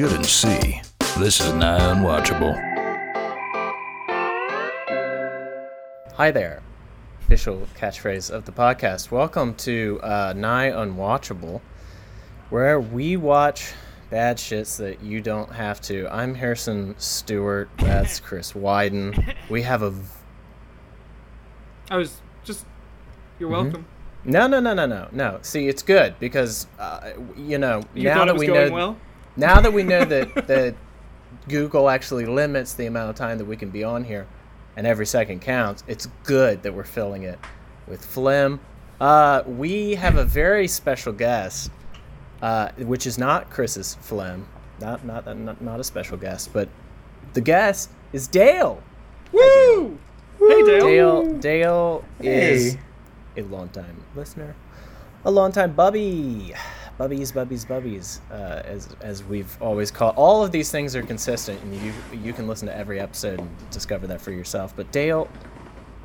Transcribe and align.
shouldn't 0.00 0.24
see. 0.24 0.80
This 1.18 1.40
is 1.42 1.52
Nigh 1.52 1.78
Unwatchable. 1.78 2.56
Hi 6.14 6.30
there, 6.30 6.62
official 7.20 7.68
catchphrase 7.78 8.30
of 8.30 8.46
the 8.46 8.52
podcast. 8.52 9.10
Welcome 9.10 9.54
to 9.56 10.00
uh, 10.02 10.32
Nigh 10.34 10.70
Unwatchable, 10.70 11.60
where 12.48 12.80
we 12.80 13.18
watch 13.18 13.74
bad 14.08 14.38
shits 14.38 14.78
that 14.78 15.02
you 15.02 15.20
don't 15.20 15.52
have 15.52 15.82
to. 15.82 16.08
I'm 16.10 16.34
Harrison 16.34 16.94
Stewart. 16.96 17.68
That's 17.76 18.20
Chris 18.20 18.54
Wyden. 18.54 19.34
We 19.50 19.60
have 19.64 19.82
a. 19.82 19.90
v- 19.90 20.08
I 21.90 21.98
was 21.98 22.22
just. 22.42 22.64
You're 23.38 23.50
Mm-hmm. 23.50 23.64
welcome. 23.64 23.86
No, 24.24 24.46
no, 24.46 24.60
no, 24.60 24.72
no, 24.72 24.86
no, 24.86 25.08
no. 25.12 25.40
See, 25.42 25.68
it's 25.68 25.82
good 25.82 26.14
because 26.18 26.68
uh, 26.78 27.10
you 27.36 27.58
know 27.58 27.82
You 27.92 28.04
now 28.04 28.14
thought 28.14 28.24
that 28.24 28.30
it 28.30 28.32
was 28.32 28.40
we 28.40 28.46
going 28.46 28.68
know 28.70 28.74
well. 28.74 28.96
Now 29.36 29.60
that 29.60 29.72
we 29.72 29.82
know 29.82 30.04
that 30.04 30.34
that 30.46 30.74
Google 31.48 31.88
actually 31.88 32.26
limits 32.26 32.74
the 32.74 32.86
amount 32.86 33.10
of 33.10 33.16
time 33.16 33.38
that 33.38 33.44
we 33.44 33.56
can 33.56 33.70
be 33.70 33.84
on 33.84 34.04
here, 34.04 34.26
and 34.76 34.86
every 34.86 35.06
second 35.06 35.40
counts. 35.40 35.84
It's 35.86 36.06
good 36.24 36.62
that 36.62 36.74
we're 36.74 36.84
filling 36.84 37.22
it 37.24 37.38
with 37.86 38.04
phlegm. 38.04 38.60
Uh, 39.00 39.42
we 39.46 39.94
have 39.94 40.16
a 40.16 40.24
very 40.24 40.68
special 40.68 41.12
guest, 41.12 41.70
uh, 42.42 42.68
which 42.78 43.06
is 43.06 43.16
not 43.18 43.48
Chris's 43.50 43.94
phlegm, 44.02 44.46
not, 44.80 45.04
not 45.04 45.26
not 45.38 45.60
not 45.62 45.80
a 45.80 45.84
special 45.84 46.16
guest, 46.16 46.52
but 46.52 46.68
the 47.32 47.40
guest 47.40 47.90
is 48.12 48.28
Dale. 48.28 48.82
Woo! 49.32 49.98
Hey 50.38 50.62
Dale. 50.64 50.80
Dale 50.80 51.38
Dale 51.38 52.04
is 52.20 52.74
Hey. 52.74 52.80
a 53.38 53.42
longtime 53.42 54.04
listener, 54.16 54.54
a 55.24 55.30
longtime 55.30 55.72
bubby, 55.72 56.52
bubbies, 57.00 57.32
bubbies, 57.32 57.64
bubbies, 57.66 58.20
uh, 58.30 58.62
as 58.66 58.88
as 59.00 59.24
we've 59.24 59.56
always 59.62 59.90
called. 59.90 60.14
All 60.16 60.44
of 60.44 60.52
these 60.52 60.70
things 60.70 60.94
are 60.94 61.02
consistent, 61.02 61.60
and 61.62 61.74
you 61.74 61.92
you 62.12 62.32
can 62.34 62.46
listen 62.46 62.68
to 62.68 62.76
every 62.76 63.00
episode 63.00 63.38
and 63.40 63.48
discover 63.70 64.06
that 64.08 64.20
for 64.20 64.32
yourself. 64.32 64.74
But 64.76 64.92
Dale, 64.92 65.28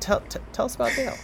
tell 0.00 0.20
t- 0.20 0.40
tell 0.52 0.64
us 0.64 0.74
about 0.74 0.94
Dale. 0.96 1.14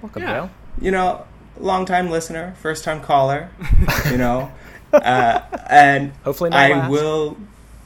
Welcome, 0.00 0.22
Yeah. 0.22 0.32
Dale. 0.34 0.50
you 0.80 0.90
know, 0.92 1.26
long 1.58 1.84
time 1.86 2.08
listener, 2.10 2.54
first 2.60 2.84
time 2.84 3.00
caller, 3.00 3.50
you 4.10 4.16
know, 4.16 4.50
uh, 4.92 5.40
and 5.68 6.12
Hopefully 6.24 6.50
not 6.50 6.58
I 6.60 6.68
last. 6.70 6.90
will, 6.90 7.36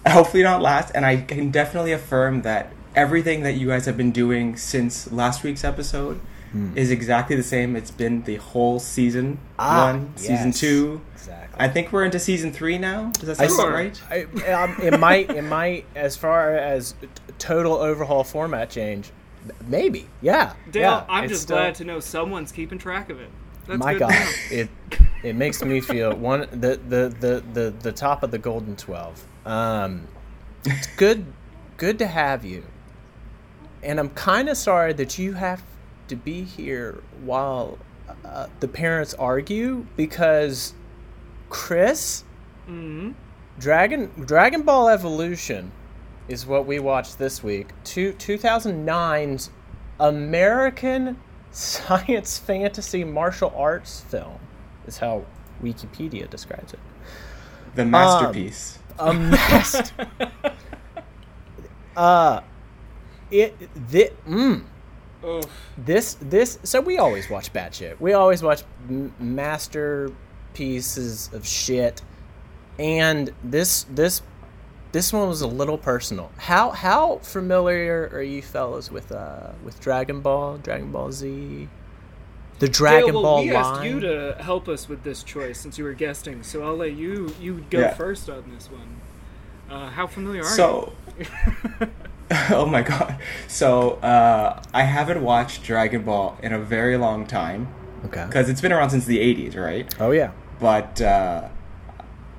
hopefully 0.06 0.42
not 0.42 0.60
last, 0.62 0.92
and 0.94 1.06
I 1.06 1.16
can 1.22 1.50
definitely 1.50 1.92
affirm 1.92 2.42
that 2.42 2.70
everything 2.94 3.42
that 3.42 3.52
you 3.54 3.69
guys 3.69 3.84
have 3.86 3.97
been 3.97 4.12
doing 4.12 4.56
since 4.56 5.10
last 5.12 5.42
week's 5.42 5.64
episode 5.64 6.20
Hmm. 6.52 6.77
is 6.77 6.91
exactly 6.91 7.34
the 7.36 7.42
same. 7.42 7.75
It's 7.77 7.91
been 7.91 8.22
the 8.22 8.36
whole 8.36 8.78
season 8.78 9.39
Ah, 9.58 9.92
one, 9.92 10.16
season 10.16 10.53
two. 10.53 11.00
Exactly. 11.14 11.56
I 11.58 11.69
think 11.69 11.92
we're 11.92 12.05
into 12.05 12.19
season 12.19 12.53
three 12.53 12.78
now. 12.78 13.11
Does 13.19 13.36
that 13.38 13.41
I 13.41 13.47
sound 13.48 13.61
Sure. 13.61 13.72
right? 13.72 14.03
I, 14.11 14.53
um, 14.53 14.77
it 14.83 14.98
might, 15.00 15.30
it 15.30 15.42
might, 15.42 15.86
as 15.94 16.16
far 16.16 16.55
as 16.56 16.92
t- 17.00 17.08
total 17.38 17.75
overhaul 17.75 18.22
format 18.25 18.70
change, 18.70 19.11
maybe, 19.66 20.06
yeah. 20.22 20.53
Dale, 20.70 20.83
yeah, 20.83 21.05
I'm 21.08 21.28
just 21.28 21.42
still- 21.42 21.56
glad 21.56 21.75
to 21.77 21.84
know 21.84 21.98
someone's 22.00 22.53
keeping 22.53 22.78
track 22.78 23.10
of 23.10 23.20
it. 23.20 23.31
That's 23.66 23.78
my 23.81 23.94
good 23.94 24.00
God, 24.00 24.12
to 24.50 24.55
it 24.55 24.69
it 25.25 25.34
makes 25.34 25.60
me 25.64 25.81
feel 25.81 26.14
one 26.14 26.42
the 26.53 26.78
the 26.88 27.12
the 27.20 27.42
the, 27.53 27.70
the 27.83 27.91
top 27.91 28.22
of 28.22 28.31
the 28.31 28.38
golden 28.38 28.77
twelve. 28.77 29.25
Um, 29.44 30.06
it's 30.64 30.86
good 30.97 31.27
good 31.77 31.98
to 31.98 32.06
have 32.06 32.44
you, 32.44 32.62
and 33.83 33.98
I'm 33.98 34.10
kind 34.10 34.48
of 34.48 34.56
sorry 34.56 34.93
that 34.93 35.19
you 35.19 35.32
have 35.32 35.62
to 36.09 36.17
be 36.17 36.43
here 36.44 37.03
while 37.22 37.78
uh, 38.25 38.47
the 38.61 38.69
parents 38.69 39.15
argue 39.15 39.87
because 39.97 40.75
Chris 41.49 42.25
Mhm. 42.69 43.15
Dragon 43.59 44.11
Dragon 44.27 44.62
Ball 44.62 44.89
Evolution 44.89 45.71
is 46.28 46.44
what 46.47 46.67
we 46.67 46.78
watched 46.81 47.19
this 47.19 47.43
week. 47.43 47.69
Two, 47.84 48.12
2009's 48.15 49.50
American 50.00 51.17
science 51.53 52.38
fantasy 52.38 53.05
martial 53.05 53.53
arts 53.56 54.00
film 54.00 54.38
is 54.87 54.99
how 54.99 55.25
Wikipedia 55.62 56.28
describes 56.28 56.73
it. 56.73 56.81
The 57.77 57.84
masterpiece. 57.84 58.78
A 58.99 59.12
mast. 59.15 59.93
uh, 61.97 62.41
it 63.31 63.56
thi- 63.88 64.11
mm, 64.28 64.65
Oh, 65.26 65.42
this 65.76 66.14
this 66.20 66.60
so 66.62 66.81
we 66.81 66.98
always 66.98 67.28
watch 67.28 67.53
bad 67.53 67.75
shit. 67.75 68.00
We 68.00 68.12
always 68.12 68.44
watch 68.44 68.62
m- 68.88 69.12
masterpieces 69.19 71.31
of 71.32 71.44
shit, 71.47 72.03
and 72.78 73.32
this 73.42 73.84
this 73.91 74.22
this 74.92 75.12
one 75.12 75.28
was 75.28 75.42
a 75.42 75.47
little 75.48 75.78
personal. 75.78 76.31
How 76.38 76.70
how 76.70 77.16
familiar 77.19 78.09
are 78.12 78.22
you 78.22 78.42
fellas 78.42 78.91
with 78.91 79.10
uh 79.12 79.50
with 79.64 79.81
Dragon 79.81 80.20
Ball, 80.20 80.59
Dragon 80.59 80.92
Ball 80.92 81.10
Z, 81.12 81.69
the 82.60 82.69
Dragon 82.69 83.12
Dale, 83.12 83.14
well, 83.14 83.22
Ball 83.22 83.44
we 83.44 83.53
line? 83.53 83.64
asked 83.64 83.84
you 83.84 84.00
to 84.00 84.37
help 84.41 84.69
us 84.69 84.88
with 84.88 85.03
this 85.03 85.22
choice 85.22 85.58
since 85.58 85.76
you 85.76 85.84
were 85.84 85.93
guesting, 85.94 86.43
so 86.43 86.62
I'll 86.62 86.76
let 86.76 86.94
you 86.94 87.34
you 87.41 87.64
go 87.70 87.81
Yeah. 87.81 87.94
first 87.94 88.31
on 88.31 88.44
this 88.54 88.70
one. 88.70 89.00
Uh, 89.69 89.91
how 89.91 90.06
familiar 90.06 90.43
are 90.43 90.48
you? 90.50 90.54
So, 90.54 90.93
oh 92.50 92.66
my 92.66 92.82
god. 92.82 93.19
So, 93.47 93.92
uh, 93.97 94.62
I 94.75 94.82
haven't 94.82 95.22
watched 95.22 95.62
Dragon 95.62 96.03
Ball 96.03 96.37
in 96.42 96.53
a 96.53 96.59
very 96.59 96.97
long 96.97 97.26
time 97.26 97.69
okay. 98.06 98.25
because 98.26 98.48
it's 98.48 98.60
been 98.60 98.72
around 98.72 98.91
since 98.91 99.04
the 99.04 99.19
80s, 99.19 99.56
right? 99.56 99.94
Oh 100.00 100.10
yeah. 100.10 100.32
But 100.59 101.00
uh, 101.00 101.48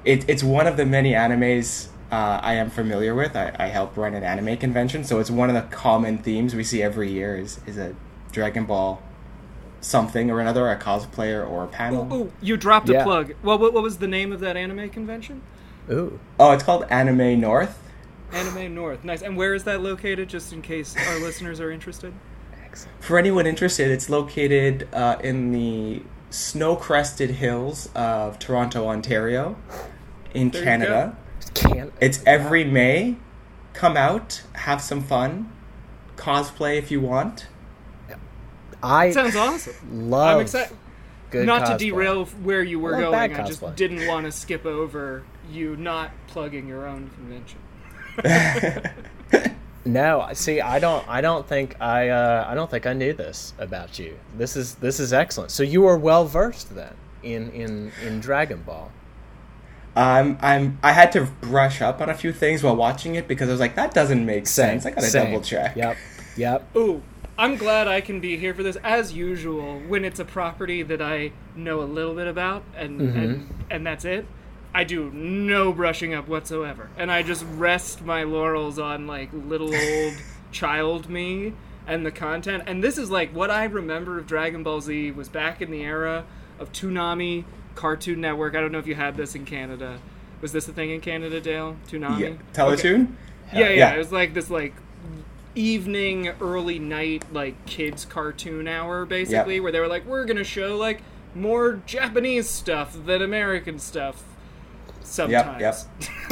it, 0.03 0.27
it's 0.29 0.43
one 0.43 0.67
of 0.67 0.77
the 0.77 0.85
many 0.85 1.13
animes 1.13 1.87
uh, 2.11 2.39
I 2.41 2.55
am 2.55 2.69
familiar 2.69 3.15
with. 3.15 3.35
I, 3.35 3.55
I 3.57 3.67
help 3.67 3.95
run 3.95 4.13
an 4.13 4.23
anime 4.23 4.57
convention, 4.57 5.03
so 5.03 5.19
it's 5.19 5.31
one 5.31 5.49
of 5.49 5.55
the 5.55 5.75
common 5.75 6.17
themes 6.17 6.55
we 6.55 6.63
see 6.63 6.81
every 6.81 7.11
year 7.11 7.37
is, 7.37 7.59
is 7.65 7.77
a 7.77 7.95
Dragon 8.31 8.65
Ball 8.65 9.01
something 9.79 10.31
or 10.31 10.39
another, 10.39 10.69
a 10.69 10.77
cosplayer 10.77 11.47
or 11.47 11.63
a 11.63 11.67
panel. 11.67 12.07
you? 12.09 12.23
Oh, 12.23 12.31
you 12.41 12.57
dropped 12.57 12.89
a 12.89 12.93
Yeah. 12.93 13.03
plug. 13.03 13.33
Well, 13.43 13.57
what, 13.57 13.73
what 13.73 13.83
was 13.83 13.97
the 13.97 14.07
name 14.07 14.31
of 14.31 14.39
that 14.39 14.57
anime 14.57 14.89
convention? 14.89 15.41
Ooh. 15.89 16.19
Oh, 16.39 16.51
it's 16.51 16.63
called 16.63 16.85
Anime 16.89 17.39
North. 17.39 17.79
Anime 18.31 18.73
North. 18.73 19.03
Nice. 19.03 19.21
And 19.21 19.37
where 19.37 19.53
is 19.53 19.63
that 19.65 19.81
located, 19.81 20.29
just 20.29 20.53
in 20.53 20.61
case 20.61 20.95
our 21.07 21.19
listeners 21.19 21.59
are 21.59 21.71
interested? 21.71 22.13
Excellent. 22.63 23.03
For 23.03 23.17
anyone 23.17 23.47
interested, 23.47 23.89
it's 23.89 24.09
located 24.09 24.87
uh, 24.93 25.17
in 25.23 25.51
the 25.51 26.03
snow-crested 26.29 27.31
hills 27.31 27.89
of 27.95 28.37
Toronto, 28.39 28.87
Ontario, 28.87 29.57
in 30.33 30.49
There 30.49 30.61
you 30.61 30.65
Canada. 30.65 31.17
Can't. 31.53 31.93
It's 32.01 32.21
every 32.25 32.63
May. 32.63 33.17
Come 33.73 33.95
out, 33.95 34.41
have 34.53 34.81
some 34.81 35.01
fun, 35.01 35.51
cosplay 36.15 36.77
if 36.77 36.89
you 36.89 36.99
want. 36.99 37.45
I 38.81 39.11
Sounds 39.11 39.35
awesome. 39.35 40.09
love. 40.09 40.37
I'm 40.37 40.41
excited. 40.41 40.75
Good 41.29 41.45
not 41.45 41.61
cosplay. 41.61 41.77
to 41.77 41.85
derail 41.85 42.25
where 42.25 42.63
you 42.63 42.79
were 42.79 42.93
love 42.93 43.11
going, 43.11 43.35
I 43.35 43.47
just 43.47 43.75
didn't 43.75 44.07
want 44.07 44.25
to 44.25 44.31
skip 44.31 44.65
over 44.65 45.23
you 45.51 45.75
not 45.75 46.11
plugging 46.25 46.67
your 46.67 46.87
own 46.87 47.09
convention. 47.09 47.59
No, 49.85 50.27
see, 50.33 50.59
I 50.59 50.79
don't. 50.79 51.07
I 51.07 51.21
don't 51.21 51.47
think 51.47 51.79
I. 51.79 52.09
Uh, 52.09 52.45
I 52.45 52.55
don't 52.55 52.69
think 52.69 52.85
I 52.85 52.91
knew 52.91 53.13
this 53.13 53.53
about 53.57 53.97
you. 53.97 54.19
This 54.37 54.57
is 54.57 54.75
this 54.75 54.99
is 54.99 55.13
excellent. 55.13 55.49
So 55.51 55.63
you 55.63 55.85
are 55.85 55.97
well 55.97 56.25
versed 56.25 56.75
then 56.75 56.93
in 57.23 57.49
in 57.51 57.93
in 58.05 58.19
Dragon 58.19 58.63
Ball. 58.63 58.91
Um, 59.95 60.37
I'm. 60.41 60.77
I 60.83 60.91
had 60.91 61.13
to 61.13 61.23
brush 61.39 61.81
up 61.81 62.01
on 62.01 62.09
a 62.09 62.13
few 62.13 62.33
things 62.33 62.63
while 62.63 62.75
watching 62.75 63.15
it 63.15 63.29
because 63.29 63.47
I 63.47 63.53
was 63.53 63.61
like, 63.61 63.75
that 63.75 63.93
doesn't 63.93 64.25
make 64.25 64.47
sense. 64.47 64.85
I 64.85 64.89
gotta 64.89 65.03
Same. 65.07 65.27
double 65.31 65.41
check. 65.41 65.77
Yep. 65.77 65.95
Yep. 66.35 66.67
Ooh, 66.75 67.01
I'm 67.37 67.55
glad 67.55 67.87
I 67.87 68.01
can 68.01 68.19
be 68.19 68.35
here 68.35 68.53
for 68.53 68.63
this. 68.63 68.75
As 68.83 69.13
usual, 69.13 69.79
when 69.87 70.03
it's 70.03 70.19
a 70.19 70.25
property 70.25 70.83
that 70.83 71.01
I 71.01 71.31
know 71.55 71.79
a 71.79 71.87
little 71.87 72.13
bit 72.13 72.27
about, 72.27 72.63
and 72.75 72.99
Mm-hmm. 72.99 73.17
and, 73.19 73.63
and 73.71 73.87
that's 73.87 74.03
it. 74.03 74.25
I 74.77 74.83
do 74.83 75.09
no 75.11 75.73
brushing 75.73 76.13
up 76.13 76.27
whatsoever, 76.27 76.91
and 76.97 77.11
I 77.11 77.23
just 77.23 77.43
rest 77.55 78.03
my 78.05 78.21
laurels 78.21 78.77
on 78.77 79.07
like 79.07 79.29
little 79.33 79.73
old 79.73 80.13
child 80.51 81.09
me 81.09 81.53
and 81.87 82.05
the 82.05 82.11
content. 82.11 82.63
And 82.67 82.83
this 82.83 82.99
is 82.99 83.09
like 83.09 83.33
what 83.33 83.49
I 83.49 83.63
remember 83.63 84.19
of 84.19 84.27
Dragon 84.27 84.61
Ball 84.61 84.79
Z 84.79 85.11
was 85.13 85.29
back 85.29 85.63
in 85.63 85.71
the 85.71 85.81
era 85.81 86.25
of 86.59 86.71
Toonami, 86.73 87.43
Cartoon 87.73 88.21
Network. 88.21 88.53
I 88.55 88.61
don't 88.61 88.71
know 88.71 88.77
if 88.77 88.85
you 88.85 88.93
had 88.93 89.17
this 89.17 89.33
in 89.33 89.45
Canada. 89.45 89.97
Was 90.41 90.51
this 90.51 90.67
a 90.67 90.73
thing 90.73 90.91
in 90.91 91.01
Canada, 91.01 91.41
Dale? 91.41 91.75
Toonami. 91.89 92.19
Yeah. 92.19 92.33
Teletoon. 92.53 93.13
Yeah, 93.51 93.59
yeah, 93.61 93.69
Yeah. 93.69 93.93
It 93.95 93.97
was 93.97 94.11
like 94.11 94.35
this 94.35 94.51
like 94.51 94.75
evening, 95.55 96.27
early 96.39 96.77
night, 96.77 97.25
like 97.33 97.65
kids 97.65 98.05
cartoon 98.05 98.67
hour, 98.67 99.05
basically, 99.07 99.55
Yep. 99.55 99.63
where 99.63 99.71
they 99.71 99.79
were 99.79 99.87
like, 99.87 100.05
we're 100.05 100.25
gonna 100.25 100.43
show 100.43 100.77
like 100.77 101.01
more 101.33 101.81
Japanese 101.87 102.47
stuff 102.47 102.95
than 103.07 103.23
American 103.23 103.79
stuff. 103.79 104.23
Sometimes. 105.07 105.61
yep. 105.61 105.77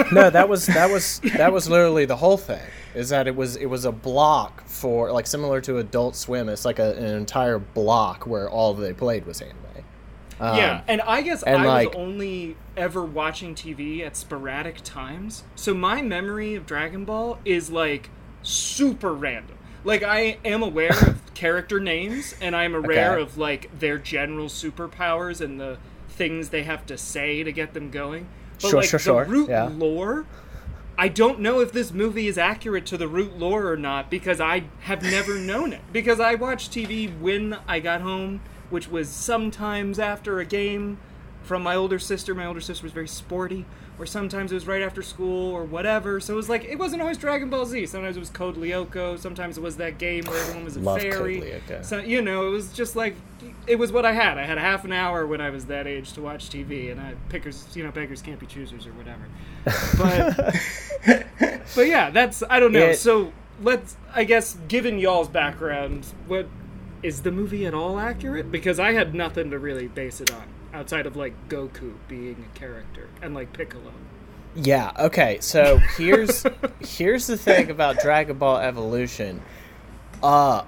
No, 0.12 0.30
that 0.30 0.50
was 0.50 0.66
that 0.68 0.90
was 0.92 1.20
that 1.38 1.52
was 1.54 1.70
literally 1.70 2.06
the 2.06 2.18
whole 2.18 2.38
thing. 2.38 2.62
Is 2.94 3.10
that 3.10 3.28
it 3.28 3.36
was 3.36 3.56
it 3.56 3.66
was 3.68 3.86
a 3.86 3.92
block 3.92 4.66
for 4.68 5.12
like 5.12 5.28
similar 5.28 5.62
to 5.62 5.78
Adult 5.80 6.16
Swim. 6.16 6.50
It's 6.50 6.66
like 6.66 6.80
a, 6.80 6.94
an 6.96 7.06
entire 7.16 7.60
block 7.60 8.28
where 8.28 8.50
all 8.50 8.74
they 8.74 8.94
played 8.94 9.26
was 9.26 9.42
anime. 9.42 9.56
Um, 10.38 10.58
yeah, 10.58 10.82
and 10.90 11.02
I 11.02 11.22
guess 11.22 11.44
and, 11.44 11.62
I 11.62 11.66
like- 11.66 11.88
was 11.90 11.98
only 11.98 12.58
ever 12.76 13.06
watching 13.06 13.56
TV 13.56 14.02
at 14.06 14.18
sporadic 14.18 14.82
times. 14.84 15.46
So 15.56 15.74
my 15.74 16.02
memory 16.02 16.56
of 16.56 16.66
Dragon 16.66 17.06
Ball 17.06 17.40
is 17.46 17.70
like 17.70 18.10
super 18.44 19.14
random. 19.14 19.58
Like 19.86 20.04
I 20.04 20.38
am 20.44 20.62
aware 20.62 20.92
of 20.92 21.22
character 21.34 21.80
names 21.80 22.36
and 22.42 22.54
I'm 22.56 22.76
aware 22.76 23.14
Okay. 23.14 23.22
of 23.22 23.38
like 23.38 23.80
their 23.80 23.98
general 23.98 24.48
superpowers 24.48 25.40
and 25.40 25.60
the 25.60 25.78
things 26.10 26.50
they 26.50 26.64
have 26.64 26.86
to 26.88 26.98
say 26.98 27.44
to 27.44 27.52
get 27.54 27.74
them 27.74 27.90
going. 27.92 28.28
But 28.62 28.70
Sure, 28.70 28.80
like 28.82 28.90
sure, 28.90 28.98
the 28.98 29.04
sure, 29.04 29.26
root 29.26 29.50
yeah. 29.50 29.70
lore 29.74 30.26
I 30.98 31.10
don't 31.10 31.42
know 31.42 31.60
if 31.60 31.74
this 31.74 31.92
movie 31.92 32.28
is 32.28 32.38
accurate 32.38 32.86
to 32.88 32.98
the 32.98 33.08
root 33.08 33.38
lore 33.38 33.70
or 33.70 33.76
not 33.76 34.10
because 34.10 34.40
I 34.40 34.64
have 34.82 35.04
never 35.04 35.36
known 35.40 35.74
it. 35.74 35.82
Because 35.92 36.20
I 36.20 36.36
watched 36.36 36.72
TV 36.72 37.18
when 37.20 37.58
I 37.68 37.80
got 37.82 38.02
home, 38.02 38.40
which 38.70 38.88
was 38.88 39.10
sometimes 39.10 40.00
after 40.00 40.40
a 40.40 40.46
game 40.46 40.98
from 41.44 41.64
my 41.64 41.76
older 41.76 42.00
sister. 42.00 42.34
My 42.34 42.46
older 42.46 42.62
sister 42.62 42.84
was 42.84 42.94
very 42.94 43.10
sporty, 43.10 43.66
or 43.98 44.06
sometimes 44.06 44.52
it 44.52 44.56
was 44.56 44.68
right 44.68 44.82
after 44.82 45.02
school 45.02 45.52
or 45.54 45.64
whatever. 45.64 46.20
So 46.20 46.34
it 46.34 46.36
was 46.36 46.50
like 46.50 46.66
it 46.66 46.78
wasn't 46.78 47.02
always 47.02 47.18
Dragon 47.18 47.50
Ball 47.50 47.66
Z. 47.66 47.86
Sometimes 47.86 48.18
it 48.18 48.20
was 48.20 48.30
Code 48.30 48.56
Lyoko. 48.58 49.18
Sometimes 49.18 49.58
it 49.58 49.62
was 49.62 49.78
that 49.78 49.98
game 49.98 50.26
where 50.26 50.38
everyone 50.40 50.66
was 50.66 50.76
a 50.76 50.80
Love 50.82 51.02
Code 51.02 51.12
fairy. 51.14 51.42
Lyoko. 51.42 51.86
So 51.86 52.00
you 52.00 52.22
know, 52.22 52.48
it 52.48 52.50
was 52.50 52.74
just 52.74 52.96
like 52.96 53.16
it 53.68 53.78
was 53.78 53.92
what 53.92 54.06
I 54.06 54.12
had. 54.14 54.38
I 54.38 54.44
had 54.44 54.58
a 54.58 54.62
half 54.62 54.84
an 54.86 54.92
hour 54.92 55.26
when 55.26 55.40
I 55.42 55.50
was 55.50 55.66
that 55.66 55.88
age 55.88 56.14
to 56.14 56.22
watch 56.22 56.50
TV, 56.50 56.92
and 56.92 57.00
I 57.00 57.16
pickers, 57.30 57.66
you 57.76 57.84
know, 57.84 57.92
beggars 57.92 58.22
can't 58.22 58.40
be 58.40 58.46
choosers 58.46 58.86
or 58.86 58.92
whatever. 58.94 59.24
But 59.98 60.56
but 61.76 61.88
yeah, 61.88 62.10
that's 62.10 62.44
I 62.50 62.60
don't 62.60 62.72
know. 62.74 62.88
It- 62.90 62.98
so 62.98 63.32
let's 63.62 63.96
I 64.14 64.24
guess 64.26 64.58
given 64.68 65.00
y'all's 65.00 65.30
background, 65.30 66.06
what 66.28 66.48
is 67.02 67.22
the 67.22 67.32
movie 67.32 67.66
at 67.66 67.74
all 67.74 68.00
accurate? 68.00 68.52
Because 68.52 68.80
I 68.80 68.92
had 68.94 69.14
nothing 69.16 69.52
to 69.52 69.60
really 69.60 69.88
base 69.88 70.20
it 70.22 70.34
on 70.34 70.44
outside 70.76 71.06
of 71.06 71.16
like 71.16 71.34
Goku 71.50 71.94
being 72.08 72.46
a 72.54 72.58
character 72.60 73.10
and 73.22 73.34
like 73.34 73.54
Piccolo. 73.54 73.92
Yeah. 74.56 74.92
Okay. 75.00 75.40
So 75.42 75.78
here's 75.98 76.46
here's 76.80 77.28
the 77.28 77.38
thing 77.38 77.72
about 77.72 78.00
Dragon 78.00 78.38
Ball 78.38 78.58
Evolution. 78.58 79.42
Uh, 80.22 80.64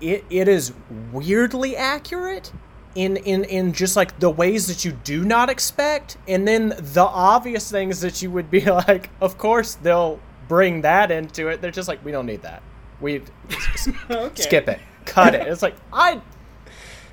it 0.00 0.24
it 0.30 0.48
is 0.48 0.72
weirdly 1.12 1.76
accurate 1.76 2.52
in 2.94 3.16
in 3.18 3.44
in 3.44 3.72
just 3.72 3.96
like 3.96 4.18
the 4.18 4.30
ways 4.30 4.66
that 4.66 4.84
you 4.84 4.92
do 4.92 5.24
not 5.24 5.48
expect, 5.48 6.16
and 6.26 6.46
then 6.46 6.70
the 6.76 7.04
obvious 7.04 7.70
things 7.70 8.00
that 8.00 8.20
you 8.22 8.30
would 8.30 8.50
be 8.50 8.60
like, 8.64 9.10
of 9.20 9.38
course 9.38 9.76
they'll 9.76 10.20
bring 10.48 10.82
that 10.82 11.10
into 11.10 11.48
it. 11.48 11.60
They're 11.60 11.70
just 11.70 11.88
like, 11.88 12.04
we 12.04 12.10
don't 12.10 12.26
need 12.26 12.42
that. 12.42 12.62
We 13.00 13.22
Okay. 14.10 14.42
skip 14.42 14.68
it, 14.68 14.80
cut 15.04 15.34
it. 15.34 15.46
It's 15.46 15.62
like 15.62 15.76
I 15.92 16.20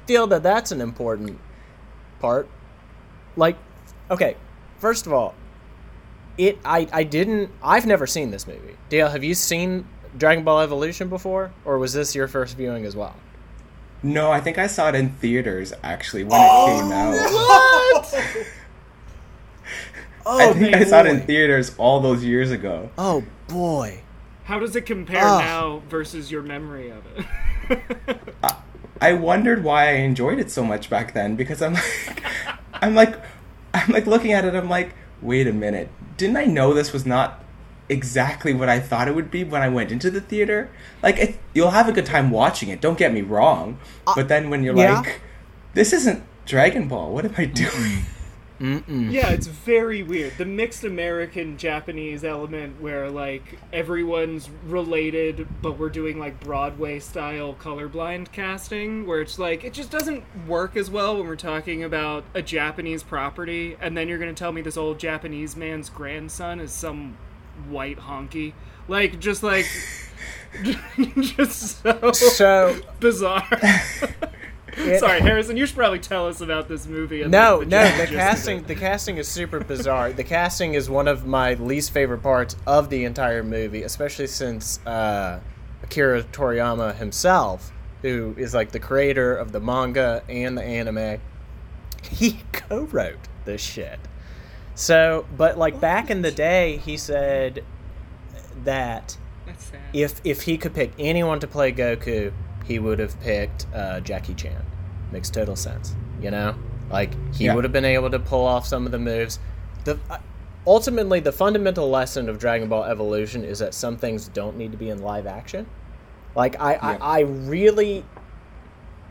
feel 0.06 0.28
that 0.28 0.44
that's 0.44 0.72
an 0.72 0.82
important 0.82 1.40
part. 2.20 2.48
Like, 3.36 3.58
okay, 4.10 4.36
first 4.80 5.06
of 5.06 5.14
all, 5.14 5.36
it 6.38 6.60
I 6.64 6.88
I 6.92 7.04
didn't 7.04 7.52
I've 7.64 7.86
never 7.86 8.08
seen 8.08 8.32
this 8.32 8.48
movie. 8.48 8.78
Dale, 8.90 9.10
have 9.10 9.24
you 9.24 9.34
seen 9.34 9.88
Dragon 10.18 10.44
Ball 10.44 10.62
Evolution 10.62 11.10
before, 11.10 11.52
or 11.66 11.78
was 11.78 11.94
this 11.94 12.16
your 12.16 12.28
first 12.28 12.58
viewing 12.58 12.86
as 12.86 12.96
well? 12.96 13.16
No, 14.04 14.32
I 14.32 14.40
think 14.40 14.58
I 14.58 14.68
saw 14.68 14.90
it 14.90 14.96
in 14.96 15.10
theaters 15.10 15.74
actually 15.84 16.24
when 16.24 16.40
it 16.40 16.50
oh, 16.50 16.80
came 16.80 16.92
out. 16.92 17.12
What? 18.14 18.16
oh, 20.26 20.50
I 20.52 20.54
think 20.54 20.76
I 20.76 20.84
saw 20.84 21.00
it 21.00 21.08
in 21.08 21.22
theaters 21.22 21.76
all 21.78 22.00
those 22.00 22.24
years 22.24 22.52
ago. 22.52 22.90
Oh 22.98 23.24
boy. 23.48 24.02
How 24.44 24.60
does 24.60 24.76
it 24.78 24.86
compare 24.86 25.26
Ugh. 25.26 25.42
now 25.42 25.82
versus 25.90 26.32
your 26.32 26.42
memory 26.42 26.90
of 26.90 27.04
it? 27.18 28.20
I 29.02 29.14
wondered 29.14 29.64
why 29.64 29.90
I 29.90 29.94
enjoyed 29.94 30.40
it 30.40 30.52
so 30.52 30.64
much 30.64 30.90
back 30.90 31.14
then 31.14 31.36
because 31.36 31.62
I'm 31.62 31.74
like, 31.74 32.24
I'm 32.74 32.96
like, 32.96 33.20
I'm 33.74 33.92
like 33.92 34.08
looking 34.08 34.32
at 34.34 34.46
it. 34.46 34.56
I'm 34.56 34.70
like, 34.70 34.94
wait 35.22 35.48
a 35.48 35.54
minute, 35.54 35.90
didn't 36.18 36.38
I 36.38 36.46
know 36.46 36.74
this 36.74 36.94
was 36.94 37.06
not 37.06 37.44
exactly 37.90 38.54
what 38.54 38.70
I 38.70 38.80
thought 38.80 39.08
it 39.08 39.16
would 39.16 39.32
be 39.32 39.44
when 39.44 39.62
I 39.62 39.70
went 39.70 39.92
into 39.92 40.12
the 40.12 40.22
theater? 40.22 40.70
Like, 41.02 41.18
it, 41.18 41.40
you'll 41.54 41.72
have 41.72 41.88
a 41.88 41.92
good 41.92 42.06
time 42.06 42.32
watching 42.32 42.70
it. 42.70 42.82
Don't 42.82 42.98
get 42.98 43.14
me 43.14 43.22
wrong, 43.22 43.80
uh, 44.06 44.14
but 44.16 44.28
then 44.28 44.50
when 44.50 44.64
you're 44.64 44.76
yeah. 44.76 45.00
like, 45.00 45.22
this 45.74 45.94
isn't 45.94 46.24
Dragon 46.46 46.88
Ball. 46.88 47.14
What 47.14 47.26
am 47.26 47.36
I 47.38 47.46
doing? 47.46 48.04
Yeah, 48.60 49.30
it's 49.30 49.48
very 49.48 50.04
weird. 50.04 50.38
The 50.38 50.46
mixed 50.46 50.84
American 50.84 51.58
Japanese 51.58 52.24
element 52.24 52.82
where 52.82 53.10
like 53.10 53.60
everyone's 53.72 54.50
related 54.66 55.48
but 55.62 55.78
we're 55.78 55.90
doing 55.90 56.20
like 56.20 56.40
Broadway 56.40 57.00
style 57.00 57.56
colorblind 57.60 58.32
casting 58.32 59.06
where 59.06 59.22
it's 59.22 59.38
like 59.38 59.64
it 59.64 59.74
just 59.74 59.92
doesn't 59.92 60.24
work 60.48 60.76
as 60.76 60.90
well 60.90 61.18
when 61.18 61.28
we're 61.28 61.36
talking 61.36 61.84
about 61.84 62.24
a 62.34 62.42
Japanese 62.42 63.04
property 63.04 63.78
and 63.80 63.96
then 63.96 64.08
you're 64.08 64.18
going 64.20 64.34
to 64.34 64.40
tell 64.40 64.52
me 64.52 64.62
this 64.62 64.78
old 64.78 65.00
Japanese 65.00 65.56
man's 65.56 65.90
grandson 65.90 66.60
is 66.60 66.72
some 66.72 67.18
white 67.70 68.00
honky. 68.00 68.54
Like 68.88 69.20
just 69.20 69.44
like 69.44 69.66
just 71.20 71.84
so, 71.84 72.12
So 72.12 72.76
bizarre. 73.00 73.48
it- 74.78 75.00
Sorry, 75.00 75.20
Harrison, 75.20 75.58
you 75.58 75.66
should 75.66 75.76
probably 75.76 76.00
tell 76.00 76.28
us 76.28 76.42
about 76.42 76.68
this 76.68 76.86
movie. 76.86 77.22
And 77.22 77.32
No, 77.32 77.60
the, 77.60 77.66
no, 77.66 77.98
the 77.98 78.08
casting 78.08 78.64
the 78.64 78.76
casting 78.76 79.18
is 79.18 79.28
super 79.28 79.60
bizarre. 79.60 80.12
the 80.14 80.24
casting 80.24 80.74
is 80.74 80.90
one 80.90 81.08
of 81.08 81.26
my 81.26 81.54
least 81.56 81.92
favorite 81.92 82.22
parts 82.24 82.56
of 82.66 82.90
the 82.90 83.06
entire 83.06 83.44
movie, 83.44 83.84
especially 83.84 84.28
since 84.28 84.80
uh, 84.86 85.40
Akira 85.84 86.24
Toriyama 86.24 86.96
himself, 86.96 87.72
who 88.02 88.36
is 88.38 88.54
like 88.54 88.72
the 88.72 88.80
creator 88.80 89.36
of 89.36 89.52
the 89.52 89.60
manga 89.60 90.24
and 90.30 90.58
the 90.58 90.64
anime, 90.64 91.20
he 92.10 92.40
co-wrote 92.52 93.20
this 93.46 93.62
shit. 93.62 94.00
So, 94.76 95.26
but 95.36 95.58
like 95.58 95.80
back 95.80 96.10
in 96.12 96.22
the 96.22 96.32
day, 96.32 96.78
he 96.78 96.98
said 96.98 97.64
that 98.64 99.18
if 99.94 100.20
if 100.24 100.44
he 100.44 100.58
could 100.58 100.74
pick 100.74 100.92
anyone 101.00 101.40
to 101.40 101.48
play 101.48 101.72
Goku, 101.72 102.32
he 102.68 102.80
would 102.80 103.00
have 103.00 103.20
picked 103.22 103.66
uh, 103.74 104.00
Jackie 104.02 104.34
Chan. 104.34 104.66
Makes 105.12 105.30
total 105.30 105.56
sense, 105.56 105.96
you 106.22 106.32
know. 106.32 106.56
Like 106.90 107.12
he 107.34 107.46
Yeah. 107.46 107.56
would 107.56 107.64
have 107.64 107.74
been 107.74 107.86
able 107.86 108.10
to 108.12 108.20
pull 108.20 108.46
off 108.46 108.66
some 108.66 108.86
of 108.86 108.92
the 108.92 109.00
moves. 109.00 109.40
The 109.86 109.98
uh, 110.10 110.18
ultimately 110.66 111.20
the 111.22 111.32
fundamental 111.32 111.90
lesson 111.90 112.28
of 112.30 112.40
Dragon 112.40 112.68
Ball 112.68 112.84
Evolution 112.84 113.44
is 113.46 113.60
that 113.60 113.74
some 113.74 113.98
things 113.98 114.28
don't 114.28 114.58
need 114.58 114.72
to 114.74 114.78
be 114.78 114.90
in 114.90 115.02
live 115.02 115.26
action. 115.28 115.66
Like 116.36 116.60
I, 116.60 116.74
Yeah. 116.74 116.98
I, 117.02 117.18
I 117.18 117.20
really, 117.22 118.04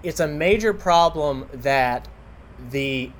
it's 0.02 0.20
a 0.20 0.28
major 0.28 0.72
problem 0.74 1.46
that 1.52 2.08
the 2.70 3.10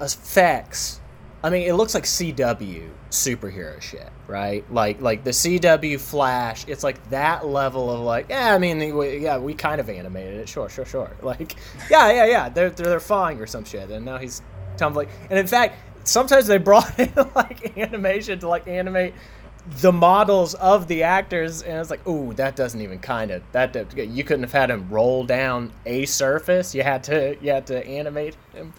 effects. 0.00 1.00
I 1.44 1.50
mean, 1.50 1.68
it 1.68 1.74
looks 1.74 1.92
like 1.94 2.04
CW 2.04 2.88
superhero 3.10 3.78
shit, 3.80 4.08
right? 4.26 4.64
Like, 4.72 5.00
like 5.02 5.24
the 5.24 5.30
CW 5.30 6.00
Flash. 6.00 6.64
It's 6.66 6.82
like 6.82 7.10
that 7.10 7.46
level 7.46 7.90
of 7.90 8.00
like, 8.00 8.30
yeah. 8.30 8.54
I 8.54 8.58
mean, 8.58 8.96
we, 8.96 9.18
yeah, 9.18 9.36
we 9.36 9.52
kind 9.52 9.78
of 9.80 9.90
animated 9.90 10.38
it. 10.40 10.48
Sure, 10.48 10.68
sure, 10.70 10.86
sure. 10.86 11.10
Like, 11.22 11.56
yeah, 11.90 12.10
yeah, 12.10 12.24
yeah. 12.24 12.48
They're 12.48 12.70
they're, 12.70 12.86
they're 12.86 12.98
fine 13.00 13.38
or 13.40 13.46
some 13.46 13.64
shit. 13.64 13.90
And 13.90 14.06
now 14.06 14.16
he's 14.16 14.40
tumbling. 14.78 15.08
And 15.28 15.38
in 15.38 15.46
fact, 15.46 15.76
sometimes 16.04 16.46
they 16.46 16.56
brought 16.56 16.98
in 16.98 17.12
like 17.34 17.76
animation 17.76 18.38
to 18.38 18.48
like 18.48 18.66
animate 18.66 19.12
the 19.80 19.92
models 19.92 20.54
of 20.54 20.88
the 20.88 21.02
actors, 21.04 21.62
and 21.62 21.78
it's 21.78 21.88
like, 21.90 22.06
ooh, 22.08 22.32
that 22.34 22.54
doesn't 22.56 22.80
even 22.80 22.98
kind 22.98 23.30
of 23.30 23.42
that 23.52 23.72
that- 23.74 23.94
you 23.96 24.24
couldn't 24.24 24.42
have 24.44 24.52
had 24.52 24.70
him 24.70 24.88
roll 24.90 25.24
down 25.24 25.72
a 25.86 26.04
surface. 26.06 26.74
You 26.74 26.82
had 26.82 27.04
to 27.04 27.36
you 27.42 27.50
had 27.50 27.66
to 27.68 27.86
animate 27.86 28.34
him. 28.54 28.72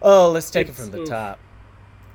Oh, 0.00 0.30
let's 0.30 0.50
take 0.50 0.68
It's- 0.68 0.78
it 0.78 0.82
from 0.82 0.90
the 0.92 1.00
oof. 1.02 1.08
top. 1.08 1.38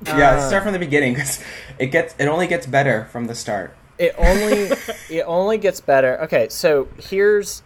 Yeah, 0.05 0.31
Uh, 0.37 0.47
start 0.47 0.63
from 0.63 0.73
the 0.73 0.79
beginning 0.79 1.13
because 1.13 1.43
it 1.79 1.87
gets 1.87 2.15
it 2.19 2.27
only 2.27 2.47
gets 2.47 2.65
better 2.65 3.05
from 3.11 3.25
the 3.27 3.35
start. 3.35 3.75
It 3.97 4.13
only 4.17 4.71
it 5.09 5.23
only 5.25 5.57
gets 5.57 5.79
better. 5.81 6.19
Okay, 6.23 6.47
so 6.49 6.87
here's 7.09 7.63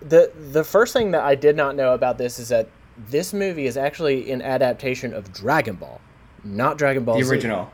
the 0.00 0.30
the 0.52 0.64
first 0.64 0.92
thing 0.92 1.10
that 1.12 1.22
I 1.22 1.34
did 1.34 1.56
not 1.56 1.74
know 1.76 1.92
about 1.94 2.18
this 2.18 2.38
is 2.38 2.48
that 2.48 2.68
this 2.96 3.32
movie 3.32 3.66
is 3.66 3.76
actually 3.76 4.30
an 4.30 4.40
adaptation 4.42 5.12
of 5.12 5.32
Dragon 5.32 5.76
Ball, 5.76 6.00
not 6.44 6.78
Dragon 6.78 7.04
Ball 7.04 7.18
The 7.18 7.24
Z. 7.24 7.30
original. 7.30 7.70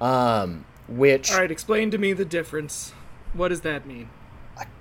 Um, 0.00 0.64
which 0.88 1.30
All 1.32 1.38
right, 1.40 1.50
explain 1.50 1.90
to 1.90 1.98
me 1.98 2.12
the 2.12 2.24
difference. 2.24 2.92
What 3.34 3.48
does 3.48 3.60
that 3.62 3.86
mean? 3.86 4.08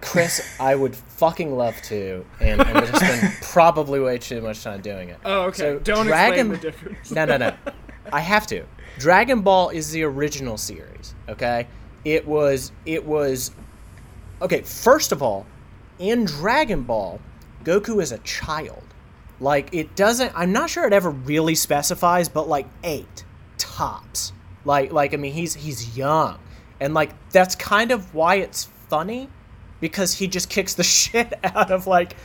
Chris, 0.02 0.56
I 0.60 0.76
would 0.76 0.96
fucking 0.96 1.56
love 1.56 1.76
to, 1.84 2.26
and 2.40 2.62
I'm 2.62 2.74
gonna 2.74 2.96
spend 2.96 3.34
probably 3.42 4.00
way 4.00 4.18
too 4.18 4.42
much 4.42 4.64
time 4.64 4.82
doing 4.82 5.10
it. 5.10 5.18
Oh, 5.26 5.44
okay. 5.44 5.58
So, 5.58 5.80
Don't 5.80 6.06
Dragon- 6.08 6.52
explain 6.52 6.52
the 6.52 6.58
difference. 6.58 7.12
No, 7.12 7.26
no, 7.26 7.38
no. 7.38 7.54
I 8.12 8.20
have 8.22 8.48
to. 8.48 8.66
Dragon 8.98 9.42
Ball 9.42 9.70
is 9.70 9.92
the 9.92 10.04
original 10.04 10.58
series. 10.58 11.16
Okay, 11.30 11.68
it 12.04 12.28
was 12.28 12.72
it 12.86 13.06
was 13.06 13.52
okay. 14.42 14.62
First 14.62 15.12
of 15.12 15.22
all, 15.22 15.46
in 16.00 16.26
Dragon 16.26 16.84
Ball, 16.84 17.20
Goku 17.64 18.02
is 18.02 18.12
a 18.12 18.18
child. 18.20 18.84
Like 19.40 19.74
it 19.74 19.96
doesn't. 19.96 20.32
I'm 20.36 20.52
not 20.52 20.70
sure 20.70 20.86
it 20.86 20.94
ever 20.94 21.10
really 21.10 21.56
specifies, 21.56 22.30
but 22.30 22.48
like 22.48 22.68
eight 22.84 23.26
tops. 23.58 24.34
Like 24.66 24.92
like 24.92 25.14
I 25.14 25.18
mean 25.18 25.34
he's 25.34 25.54
he's 25.54 25.98
young, 25.98 26.38
and 26.80 26.94
like 26.94 27.12
that's 27.32 27.56
kind 27.56 27.92
of 27.92 28.14
why 28.14 28.36
it's 28.36 28.66
funny, 28.90 29.30
because 29.80 30.14
he 30.14 30.28
just 30.28 30.50
kicks 30.50 30.74
the 30.76 30.84
shit 30.84 31.34
out 31.44 31.72
of 31.72 31.88
like 31.88 32.16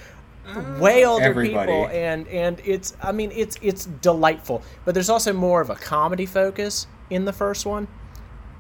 way 0.79 1.05
older 1.05 1.25
Everybody. 1.25 1.73
people, 1.73 1.89
and 1.89 2.27
and 2.29 2.61
it's 2.65 2.97
I 3.03 3.13
mean 3.13 3.33
it's 3.33 3.57
it's 3.63 3.87
delightful. 3.87 4.63
But 4.85 4.95
there's 4.95 5.11
also 5.11 5.33
more 5.33 5.61
of 5.61 5.71
a 5.71 5.75
comedy 5.75 6.27
focus 6.27 6.87
in 7.11 7.25
the 7.25 7.33
first 7.33 7.67
one, 7.67 7.89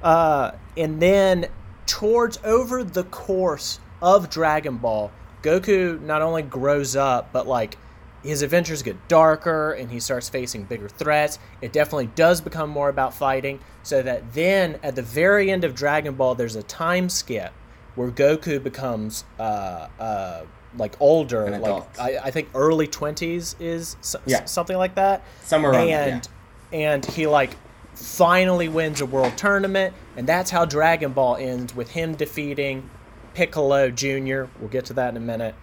uh, 0.02 0.52
and 0.76 1.00
then 1.00 1.46
towards 1.86 2.38
over 2.44 2.84
the 2.84 3.04
course 3.04 3.80
of 4.02 4.28
Dragon 4.28 4.76
Ball, 4.78 5.10
Goku 5.42 6.00
not 6.00 6.22
only 6.22 6.42
grows 6.42 6.96
up, 6.96 7.32
but 7.32 7.46
like 7.46 7.78
his 8.22 8.42
adventures 8.42 8.82
get 8.82 9.08
darker 9.08 9.72
and 9.72 9.90
he 9.90 10.00
starts 10.00 10.28
facing 10.28 10.64
bigger 10.64 10.88
threats. 10.88 11.38
It 11.62 11.72
definitely 11.72 12.08
does 12.08 12.40
become 12.40 12.70
more 12.70 12.88
about 12.88 13.14
fighting. 13.14 13.60
So 13.82 14.02
that 14.02 14.32
then 14.34 14.80
at 14.82 14.96
the 14.96 15.02
very 15.02 15.50
end 15.50 15.64
of 15.64 15.74
Dragon 15.74 16.14
Ball, 16.14 16.34
there's 16.34 16.56
a 16.56 16.62
time 16.62 17.08
skip 17.08 17.52
where 17.94 18.10
Goku 18.10 18.62
becomes 18.62 19.24
uh, 19.38 19.88
uh, 19.98 20.42
like 20.78 20.94
older, 21.00 21.50
like. 21.58 21.98
I, 21.98 22.18
I 22.24 22.30
think 22.30 22.48
early 22.54 22.86
twenties 22.86 23.56
is 23.60 23.96
s- 24.00 24.16
Yeah. 24.26 24.44
something 24.44 24.76
like 24.76 24.94
that. 24.96 25.22
Somewhere 25.42 25.72
around 25.72 25.86
there, 25.88 26.08
and 26.14 26.28
and 26.72 27.04
he 27.06 27.26
like 27.26 27.50
finally 27.94 28.68
wins 28.68 29.00
a 29.00 29.06
world 29.06 29.36
tournament, 29.36 29.94
and 30.16 30.26
that's 30.26 30.50
how 30.50 30.64
Dragon 30.64 31.12
Ball 31.12 31.36
ends 31.36 31.74
with 31.74 31.90
him 31.90 32.14
defeating 32.14 32.88
Piccolo 33.34 33.90
Jr. 33.90 34.44
We'll 34.60 34.68
get 34.70 34.84
to 34.86 34.92
that 34.94 35.10
in 35.10 35.16
a 35.16 35.20
minute, 35.20 35.54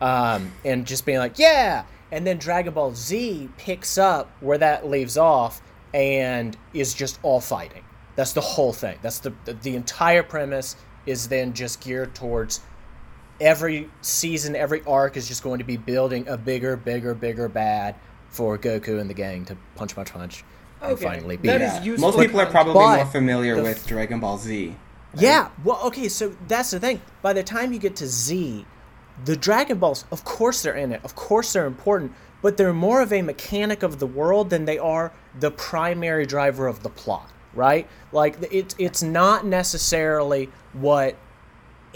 um, 0.00 0.52
and 0.64 0.86
just 0.86 1.04
being 1.06 1.18
like, 1.18 1.38
yeah. 1.38 1.84
And 2.10 2.26
then 2.26 2.38
Dragon 2.38 2.72
Ball 2.72 2.94
Z 2.94 3.50
picks 3.58 3.98
up 3.98 4.30
where 4.40 4.58
that 4.58 4.88
leaves 4.88 5.16
off, 5.18 5.60
and 5.94 6.56
is 6.72 6.94
just 6.94 7.18
all 7.22 7.40
fighting. 7.40 7.84
That's 8.16 8.32
the 8.32 8.40
whole 8.40 8.72
thing. 8.72 8.98
That's 9.02 9.18
the 9.20 9.32
the, 9.44 9.52
the 9.54 9.76
entire 9.76 10.22
premise 10.22 10.76
is 11.06 11.28
then 11.28 11.54
just 11.54 11.80
geared 11.80 12.14
towards 12.14 12.60
every 13.40 13.90
season, 14.00 14.56
every 14.56 14.82
arc 14.86 15.16
is 15.16 15.28
just 15.28 15.42
going 15.42 15.58
to 15.58 15.64
be 15.64 15.76
building 15.76 16.28
a 16.28 16.36
bigger, 16.36 16.76
bigger, 16.76 17.14
bigger 17.14 17.48
bad 17.48 17.94
for 18.28 18.58
Goku 18.58 19.00
and 19.00 19.08
the 19.08 19.14
gang 19.14 19.44
to 19.46 19.56
punch, 19.74 19.94
punch, 19.94 20.12
punch, 20.12 20.44
and 20.82 20.98
finally 20.98 21.36
beat. 21.36 21.48
that 21.48 21.60
it. 21.60 21.64
is 21.64 21.74
Yeah. 21.74 21.82
useful 21.82 22.12
Most 22.12 22.20
people 22.20 22.40
are 22.40 22.46
probably 22.46 22.74
But 22.74 22.96
more 22.96 23.06
familiar 23.06 23.56
the 23.56 23.62
with 23.62 23.86
Dragon 23.86 24.20
Ball 24.20 24.38
Z. 24.38 24.74
Yeah, 25.14 25.48
well, 25.64 25.80
okay, 25.86 26.08
so 26.08 26.36
that's 26.46 26.70
the 26.70 26.78
thing. 26.80 27.00
By 27.22 27.32
the 27.32 27.42
time 27.42 27.72
you 27.72 27.78
get 27.78 27.96
to 27.96 28.06
Z, 28.06 28.66
the 29.24 29.36
Dragon 29.36 29.78
Balls, 29.78 30.04
of 30.12 30.24
course 30.24 30.62
they're 30.62 30.74
in 30.74 30.92
it, 30.92 31.00
of 31.02 31.14
course 31.14 31.52
they're 31.52 31.66
important, 31.66 32.12
but 32.42 32.56
they're 32.56 32.74
more 32.74 33.00
of 33.00 33.12
a 33.12 33.22
mechanic 33.22 33.82
of 33.82 33.98
the 33.98 34.06
world 34.06 34.50
than 34.50 34.64
they 34.66 34.78
are 34.78 35.12
the 35.40 35.50
primary 35.50 36.26
driver 36.26 36.66
of 36.66 36.82
the 36.82 36.90
plot, 36.90 37.30
right? 37.54 37.88
Like 38.12 38.36
it's 38.52 38.76
it's 38.78 39.02
not 39.02 39.46
necessarily 39.46 40.50
what 40.74 41.16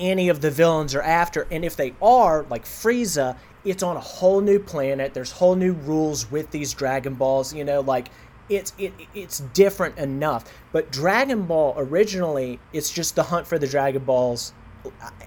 any 0.02 0.28
of 0.28 0.40
the 0.40 0.50
villains 0.50 0.94
are 0.94 1.02
after, 1.02 1.46
and 1.50 1.64
if 1.64 1.76
they 1.76 1.94
are, 2.02 2.44
like 2.50 2.64
Frieza, 2.64 3.36
it's 3.64 3.82
on 3.82 3.96
a 3.96 4.00
whole 4.00 4.40
new 4.40 4.58
planet. 4.58 5.14
There's 5.14 5.30
whole 5.30 5.54
new 5.54 5.72
rules 5.72 6.30
with 6.30 6.50
these 6.50 6.74
Dragon 6.74 7.14
Balls, 7.14 7.54
you 7.54 7.64
know, 7.64 7.80
like 7.80 8.08
it's 8.48 8.72
it 8.78 8.92
it's 9.14 9.40
different 9.54 9.98
enough. 9.98 10.44
But 10.72 10.90
Dragon 10.90 11.42
Ball 11.42 11.74
originally, 11.76 12.58
it's 12.72 12.92
just 12.92 13.14
the 13.14 13.22
hunt 13.22 13.46
for 13.46 13.58
the 13.58 13.66
Dragon 13.66 14.04
Balls. 14.04 14.52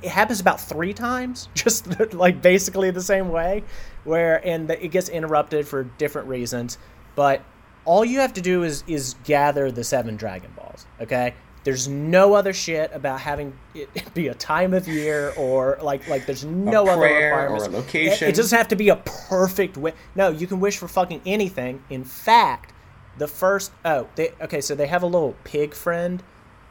It 0.04 0.10
happens 0.10 0.42
about 0.42 0.60
three 0.60 0.94
times, 0.94 1.48
just 1.56 2.14
like 2.14 2.42
basically 2.42 2.92
the 2.92 3.02
same 3.02 3.30
way, 3.30 3.64
where 4.04 4.46
and 4.46 4.70
it 4.70 4.90
gets 4.90 5.10
interrupted 5.10 5.68
for 5.68 5.84
different 5.84 6.28
reasons. 6.28 6.78
But 7.16 7.42
all 7.86 8.04
you 8.04 8.20
have 8.20 8.34
to 8.34 8.42
do 8.42 8.64
is 8.64 8.84
is 8.88 9.16
gather 9.24 9.72
the 9.72 9.84
seven 9.84 10.18
Dragon 10.18 10.52
Balls. 10.56 10.86
Okay, 11.00 11.34
there's 11.66 11.88
no 11.88 12.36
other 12.36 12.54
shit 12.54 12.92
about 12.94 13.20
having 13.20 13.52
it 13.74 13.90
be 14.14 14.30
a 14.30 14.34
time 14.36 14.74
of 14.74 14.88
year 14.88 15.34
or 15.36 15.78
like 15.82 16.08
like 16.08 16.26
there's 16.26 16.46
no 16.46 16.88
other 16.88 17.02
prayer 17.02 17.34
or 17.34 17.40
a 17.40 17.42
requirements. 17.42 17.66
It- 17.66 17.74
location. 17.74 18.30
It, 18.30 18.36
doesn't 18.36 18.58
have 18.58 18.70
to 18.70 18.76
be 18.78 18.90
a 18.90 18.96
perfect 18.96 19.76
wish. 19.76 19.96
No, 20.16 20.30
you 20.30 20.48
can 20.48 20.60
wish 20.62 20.78
for 20.78 20.88
fucking 20.88 21.22
anything. 21.26 21.84
In 21.90 22.06
fact, 22.06 22.72
the 23.18 23.28
first 23.28 23.72
oh 23.84 24.08
they 24.16 24.32
okay 24.40 24.62
so 24.62 24.76
they 24.76 24.88
have 24.88 25.04
a 25.04 25.08
little 25.08 25.36
pig 25.44 25.74
friend 25.74 26.24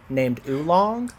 named 0.08 0.40
Oolong. 0.48 1.12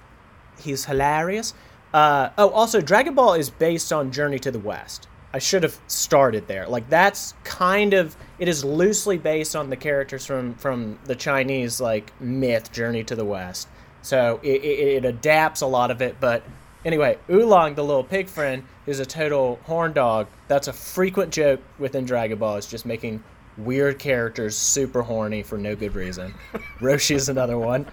He's 0.57 0.85
hilarious. 0.85 1.53
Uh, 1.93 2.29
oh, 2.37 2.49
also, 2.49 2.81
Dragon 2.81 3.13
Ball 3.13 3.35
is 3.35 3.49
based 3.49 3.93
on 3.93 4.11
Journey 4.11 4.39
to 4.39 4.51
the 4.51 4.59
West. 4.59 5.07
I 5.35 5.39
should 5.39 5.63
have 5.63 5.77
started 5.87 6.47
there. 6.47 6.65
Like 6.65 6.89
that's 6.89 7.33
kind 7.43 7.93
of 7.93 8.15
it 8.39 8.47
is 8.47 8.63
loosely 8.63 9.17
based 9.17 9.53
on 9.53 9.69
the 9.69 9.75
characters 9.75 10.25
from 10.25 10.53
from 10.53 10.97
the 11.03 11.15
Chinese 11.15 11.81
like 11.81 12.13
myth 12.21 12.71
Journey 12.71 13.03
to 13.03 13.17
the 13.17 13.25
West. 13.25 13.67
So 14.01 14.39
it, 14.43 14.63
it, 14.63 15.03
it 15.03 15.05
adapts 15.05 15.59
a 15.59 15.67
lot 15.67 15.91
of 15.91 16.01
it. 16.01 16.21
But 16.21 16.41
anyway, 16.85 17.17
Oolong, 17.29 17.75
the 17.75 17.83
little 17.83 18.05
pig 18.05 18.29
friend, 18.29 18.63
is 18.85 19.01
a 19.01 19.05
total 19.05 19.59
horn 19.63 19.91
dog. 19.91 20.27
That's 20.47 20.69
a 20.69 20.73
frequent 20.73 21.33
joke 21.33 21.59
within 21.79 22.05
Dragon 22.05 22.39
Ball. 22.39 22.55
Is 22.55 22.65
just 22.65 22.85
making 22.85 23.21
weird 23.57 23.99
characters 23.99 24.55
super 24.55 25.01
horny 25.01 25.43
for 25.43 25.57
no 25.57 25.75
good 25.75 25.95
reason. 25.95 26.33
Roshi 26.79 27.15
is 27.15 27.27
another 27.27 27.57
one. 27.57 27.87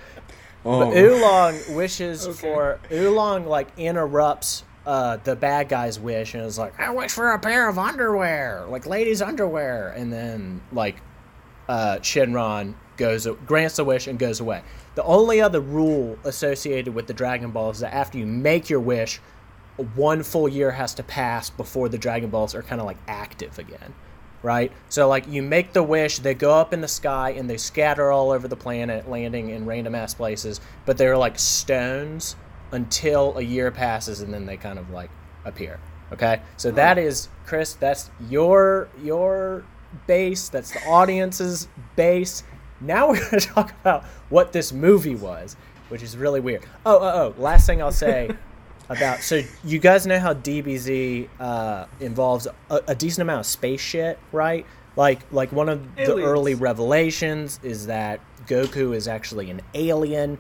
Oh, 0.64 0.90
But 0.90 0.96
Oolong 0.96 1.58
wishes 1.75 2.25
for 2.40 2.78
Oolong 2.92 3.46
like 3.46 3.66
interrupts 3.76 4.62
uh, 4.86 5.18
the 5.18 5.36
bad 5.36 5.68
guy's 5.68 5.98
wish 5.98 6.34
and 6.34 6.44
is 6.44 6.58
like, 6.58 6.78
I 6.78 6.90
wish 6.90 7.12
for 7.12 7.32
a 7.32 7.38
pair 7.38 7.68
of 7.68 7.78
underwear, 7.78 8.64
like 8.68 8.86
ladies' 8.86 9.22
underwear, 9.22 9.90
and 9.90 10.12
then 10.12 10.60
like 10.72 10.96
uh, 11.68 11.98
Shenron 12.00 12.74
goes 12.96 13.26
grants 13.46 13.76
the 13.76 13.84
wish 13.84 14.06
and 14.06 14.18
goes 14.18 14.40
away. 14.40 14.62
The 14.94 15.04
only 15.04 15.40
other 15.40 15.60
rule 15.60 16.18
associated 16.24 16.94
with 16.94 17.06
the 17.06 17.14
Dragon 17.14 17.50
Ball 17.50 17.70
is 17.70 17.80
that 17.80 17.94
after 17.94 18.18
you 18.18 18.26
make 18.26 18.68
your 18.68 18.80
wish, 18.80 19.20
one 19.94 20.22
full 20.22 20.48
year 20.48 20.70
has 20.72 20.94
to 20.94 21.02
pass 21.02 21.48
before 21.48 21.88
the 21.88 21.98
Dragon 21.98 22.30
Balls 22.30 22.54
are 22.54 22.62
kind 22.62 22.80
of 22.80 22.86
like 22.86 22.98
active 23.08 23.58
again. 23.58 23.94
Right? 24.42 24.72
So, 24.88 25.08
like, 25.08 25.28
you 25.28 25.40
make 25.40 25.72
the 25.72 25.84
wish, 25.84 26.18
they 26.18 26.34
go 26.34 26.52
up 26.52 26.72
in 26.72 26.80
the 26.80 26.88
sky 26.88 27.30
and 27.30 27.48
they 27.48 27.56
scatter 27.56 28.10
all 28.10 28.32
over 28.32 28.48
the 28.48 28.56
planet, 28.56 29.08
landing 29.08 29.50
in 29.50 29.66
random 29.66 29.94
ass 29.94 30.14
places, 30.14 30.60
but 30.84 30.98
they're 30.98 31.16
like 31.16 31.38
stones 31.38 32.34
until 32.72 33.36
a 33.38 33.42
year 33.42 33.70
passes 33.70 34.20
and 34.20 34.32
then 34.32 34.46
they 34.46 34.56
kind 34.56 34.78
of 34.78 34.90
like 34.90 35.10
appear. 35.44 35.78
Okay? 36.12 36.42
So, 36.56 36.70
that 36.72 36.98
is, 36.98 37.28
Chris, 37.46 37.74
that's 37.74 38.10
your, 38.28 38.88
your 39.02 39.64
base, 40.06 40.48
that's 40.48 40.70
the 40.72 40.80
audience's 40.86 41.68
base. 41.96 42.44
Now 42.80 43.08
we're 43.10 43.20
going 43.20 43.40
to 43.40 43.46
talk 43.46 43.72
about 43.80 44.04
what 44.28 44.52
this 44.52 44.72
movie 44.72 45.14
was, 45.14 45.56
which 45.88 46.02
is 46.02 46.16
really 46.16 46.40
weird. 46.40 46.64
Oh, 46.84 46.98
oh, 46.98 47.34
oh, 47.36 47.40
last 47.40 47.66
thing 47.66 47.80
I'll 47.80 47.92
say 47.92 48.30
about 48.88 49.20
so 49.20 49.40
you 49.64 49.78
guys 49.78 50.06
know 50.06 50.18
how 50.18 50.34
DBZ 50.34 51.28
uh, 51.40 51.86
involves 52.00 52.46
a, 52.70 52.80
a 52.88 52.94
decent 52.94 53.22
amount 53.22 53.40
of 53.40 53.46
space 53.46 53.80
shit, 53.80 54.18
right? 54.32 54.66
Like 54.96 55.20
like 55.32 55.52
one 55.52 55.68
of 55.68 55.96
the 55.96 56.22
early 56.22 56.54
revelations 56.54 57.58
is 57.62 57.86
that 57.86 58.20
Goku 58.46 58.94
is 58.94 59.08
actually 59.08 59.50
an 59.50 59.62
alien. 59.74 60.38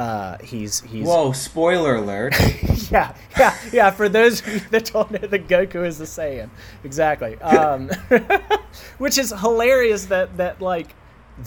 Uh, 0.00 0.38
he's 0.38 0.80
he's 0.80 1.06
Whoa, 1.06 1.32
spoiler 1.32 1.96
alert. 1.96 2.34
yeah 2.90 3.14
yeah 3.38 3.54
yeah. 3.70 3.90
For 3.90 4.08
those 4.08 4.40
that 4.70 4.90
don't 4.90 5.10
know, 5.10 5.28
that 5.28 5.46
Goku 5.46 5.86
is 5.86 6.00
a 6.00 6.04
Saiyan, 6.04 6.48
exactly. 6.84 7.36
Um, 7.42 7.90
which 8.98 9.18
is 9.18 9.28
hilarious 9.28 10.06
that 10.06 10.38
that 10.38 10.62
like 10.62 10.94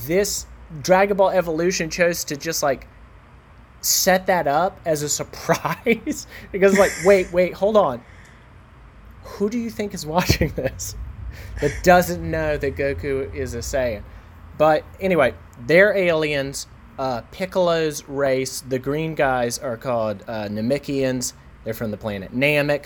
this 0.05 0.45
Dragon 0.83 1.17
Ball 1.17 1.31
Evolution 1.31 1.89
chose 1.89 2.24
to 2.25 2.38
just 2.38 2.62
like 2.62 2.88
set 3.81 4.27
that 4.27 4.45
up 4.45 4.79
as 4.86 5.01
a 5.01 5.10
surprise 5.10 6.27
because 6.51 6.77
like 6.77 6.91
wait 7.03 7.33
wait 7.33 7.55
hold 7.55 7.75
on 7.75 8.03
who 9.24 9.50
do 9.50 9.57
you 9.57 9.72
think 9.72 9.95
is 9.95 10.05
watching 10.05 10.50
this 10.51 10.95
that 11.60 11.72
doesn't 11.83 12.29
know 12.29 12.55
that 12.55 12.77
goku 12.77 13.33
is 13.36 13.55
a 13.55 13.57
saiyan 13.57 14.01
but 14.57 14.86
anyway 15.01 15.33
they're 15.67 15.93
aliens 15.98 16.67
uh, 17.00 17.21
piccolo's 17.31 18.07
race 18.07 18.62
the 18.62 18.79
green 18.79 19.15
guys 19.15 19.59
are 19.59 19.77
called 19.77 20.23
uh, 20.27 20.47
namekians. 20.47 21.33
They're 21.63 21.73
from 21.73 21.91
the 21.91 21.97
planet 21.97 22.33
namek. 22.33 22.85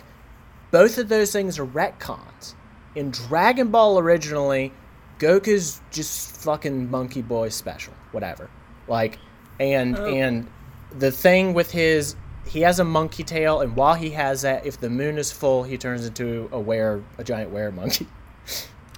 Both 0.71 0.97
of 0.97 1.09
those 1.09 1.31
things 1.31 1.59
are 1.59 1.65
retcons. 1.65 2.55
In 2.95 3.11
dragon 3.11 3.69
ball 3.69 3.99
originally 3.99 4.71
goku's 5.19 5.81
just 5.91 6.43
fucking 6.43 6.89
monkey 6.89 7.21
boy 7.21 7.49
special 7.49 7.93
whatever. 8.11 8.49
Like 8.87 9.19
and 9.59 9.97
and 9.97 10.47
the 10.91 11.11
thing 11.11 11.53
with 11.53 11.71
his 11.71 12.15
he 12.45 12.61
has 12.61 12.79
a 12.79 12.83
monkey 12.83 13.23
tail 13.23 13.59
and 13.59 13.75
while 13.75 13.95
he 13.95 14.11
has 14.11 14.43
that 14.43 14.65
if 14.65 14.79
the 14.79 14.89
moon 14.89 15.17
is 15.17 15.31
full 15.31 15.63
he 15.63 15.77
turns 15.77 16.05
into 16.05 16.47
a 16.51 16.59
were 16.59 17.03
a 17.17 17.23
giant 17.23 17.51
were 17.51 17.71
monkey. 17.71 18.07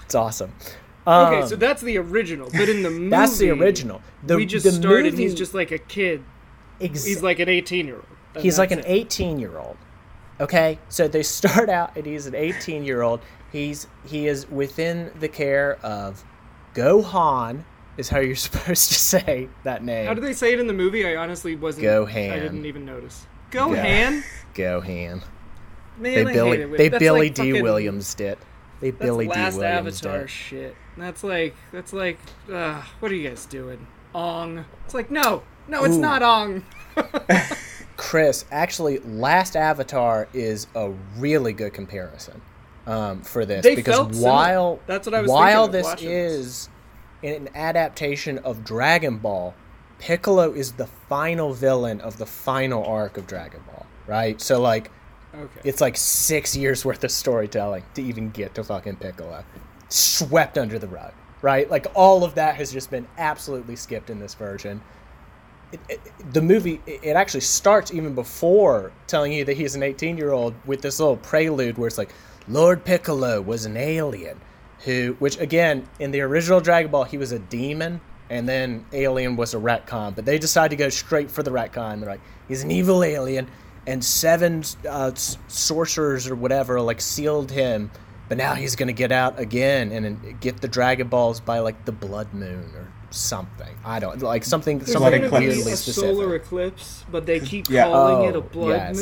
It's 0.06 0.16
awesome 0.16 0.52
Okay, 1.10 1.42
Um, 1.42 1.48
so 1.48 1.56
that's 1.56 1.82
the 1.82 1.98
original, 1.98 2.50
but 2.52 2.70
in 2.70 2.84
the 2.84 2.90
movie, 2.90 3.10
that's 3.18 3.38
the 3.38 3.50
original 3.50 4.02
the, 4.24 4.36
we 4.36 4.46
just 4.46 4.66
started. 4.76 5.08
and 5.14 5.20
He's 5.20 5.34
just 5.34 5.54
like 5.54 5.72
a 5.72 5.78
kid. 5.80 6.24
ex- 6.80 7.04
He's 7.06 7.24
like 7.24 7.40
an 7.40 7.50
18 7.50 7.88
year 7.88 7.96
old. 7.96 8.44
he's 8.44 8.60
like 8.60 8.72
an 8.72 8.84
18 8.86 9.40
year 9.40 9.58
old 9.58 9.76
okay 10.40 10.78
so 10.88 11.08
they 11.08 11.24
start 11.40 11.68
out 11.70 11.96
and 11.98 12.06
he's 12.06 12.28
an 12.28 12.36
18 12.36 12.84
year 12.86 13.02
old 13.02 13.20
he's 13.52 13.88
he 14.06 14.28
is 14.28 14.48
within 14.52 15.12
the 15.20 15.28
care 15.28 15.78
of 15.84 16.24
gohan 16.76 17.64
is 17.98 18.10
how 18.10 18.20
you're 18.20 18.36
supposed 18.48 18.88
to 18.90 18.96
say 18.96 19.50
that 19.64 19.84
name 19.84 20.06
How 20.08 20.14
do 20.14 20.22
they 20.22 20.34
say 20.34 20.54
it 20.54 20.60
in 20.60 20.68
the 20.68 20.74
movie? 20.74 21.06
I 21.06 21.16
honestly 21.18 21.56
wasn't. 21.56 21.86
Gohan. 21.88 22.32
I 22.32 22.40
didn't 22.40 22.66
even 22.66 22.86
notice. 22.86 23.26
Gohan. 23.52 24.24
gohan 24.54 25.22
Man, 25.98 26.14
They 26.14 26.22
I 26.22 26.34
Billy 26.34 26.66
they 26.78 26.90
Billy 26.90 27.20
like 27.28 27.34
D 27.36 27.50
fucking- 27.52 27.64
Williams 27.64 28.14
did. 28.16 28.38
They 28.80 28.92
That's 28.92 29.04
Billy 29.04 29.26
D 29.26 29.34
last 29.34 29.58
Williams 29.58 30.02
Avatar 30.02 30.20
did. 30.22 30.30
shit. 30.30 30.76
That's 30.98 31.24
like 31.24 31.56
that's 31.72 31.94
like 31.94 32.20
uh, 32.52 32.82
what 33.00 33.12
are 33.12 33.16
you 33.16 33.28
guys 33.28 33.46
doing? 33.46 33.88
Ong. 34.16 34.66
It's 34.86 34.94
like 34.94 35.12
no, 35.12 35.44
no, 35.68 35.84
it's 35.84 35.96
Ooh. 35.96 36.02
not 36.02 36.24
Ong. 36.24 36.64
Chris, 37.98 38.46
actually, 38.50 39.00
Last 39.00 39.56
Avatar 39.58 40.30
is 40.34 40.68
a 40.74 40.92
really 41.18 41.52
good 41.52 41.74
comparison 41.74 42.42
um, 42.88 43.22
for 43.22 43.46
this 43.46 43.64
They 43.64 43.76
because 43.76 44.18
while 44.18 44.80
That's 44.88 45.06
what 45.06 45.14
I 45.14 45.22
was 45.22 45.30
while 45.30 45.68
this 45.68 45.84
watching 45.86 46.10
this. 46.10 46.32
is 46.32 46.70
an 47.24 47.50
adaptation 47.54 48.38
of 48.40 48.64
Dragon 48.64 49.18
Ball, 49.18 49.54
Piccolo 50.00 50.54
is 50.54 50.74
the 50.74 50.88
final 50.88 51.54
villain 51.54 52.00
of 52.00 52.18
the 52.18 52.26
final 52.26 52.86
arc 52.86 53.18
of 53.18 53.28
Dragon 53.28 53.62
Ball, 53.68 53.86
right? 54.08 54.40
So 54.40 54.62
like, 54.62 54.90
Okay. 55.34 55.62
it's 55.64 55.80
like 55.80 55.96
six 55.96 56.56
years 56.56 56.84
worth 56.84 57.04
of 57.04 57.12
storytelling 57.12 57.84
to 57.94 58.02
even 58.02 58.32
get 58.32 58.56
to 58.56 58.64
fucking 58.64 58.96
Piccolo, 58.96 59.44
swept 59.88 60.58
under 60.58 60.80
the 60.80 60.88
rug, 60.88 61.14
right? 61.42 61.70
Like 61.70 61.86
all 61.94 62.24
of 62.24 62.36
that 62.36 62.56
has 62.56 62.72
just 62.72 62.90
been 62.90 63.08
absolutely 63.18 63.76
skipped 63.76 64.10
in 64.10 64.20
this 64.20 64.34
version 64.34 64.82
it, 65.72 65.80
it, 65.90 66.34
the 66.34 66.42
movie 66.42 66.82
it 66.86 67.16
actually 67.16 67.42
starts 67.42 67.94
even 67.94 68.16
before 68.16 68.92
telling 69.08 69.32
you 69.32 69.46
that 69.46 69.58
he's 69.58 69.76
an 69.76 69.84
18 69.84 70.18
year 70.18 70.32
old 70.32 70.54
with 70.66 70.82
this 70.82 71.00
little 71.00 71.18
prelude 71.18 71.78
where 71.78 71.88
it's 71.88 71.98
like 71.98 72.14
lord 72.48 72.84
piccolo 72.84 73.40
was 73.42 73.66
an 73.66 73.78
alien 73.78 74.40
who 74.86 75.16
which 75.20 75.40
again 75.40 75.88
in 76.00 76.12
the 76.12 76.22
original 76.22 76.60
dragon 76.60 76.90
ball 76.90 77.04
he 77.04 77.18
was 77.18 77.32
a 77.32 77.40
demon 77.40 78.02
and 78.30 78.48
then 78.48 78.86
alien 78.94 79.36
was 79.36 79.54
a 79.54 79.58
retcon 79.58 80.16
but 80.16 80.26
they 80.26 80.40
decided 80.40 80.70
to 80.70 80.76
go 80.76 80.90
straight 80.90 81.30
for 81.30 81.44
the 81.44 81.52
retcon 81.52 82.00
they're 82.00 82.10
like 82.10 82.22
he's 82.48 82.64
an 82.64 82.72
evil 82.72 83.04
alien 83.04 83.48
and 83.88 84.04
seven 84.04 84.64
uh, 84.88 85.12
sorcerers 85.16 86.28
or 86.28 86.36
whatever 86.36 86.80
like 86.82 87.02
sealed 87.02 87.52
him 87.52 87.90
but 88.28 88.38
now 88.38 88.54
he's 88.54 88.76
gonna 88.76 88.94
get 88.94 89.12
out 89.12 89.40
again 89.40 89.92
and 89.92 90.40
get 90.40 90.62
the 90.62 90.68
dragon 90.68 91.08
balls 91.08 91.40
by 91.40 91.60
like 91.60 91.86
the 91.86 91.92
blood 91.92 92.34
moon 92.34 92.70
or 92.76 92.92
something 93.12 93.76
i 93.84 93.98
don't 94.00 94.22
like 94.22 94.44
something 94.44 94.78
There's 94.78 94.92
something 94.92 95.22
gonna 95.30 95.40
be 95.40 95.48
a 95.48 95.54
specific 95.56 95.94
solar 96.16 96.36
eclipse, 96.36 97.06
but 97.12 97.26
they 97.26 97.40
keep 97.40 97.68
Yeah. 97.70 97.86
calling 97.86 98.30
it 98.30 98.36
a 98.36 98.40
Oh, 98.40 98.42
blood 98.42 98.96
yes. 98.96 98.98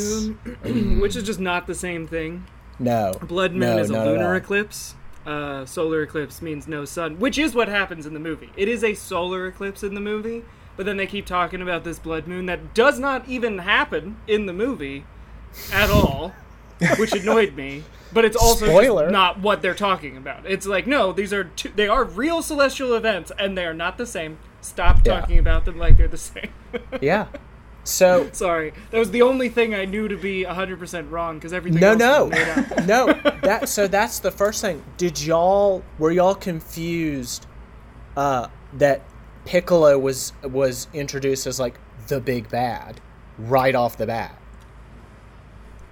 moon, 0.64 0.98
which 1.02 1.16
is 1.18 1.24
just 1.24 1.40
not 1.42 1.68
the 1.68 1.76
same 1.76 2.08
thing. 2.08 2.46
no 2.80 3.12
Blood 3.22 3.52
moon 3.52 3.60
no, 3.62 3.78
is 3.80 3.90
a 3.90 4.06
lunar 4.06 4.36
eclipse. 4.36 4.96
Uh, 5.26 5.66
solar 5.66 6.04
eclipse 6.04 6.42
means 6.42 6.70
no 6.70 6.86
sun, 6.86 7.20
which 7.20 7.38
is 7.38 7.54
what 7.54 7.68
happens 7.68 8.06
in 8.06 8.14
the 8.14 8.20
movie. 8.20 8.50
It 8.56 8.70
is 8.70 8.82
a 8.82 8.94
solar 8.94 9.46
eclipse 9.48 9.84
in 9.84 9.94
the 9.94 10.00
movie, 10.00 10.46
but 10.78 10.86
then 10.86 10.96
they 10.98 11.08
keep 11.08 11.26
talking 11.26 11.62
about 11.62 11.84
this 11.84 12.00
blood 12.00 12.28
moon 12.28 12.46
that 12.46 12.74
does 12.74 12.98
not 13.00 13.28
even 13.28 13.58
happen 13.60 14.16
in 14.28 14.46
the 14.46 14.54
movie 14.54 15.04
at 15.74 15.90
all, 15.90 16.34
which 16.98 17.12
annoyed 17.14 17.56
me. 17.56 17.84
But 18.14 18.24
it's 18.24 18.38
also 18.38 19.10
not 19.10 19.42
what 19.42 19.62
they're 19.62 19.74
talking 19.76 20.16
about. 20.16 20.46
It's 20.46 20.66
like 20.66 20.88
no, 20.88 21.12
these 21.12 21.34
are 21.34 21.44
two, 21.44 21.70
they 21.76 21.90
are 21.90 22.06
real 22.06 22.42
celestial 22.42 22.94
events, 22.94 23.32
and 23.38 23.58
they 23.58 23.66
are 23.66 23.74
not 23.74 23.98
the 23.98 24.06
same. 24.06 24.38
Stop 24.62 25.06
Yeah. 25.06 25.20
talking 25.20 25.38
about 25.40 25.66
them 25.66 25.78
like 25.78 25.98
they're 25.98 26.08
the 26.08 26.18
same. 26.18 26.50
yeah 27.02 27.28
so 27.84 28.30
Sorry, 28.34 28.74
that 28.92 29.00
was 29.00 29.12
the 29.12 29.22
only 29.22 29.48
thing 29.48 29.74
I 29.74 29.86
knew 29.86 30.10
to 30.10 30.18
be 30.18 30.44
100% 30.44 31.10
wrong 31.10 31.38
because 31.38 31.54
everything 31.54 31.80
no 31.80 31.92
else 31.92 32.00
no 32.00 32.26
made 32.28 32.50
up. 32.50 32.86
no 32.86 33.06
that 33.44 33.70
so 33.70 33.88
that's 33.88 34.20
the 34.20 34.30
first 34.32 34.60
thing 34.60 34.84
did 34.98 35.22
y'all 35.22 35.84
were 35.98 36.12
y'all 36.12 36.36
confused 36.36 37.46
uh 38.18 38.50
that 38.74 39.04
piccolo 39.48 39.98
was 39.98 40.34
was 40.44 40.88
introduced 40.94 41.48
as 41.48 41.60
like 41.60 41.80
the 42.08 42.20
big 42.20 42.50
bad 42.50 43.00
right 43.38 43.76
off 43.76 43.98
the 43.98 44.06
bat 44.06 44.38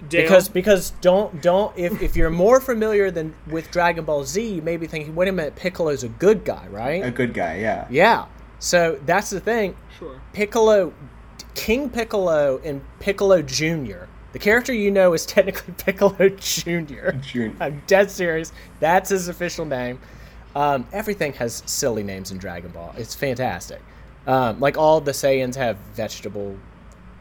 Dale, 0.08 0.22
because 0.22 0.48
because 0.48 0.90
don't 1.00 1.40
don't 1.40 1.76
if, 1.78 2.02
if 2.02 2.16
you're 2.16 2.30
more 2.30 2.60
familiar 2.60 3.10
than 3.10 3.34
with 3.46 3.70
dragon 3.70 4.04
ball 4.04 4.24
z 4.24 4.46
you 4.56 4.62
may 4.62 4.76
be 4.76 4.86
thinking 4.86 5.14
wait 5.14 5.28
a 5.28 5.32
minute 5.32 5.56
piccolo's 5.56 6.04
a 6.04 6.08
good 6.08 6.44
guy 6.44 6.66
right 6.68 7.02
A 7.02 7.10
good 7.10 7.32
guy, 7.32 7.58
yeah. 7.58 7.86
yeah 7.90 8.26
so 8.58 8.98
that's 9.06 9.30
the 9.30 9.40
thing 9.40 9.74
sure. 9.98 10.20
Piccolo, 10.32 10.92
King 11.54 11.88
Piccolo, 11.90 12.60
and 12.64 12.82
Piccolo 13.00 13.42
Jr. 13.42 14.04
The 14.32 14.38
character 14.38 14.72
you 14.72 14.90
know 14.90 15.14
is 15.14 15.24
technically 15.24 15.74
Piccolo 15.78 16.28
Jr. 16.28 17.10
Jun- 17.20 17.56
I'm 17.60 17.82
dead 17.86 18.10
serious. 18.10 18.52
That's 18.80 19.10
his 19.10 19.28
official 19.28 19.64
name. 19.64 19.98
Um, 20.56 20.86
everything 20.90 21.34
has 21.34 21.62
silly 21.66 22.02
names 22.02 22.30
in 22.30 22.38
Dragon 22.38 22.70
Ball. 22.70 22.94
It's 22.96 23.14
fantastic. 23.14 23.82
Um, 24.26 24.58
like 24.58 24.78
all 24.78 25.02
the 25.02 25.12
Saiyans 25.12 25.54
have 25.54 25.76
vegetable 25.92 26.56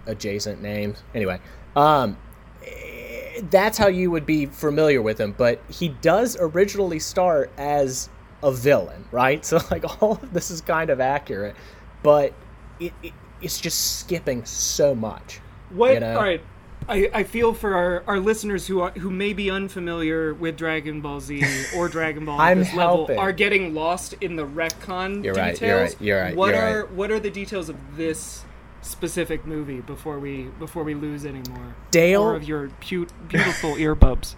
adjacent 0.06 0.62
names. 0.62 1.04
Anyway, 1.14 1.42
um, 1.76 2.18
eh, 2.66 3.42
that's 3.50 3.78
how 3.78 3.88
you 3.88 4.10
would 4.10 4.26
be 4.26 4.46
familiar 4.46 5.02
with 5.02 5.20
him. 5.20 5.36
But 5.38 5.62
he 5.70 5.90
does 5.90 6.38
originally 6.40 7.00
start 7.00 7.52
as 7.58 8.10
a 8.42 8.54
villain, 8.54 9.04
right? 9.12 9.44
So 9.46 9.60
like 9.70 10.02
all 10.02 10.14
of 10.14 10.34
this 10.34 10.50
is 10.50 10.62
kind 10.62 10.90
of 10.90 11.02
accurate, 11.02 11.58
but 12.04 12.34
it, 12.80 12.94
it 13.04 13.12
it's 13.42 13.60
just 13.60 14.00
skipping 14.00 14.46
so 14.46 14.96
much. 14.96 15.42
What? 15.72 15.96
You 15.96 16.00
know? 16.00 16.16
All 16.16 16.24
right. 16.24 16.42
I, 16.88 17.10
I 17.14 17.24
feel 17.24 17.54
for 17.54 17.74
our, 17.74 18.04
our 18.06 18.20
listeners 18.20 18.68
who 18.68 18.82
are, 18.82 18.92
who 18.92 19.10
may 19.10 19.34
be 19.34 19.50
unfamiliar 19.50 20.34
with 20.34 20.56
Dragon 20.58 21.02
Ball 21.02 21.20
Z 21.20 21.44
or 21.76 21.90
Dragon 21.90 22.26
Ball 22.26 22.40
at 22.40 22.48
I'm 22.52 22.60
this 22.60 22.74
level 22.76 23.10
are 23.18 23.32
getting 23.32 23.74
lost 23.74 24.14
in 24.22 24.36
the 24.36 24.46
retcon 24.46 25.24
You're 25.24 25.34
right, 25.34 25.54
details. 25.56 25.60
you're 25.62 25.80
right, 25.80 26.02
you're 26.02 26.22
right, 26.22 26.36
What 26.36 26.54
you're 26.54 26.62
are 26.64 26.80
right. 26.84 26.92
what 26.92 27.10
are 27.12 27.20
the 27.20 27.32
details 27.32 27.70
of 27.70 27.76
this 27.98 28.44
specific 28.82 29.48
movie 29.48 29.82
before 29.82 30.20
we 30.20 30.44
before 30.60 30.84
we 30.84 30.94
lose 30.94 31.26
any 31.26 31.42
more? 31.50 31.76
Dale- 31.90 32.22
More 32.24 32.36
of 32.36 32.44
your 32.48 32.70
pu- 32.82 33.08
beautiful 33.30 33.72
earbubs. 33.78 34.36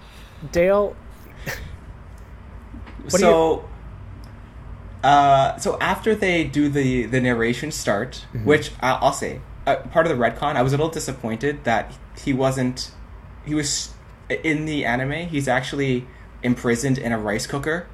Dale, 0.54 0.96
do 3.04 3.10
so 3.18 3.70
uh 5.04 5.58
so 5.58 5.78
after 5.80 6.16
they 6.16 6.44
do 6.44 6.70
the 6.70 7.06
the 7.06 7.22
narration 7.22 7.72
start 7.72 8.26
Mm-hmm. 8.34 8.46
which 8.46 8.72
I, 8.82 8.92
i'll 9.02 9.14
say 9.14 9.42
uh, 9.66 9.76
part 9.78 10.06
of 10.08 10.18
the 10.18 10.22
retcon 10.22 10.56
i 10.56 10.62
was 10.62 10.74
a 10.74 10.78
little 10.78 10.92
disappointed 10.92 11.64
that 11.66 11.94
he 12.24 12.34
wasn't 12.34 12.92
he 13.46 13.54
was 13.56 13.94
in 14.44 14.66
the 14.66 14.84
anime 14.86 15.28
he's 15.30 15.48
actually 15.48 16.06
imprisoned 16.44 16.98
in 16.98 17.12
a 17.12 17.18
rice 17.18 17.48
cooker 17.48 17.88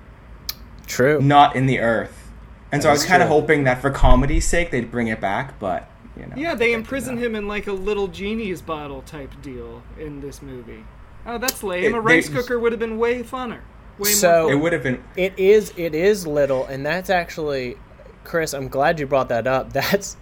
true. 0.88 1.22
not 1.22 1.56
in 1.56 1.66
the 1.66 1.80
earth 1.80 2.30
and 2.72 2.82
so 2.82 2.90
i 2.90 2.92
was 2.92 3.06
kind 3.06 3.22
of 3.22 3.30
hoping 3.30 3.64
that 3.64 3.82
for 3.82 3.90
comedy's 3.90 4.46
sake 4.48 4.72
they'd 4.72 4.92
bring 4.92 5.08
it 5.08 5.22
back 5.22 5.58
but 5.60 5.90
you 6.18 6.26
know 6.28 6.34
Yeah, 6.36 6.54
they 6.54 6.74
imprison 6.74 7.18
him 7.18 7.34
in 7.36 7.48
like 7.48 7.66
a 7.66 7.74
little 7.74 8.08
genie's 8.08 8.62
bottle 8.62 9.02
type 9.02 9.32
deal 9.42 9.82
in 10.00 10.22
this 10.22 10.44
movie. 10.44 10.86
Oh, 11.26 11.40
that's 11.40 11.64
lame. 11.64 11.86
It- 11.86 11.94
a 11.98 12.00
rice 12.00 12.28
they- 12.30 12.36
cooker 12.36 12.60
would 12.60 12.72
have 12.72 12.78
been 12.80 13.00
way 13.00 13.24
funner. 13.24 13.62
Way 13.98 14.12
So- 14.12 14.44
more 14.44 14.52
it 14.52 14.56
would 14.58 14.74
have 14.74 14.84
been 14.84 15.04
It 15.16 15.34
is 15.40 15.74
it 15.76 15.96
is 15.96 16.28
little, 16.28 16.66
and 16.68 16.86
that's 16.86 17.10
actually, 17.10 17.78
Chris. 18.26 18.54
I'm 18.54 18.68
glad 18.68 19.00
you 19.00 19.08
brought 19.08 19.30
that 19.30 19.48
up. 19.48 19.74
That's 19.80 20.16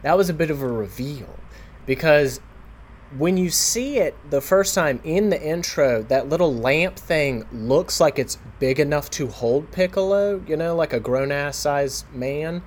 that 0.00 0.16
was 0.16 0.30
a 0.30 0.34
bit 0.34 0.50
of 0.50 0.62
a 0.62 0.66
reveal 0.66 1.28
because 1.84 2.40
when 3.16 3.36
you 3.36 3.50
see 3.50 3.98
it 3.98 4.16
the 4.30 4.40
first 4.40 4.74
time 4.74 5.00
in 5.04 5.30
the 5.30 5.40
intro, 5.40 6.02
that 6.04 6.28
little 6.28 6.54
lamp 6.54 6.96
thing 6.96 7.46
looks 7.52 8.00
like 8.00 8.18
it's 8.18 8.38
big 8.58 8.80
enough 8.80 9.10
to 9.10 9.28
hold 9.28 9.70
Piccolo. 9.70 10.42
You 10.46 10.56
know, 10.56 10.74
like 10.74 10.92
a 10.92 11.00
grown 11.00 11.30
ass 11.30 11.56
sized 11.56 12.12
man. 12.12 12.62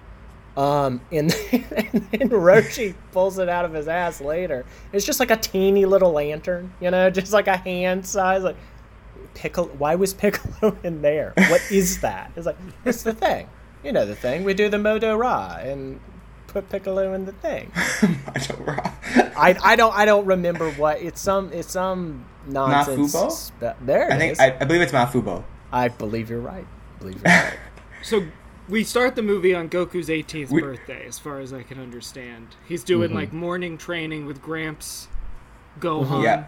Um, 0.56 1.02
and 1.12 1.30
then, 1.30 1.66
and 1.94 2.08
then 2.12 2.30
Roshi 2.30 2.96
pulls 3.12 3.38
it 3.38 3.48
out 3.48 3.66
of 3.66 3.74
his 3.74 3.88
ass 3.88 4.22
later. 4.22 4.66
It's 4.92 5.06
just 5.06 5.20
like 5.20 5.30
a 5.30 5.38
teeny 5.38 5.86
little 5.86 6.12
lantern, 6.12 6.74
you 6.82 6.90
know, 6.90 7.10
just 7.12 7.34
like 7.34 7.48
a 7.48 7.58
hand 7.58 8.06
size. 8.06 8.44
Like, 8.44 8.58
Piccolo. 9.34 9.68
Why 9.68 9.96
was 9.96 10.14
Piccolo 10.14 10.78
in 10.84 11.02
there? 11.02 11.34
What 11.36 11.62
is 11.72 12.00
that? 12.02 12.32
It's 12.36 12.46
like 12.46 12.58
it's 12.86 13.04
the 13.04 13.14
thing. 13.14 13.50
You 13.84 13.92
know 13.92 14.06
the 14.06 14.16
thing. 14.16 14.44
We 14.44 14.54
do 14.54 14.70
the 14.70 14.80
Modo 14.80 15.16
Ra 15.16 15.58
and 15.60 16.00
put 16.48 16.70
Piccolo 16.70 17.14
in 17.14 17.26
the 17.26 17.32
thing. 17.34 17.72
I 17.76 18.40
don't 18.40 18.66
know. 18.68 18.74
I, 19.38 19.56
I 19.64 19.76
don't 19.76 19.96
I 19.96 20.06
don't 20.06 20.26
remember 20.26 20.72
what 20.72 21.02
it's 21.02 21.22
some 21.22 21.52
it's 21.54 21.72
some 21.72 22.26
nonsense. 22.48 23.14
Mafuba? 23.16 23.32
spe- 23.32 23.86
there 23.86 24.08
it 24.10 24.14
I 24.14 24.18
think 24.18 24.32
is. 24.34 24.40
I, 24.40 24.58
I 24.60 24.66
believe 24.66 24.82
it's 24.82 24.92
Mafuba. 24.94 25.44
I 25.72 25.90
believe 25.90 26.30
you're 26.30 26.40
right. 26.40 26.66
I 26.96 27.00
believe 27.00 27.16
you're 27.16 27.24
right. 27.44 27.54
So 28.04 28.26
we 28.70 28.84
start 28.84 29.16
the 29.16 29.22
movie 29.22 29.54
on 29.56 29.70
Goku's 29.70 30.10
18th 30.10 30.50
We- 30.50 30.62
birthday, 30.62 31.06
as 31.06 31.20
far 31.20 31.40
as 31.40 31.54
I 31.54 31.64
can 31.64 31.80
understand. 31.80 32.56
He's 32.68 32.84
doing 32.84 33.10
Mm-hmm. 33.10 33.18
like 33.18 33.34
morning 33.34 33.78
training 33.78 34.26
with 34.26 34.42
Gramps, 34.42 35.08
Gohan, 35.80 36.24
Yeah. 36.24 36.46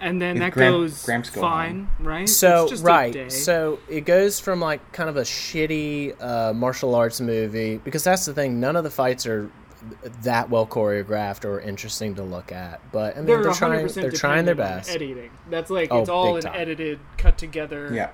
And 0.00 0.20
then 0.22 0.38
that 0.38 0.52
Gram- 0.52 0.72
goes 0.72 1.04
Gramps 1.04 1.30
Gohan. 1.30 1.40
fine, 1.40 1.88
right? 2.00 2.28
So 2.28 2.62
it's 2.62 2.70
just 2.72 2.82
A 2.84 2.86
right, 2.86 3.12
day. 3.12 3.28
so 3.28 3.78
it 3.88 4.02
goes 4.02 4.38
from 4.40 4.60
like 4.60 4.92
kind 4.92 5.08
of 5.08 5.16
a 5.16 5.22
shitty 5.22 6.20
uh, 6.22 6.52
martial 6.52 6.94
arts 6.94 7.20
movie 7.20 7.78
because 7.78 8.04
that's 8.04 8.24
the 8.26 8.34
thing. 8.34 8.60
None 8.60 8.76
of 8.76 8.84
the 8.84 8.90
fights 8.90 9.26
are 9.26 9.50
that 10.22 10.50
well 10.50 10.66
choreographed 10.66 11.44
or 11.44 11.60
interesting 11.60 12.14
to 12.16 12.22
look 12.22 12.50
at. 12.52 12.80
But 12.92 13.14
I 13.14 13.18
mean, 13.18 13.26
they're, 13.26 13.42
they're, 13.44 13.52
trying. 13.52 13.86
They're 13.86 14.10
trying 14.10 14.44
their 14.44 14.54
best. 14.54 14.90
Editing. 14.90 15.30
That's 15.50 15.70
like 15.70 15.88
Oh, 15.92 16.00
it's 16.00 16.08
all 16.08 16.34
big 16.34 16.44
an 16.44 16.52
time. 16.52 16.60
edited, 16.60 17.00
cut 17.16 17.38
together. 17.38 17.90
Yeah. 17.92 18.10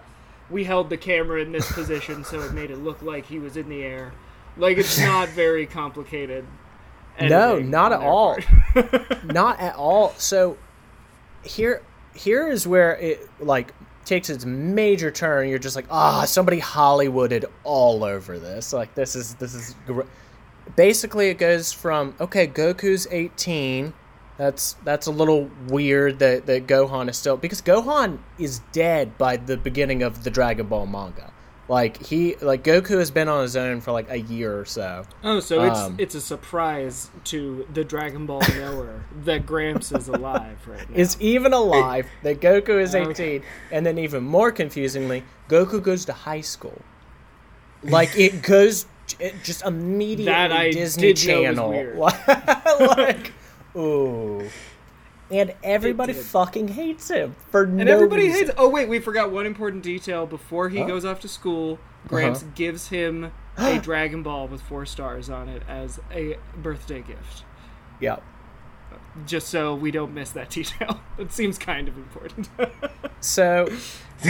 We 0.50 0.64
held 0.64 0.90
the 0.90 0.98
camera 0.98 1.40
in 1.40 1.52
this 1.52 1.72
position, 1.72 2.22
so 2.22 2.40
it 2.42 2.52
made 2.52 2.70
it 2.70 2.76
look 2.76 3.00
like 3.00 3.24
he 3.24 3.38
was 3.38 3.56
in 3.56 3.68
the 3.70 3.82
air. 3.82 4.12
Like 4.58 4.76
it's 4.76 4.98
not 5.00 5.28
very 5.30 5.66
complicated. 5.66 6.44
No, 7.20 7.58
not 7.60 7.92
at 7.92 8.00
all. 8.00 8.36
Not 9.24 9.60
at 9.60 9.76
all. 9.76 10.12
So 10.18 10.58
here, 11.44 11.82
here 12.14 12.48
is 12.48 12.66
where 12.66 12.96
it 12.96 13.28
like 13.40 13.72
takes 14.04 14.30
its 14.30 14.44
major 14.44 15.10
turn. 15.10 15.48
You're 15.48 15.58
just 15.58 15.76
like, 15.76 15.86
ah, 15.90 16.24
somebody 16.24 16.60
Hollywooded 16.60 17.44
all 17.64 18.04
over 18.04 18.38
this. 18.38 18.72
Like 18.72 18.94
this 18.94 19.16
is 19.16 19.34
this 19.34 19.54
is 19.54 19.74
gr-. 19.86 20.02
basically 20.76 21.28
it 21.28 21.38
goes 21.38 21.72
from 21.72 22.14
okay, 22.20 22.46
Goku's 22.46 23.06
18. 23.10 23.92
That's 24.36 24.74
that's 24.84 25.06
a 25.06 25.12
little 25.12 25.50
weird 25.68 26.18
that 26.18 26.46
that 26.46 26.66
Gohan 26.66 27.08
is 27.08 27.16
still 27.16 27.36
because 27.36 27.62
Gohan 27.62 28.18
is 28.38 28.60
dead 28.72 29.16
by 29.16 29.36
the 29.36 29.56
beginning 29.56 30.02
of 30.02 30.24
the 30.24 30.30
Dragon 30.30 30.66
Ball 30.66 30.86
manga. 30.86 31.32
Like 31.66 32.04
he 32.04 32.36
like 32.36 32.62
Goku 32.62 32.98
has 32.98 33.10
been 33.10 33.26
on 33.26 33.40
his 33.42 33.56
own 33.56 33.80
for 33.80 33.90
like 33.92 34.10
a 34.10 34.20
year 34.20 34.58
or 34.58 34.66
so. 34.66 35.04
Oh, 35.22 35.40
so 35.40 35.64
it's 35.64 35.78
Um, 35.78 35.94
it's 35.98 36.14
a 36.14 36.20
surprise 36.20 37.10
to 37.24 37.66
the 37.72 37.82
Dragon 37.84 38.26
Ball 38.26 38.42
knower 38.54 39.02
that 39.24 39.46
Gramps 39.46 39.90
is 39.90 40.08
alive 40.08 40.58
right 40.66 40.88
now. 40.90 40.96
is 40.96 41.16
even 41.20 41.54
alive, 41.54 42.06
that 42.22 42.40
Goku 42.40 42.80
is 42.82 42.94
18, 42.94 43.10
Okay. 43.12 43.40
and 43.72 43.86
then 43.86 43.96
even 43.96 44.22
more 44.24 44.52
confusingly, 44.52 45.24
Goku 45.48 45.82
goes 45.82 46.04
to 46.04 46.12
high 46.12 46.42
school. 46.42 46.82
Like 47.82 48.10
it 48.18 48.42
goes 48.46 48.84
it 49.18 49.34
just 49.42 49.64
immediately 49.64 50.70
Disney 50.72 51.12
did 51.14 51.56
know 51.56 51.70
was 51.96 52.12
Channel. 52.12 52.88
like 52.96 53.32
ooh. 53.74 54.48
And 55.30 55.54
everybody 55.62 56.12
fucking 56.12 56.68
hates 56.68 57.08
him 57.10 57.34
for 57.50 57.64
and 57.64 57.76
no 57.78 57.92
everybody 57.92 58.24
reason. 58.24 58.46
hates. 58.46 58.54
Oh 58.58 58.68
wait, 58.68 58.88
we 58.88 58.98
forgot 59.00 59.30
one 59.32 59.46
important 59.46 59.82
detail. 59.82 60.26
Before 60.26 60.68
he 60.68 60.78
Huh? 60.80 60.86
goes 60.86 61.04
off 61.04 61.20
to 61.20 61.28
school, 61.28 61.78
Gramps 62.08 62.42
Uh-huh. 62.42 62.50
gives 62.54 62.88
him 62.88 63.32
a 63.56 63.78
Dragon 63.82 64.22
Ball 64.22 64.46
with 64.48 64.60
four 64.62 64.84
stars 64.84 65.30
on 65.30 65.48
it 65.48 65.62
as 65.68 65.98
a 66.12 66.36
birthday 66.56 67.00
gift. 67.00 67.44
Yeah. 68.00 68.16
Just 69.26 69.48
so 69.48 69.74
we 69.74 69.90
don't 69.90 70.12
miss 70.12 70.30
that 70.32 70.50
detail. 70.58 71.00
It 71.18 71.32
seems 71.32 71.58
kind 71.58 71.88
of 71.88 71.96
important. 71.96 72.48
So 73.20 73.66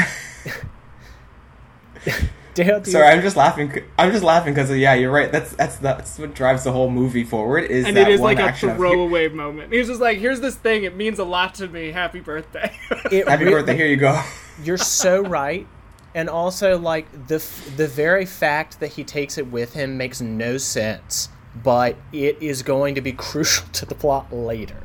Dale, 2.55 2.81
do 2.81 2.91
Sorry, 2.91 3.07
I'm 3.09 3.21
just 3.21 3.37
laughing. 3.37 3.73
c- 3.73 3.83
I'm 3.99 4.13
just 4.13 4.23
laughing 4.23 4.55
because 4.55 4.71
uh, 4.71 4.75
yeah, 4.75 4.95
you're 4.95 5.11
right. 5.11 5.31
That's 5.31 5.53
that's 5.55 5.77
that's 5.77 6.19
what 6.19 6.35
drives 6.35 6.63
the 6.65 6.73
whole 6.73 6.89
movie 6.89 7.25
forward. 7.25 7.65
Is 7.65 7.85
and 7.85 7.97
that 7.97 8.09
it 8.09 8.15
is 8.15 8.21
one 8.21 8.37
like 8.37 8.45
a 8.45 8.49
action 8.49 8.71
of, 8.71 8.77
throwaway 8.77 9.29
moment. 9.29 9.73
He's 9.73 9.89
just 9.89 10.01
like, 10.01 10.19
"Here's 10.19 10.41
this 10.41 10.55
thing. 10.55 10.85
It 10.85 10.95
means 10.97 11.19
a 11.19 11.25
lot 11.25 11.55
to 11.57 11.69
me. 11.69 11.91
Happy 11.91 12.21
birthday." 12.21 12.77
it 13.11 13.29
Happy 13.29 13.45
re- 13.45 13.51
birthday! 13.51 13.77
Here 13.77 13.87
you 13.87 13.97
go. 13.97 14.23
You're 14.63 14.79
so 14.79 15.21
right. 15.21 15.67
And 16.15 16.31
also, 16.31 16.79
like 16.79 17.27
the 17.27 17.37
f- 17.37 17.77
the 17.77 17.89
very 17.89 18.25
fact 18.25 18.79
that 18.79 18.93
he 18.93 19.03
takes 19.03 19.37
it 19.37 19.49
with 19.49 19.73
him 19.73 19.97
makes 19.97 20.21
no 20.21 20.57
sense, 20.57 21.29
but 21.63 21.97
it 22.13 22.41
is 22.41 22.63
going 22.63 22.95
to 22.95 23.01
be 23.01 23.13
crucial 23.17 23.67
to 23.73 23.85
the 23.85 23.97
plot 23.97 24.33
later. 24.33 24.81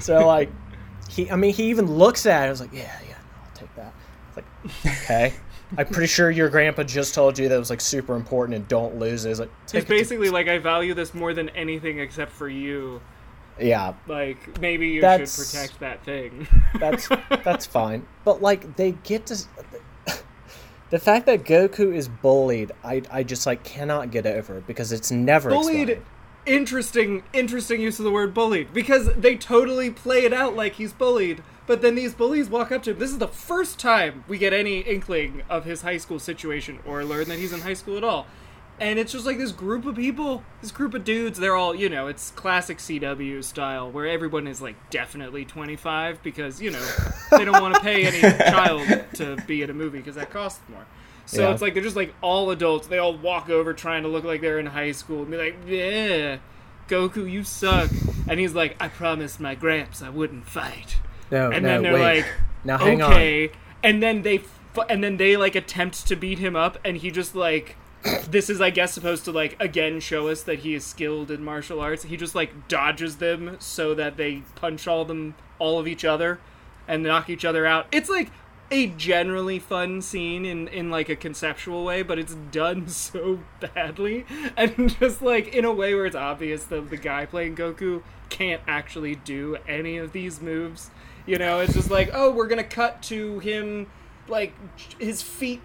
So, 0.00 0.26
like, 0.26 0.50
he, 1.08 1.30
I 1.30 1.36
mean, 1.36 1.52
he 1.52 1.64
even 1.70 1.86
looks 1.86 2.26
at 2.26 2.44
it. 2.44 2.46
I 2.46 2.50
was 2.50 2.60
like, 2.60 2.72
yeah, 2.72 2.98
yeah, 3.08 3.14
I'll 3.44 3.54
take 3.54 3.74
that. 3.76 3.92
It's 4.28 4.36
like, 4.38 4.96
okay, 5.04 5.34
I'm 5.78 5.86
pretty 5.86 6.06
sure 6.06 6.30
your 6.30 6.48
grandpa 6.48 6.82
just 6.82 7.14
told 7.14 7.38
you 7.38 7.48
that 7.48 7.58
was 7.58 7.70
like 7.70 7.80
super 7.80 8.14
important 8.14 8.56
and 8.56 8.68
don't 8.68 8.98
lose 8.98 9.24
it. 9.24 9.30
It's 9.30 9.40
like, 9.40 9.50
It's 9.72 9.88
basically 9.88 10.28
like, 10.30 10.48
"I 10.48 10.58
value 10.58 10.94
this 10.94 11.14
more 11.14 11.32
than 11.34 11.48
anything 11.50 11.98
except 11.98 12.32
for 12.32 12.48
you. 12.48 13.00
yeah, 13.60 13.94
Like, 14.06 14.60
maybe 14.60 14.88
you 14.88 15.00
That's- 15.00 15.34
should 15.36 15.46
protect 15.68 15.80
that 15.80 16.04
thing." 16.04 16.46
that's 16.80 17.08
that's 17.44 17.66
fine. 17.66 18.06
But 18.24 18.42
like 18.42 18.76
they 18.76 18.92
get 19.04 19.26
to 19.26 19.36
the 20.90 20.98
fact 20.98 21.26
that 21.26 21.44
Goku 21.44 21.94
is 21.94 22.08
bullied, 22.08 22.72
I 22.84 23.02
I 23.10 23.22
just 23.22 23.46
like 23.46 23.64
cannot 23.64 24.10
get 24.10 24.26
over 24.26 24.60
because 24.66 24.92
it's 24.92 25.10
never 25.10 25.50
bullied 25.50 25.88
explained. 25.90 26.06
interesting 26.44 27.22
interesting 27.32 27.80
use 27.80 27.98
of 27.98 28.04
the 28.04 28.10
word 28.10 28.34
bullied 28.34 28.72
because 28.74 29.08
they 29.14 29.36
totally 29.36 29.90
play 29.90 30.24
it 30.24 30.32
out 30.32 30.54
like 30.56 30.74
he's 30.74 30.92
bullied 30.92 31.42
but 31.66 31.80
then 31.82 31.94
these 31.94 32.14
bullies 32.14 32.48
walk 32.48 32.72
up 32.72 32.82
to 32.82 32.90
him 32.90 32.98
this 32.98 33.10
is 33.10 33.18
the 33.18 33.28
first 33.28 33.78
time 33.78 34.24
we 34.28 34.38
get 34.38 34.52
any 34.52 34.80
inkling 34.80 35.42
of 35.48 35.64
his 35.64 35.82
high 35.82 35.96
school 35.96 36.18
situation 36.18 36.78
or 36.86 37.04
learn 37.04 37.28
that 37.28 37.38
he's 37.38 37.52
in 37.52 37.60
high 37.60 37.74
school 37.74 37.96
at 37.96 38.04
all 38.04 38.26
and 38.80 38.98
it's 38.98 39.12
just 39.12 39.26
like 39.26 39.38
this 39.38 39.52
group 39.52 39.84
of 39.84 39.94
people 39.94 40.42
this 40.60 40.72
group 40.72 40.94
of 40.94 41.04
dudes 41.04 41.38
they're 41.38 41.54
all 41.54 41.74
you 41.74 41.88
know 41.88 42.06
it's 42.08 42.30
classic 42.32 42.78
cw 42.78 43.44
style 43.44 43.90
where 43.90 44.06
everyone 44.06 44.46
is 44.48 44.60
like 44.62 44.74
definitely 44.90 45.44
25 45.44 46.22
because 46.22 46.60
you 46.60 46.70
know 46.70 46.84
they 47.30 47.44
don't 47.44 47.60
want 47.62 47.74
to 47.74 47.80
pay 47.80 48.06
any 48.06 48.20
child 48.50 48.82
to 49.14 49.36
be 49.46 49.62
in 49.62 49.70
a 49.70 49.74
movie 49.74 49.98
because 49.98 50.14
that 50.16 50.30
costs 50.30 50.60
more 50.68 50.84
so 51.26 51.42
Yeah. 51.42 51.52
it's 51.52 51.62
like 51.62 51.74
they're 51.74 51.82
just 51.84 51.94
like 51.94 52.12
all 52.20 52.50
adults. 52.50 52.88
They 52.88 52.98
all 52.98 53.16
walk 53.16 53.48
over 53.48 53.72
trying 53.72 54.02
to 54.02 54.08
look 54.08 54.24
like 54.24 54.40
they're 54.40 54.58
in 54.58 54.66
high 54.66 54.90
school 54.90 55.22
and 55.22 55.30
be 55.30 55.36
like, 55.36 55.56
"Yeah, 55.64 56.38
Goku, 56.88 57.30
you 57.30 57.44
suck." 57.44 57.90
And 58.26 58.40
he's 58.40 58.54
like, 58.54 58.76
"I 58.80 58.88
promised 58.88 59.38
my 59.38 59.54
Gramps 59.54 60.02
I 60.02 60.08
wouldn't 60.08 60.46
fight." 60.48 60.96
No, 61.32 61.50
And 61.50 61.62
no, 61.64 61.68
then 61.70 61.82
they're 61.82 61.92
wait. 61.94 62.16
like, 62.18 62.26
now 62.64 62.78
hang 62.78 63.02
on. 63.02 63.12
"Okay." 63.12 63.50
And 63.82 64.00
then 64.02 64.22
they 64.22 64.38
fu- 64.38 64.82
and 64.82 65.02
then 65.02 65.16
they 65.16 65.36
like 65.36 65.56
attempt 65.56 66.06
to 66.06 66.14
beat 66.14 66.38
him 66.38 66.54
up, 66.54 66.78
and 66.84 66.96
he 66.98 67.10
just 67.10 67.34
like. 67.34 67.76
This 68.28 68.50
is, 68.50 68.60
I 68.60 68.70
guess, 68.70 68.92
supposed 68.92 69.24
to 69.26 69.30
like 69.30 69.56
again 69.60 70.00
show 70.00 70.26
us 70.26 70.42
that 70.42 70.58
he 70.60 70.74
is 70.74 70.84
skilled 70.84 71.30
in 71.30 71.44
martial 71.44 71.78
arts. 71.80 72.02
He 72.02 72.16
just 72.16 72.34
like 72.34 72.66
dodges 72.66 73.18
them 73.18 73.56
so 73.60 73.94
that 73.94 74.16
they 74.16 74.42
punch 74.56 74.88
all 74.88 75.04
them, 75.04 75.36
all 75.60 75.78
of 75.78 75.86
each 75.86 76.04
other, 76.04 76.40
and 76.88 77.04
knock 77.04 77.30
each 77.30 77.44
other 77.44 77.64
out. 77.64 77.86
It's 77.92 78.08
like 78.10 78.32
a 78.72 78.88
generally 78.88 79.60
fun 79.60 80.02
scene 80.02 80.44
in 80.44 80.66
in 80.66 80.90
like 80.90 81.08
a 81.10 81.14
conceptual 81.14 81.84
way, 81.84 82.02
but 82.02 82.18
it's 82.18 82.34
done 82.50 82.88
so 82.88 83.38
badly 83.60 84.26
and 84.56 84.98
just 84.98 85.22
like 85.22 85.54
in 85.54 85.64
a 85.64 85.72
way 85.72 85.94
where 85.94 86.06
it's 86.06 86.16
obvious 86.16 86.64
that 86.64 86.90
the 86.90 86.96
guy 86.96 87.24
playing 87.24 87.54
Goku 87.54 88.02
can't 88.30 88.62
actually 88.66 89.14
do 89.14 89.58
any 89.68 89.96
of 89.96 90.10
these 90.10 90.40
moves. 90.40 90.90
You 91.26 91.38
know, 91.38 91.60
it's 91.60 91.74
just 91.74 91.90
like, 91.90 92.10
oh, 92.12 92.30
we're 92.30 92.48
gonna 92.48 92.64
cut 92.64 93.02
to 93.04 93.38
him 93.38 93.86
like 94.28 94.54
his 94.98 95.22
feet 95.22 95.60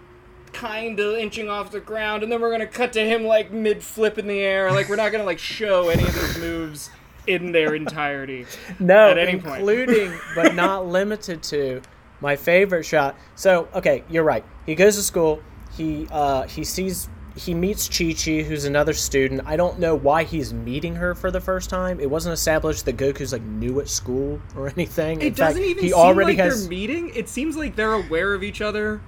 kind 0.52 0.98
of 0.98 1.16
inching 1.16 1.48
off 1.48 1.70
the 1.70 1.80
ground, 1.80 2.22
and 2.22 2.30
then 2.30 2.40
we're 2.40 2.50
gonna 2.50 2.66
cut 2.66 2.92
to 2.94 3.00
him 3.00 3.24
like 3.24 3.50
mid 3.50 3.82
flip 3.82 4.18
in 4.18 4.26
the 4.26 4.40
air. 4.40 4.70
Like 4.70 4.88
we're 4.88 4.96
not 4.96 5.12
gonna 5.12 5.24
like 5.24 5.38
show 5.38 5.88
any 5.88 6.02
of 6.02 6.14
these 6.14 6.38
moves 6.38 6.90
in 7.26 7.52
their 7.52 7.74
entirety. 7.74 8.46
No, 8.78 9.10
at 9.10 9.18
any 9.18 9.38
point. 9.38 9.58
including 9.60 10.18
but 10.34 10.54
not 10.56 10.86
limited 10.86 11.42
to 11.44 11.82
my 12.20 12.36
favorite 12.36 12.84
shot. 12.84 13.16
So, 13.36 13.68
okay, 13.74 14.04
you're 14.08 14.24
right. 14.24 14.44
He 14.66 14.74
goes 14.74 14.96
to 14.96 15.02
school. 15.02 15.42
He 15.76 16.08
uh, 16.10 16.46
he 16.46 16.64
sees 16.64 17.08
he 17.38 17.54
meets 17.54 17.88
Chi 17.88 18.12
Chi, 18.12 18.42
who's 18.42 18.64
another 18.64 18.92
student. 18.92 19.42
I 19.46 19.56
don't 19.56 19.78
know 19.78 19.94
why 19.94 20.24
he's 20.24 20.52
meeting 20.52 20.96
her 20.96 21.14
for 21.14 21.30
the 21.30 21.40
first 21.40 21.70
time. 21.70 22.00
It 22.00 22.10
wasn't 22.10 22.32
established 22.34 22.84
that 22.86 22.96
Goku's 22.96 23.32
like 23.32 23.42
new 23.42 23.80
at 23.80 23.88
school 23.88 24.40
or 24.56 24.68
anything. 24.76 25.20
It 25.22 25.26
In 25.28 25.32
doesn't 25.34 25.54
fact, 25.62 25.70
even 25.70 25.84
he 25.84 25.90
seem 25.90 25.98
already 25.98 26.32
like 26.32 26.38
has. 26.44 26.62
they're 26.62 26.68
meeting. 26.70 27.10
It 27.14 27.28
seems 27.28 27.56
like 27.56 27.76
they're 27.76 27.92
aware 27.92 28.34
of 28.34 28.42
each 28.42 28.60
other 28.60 29.00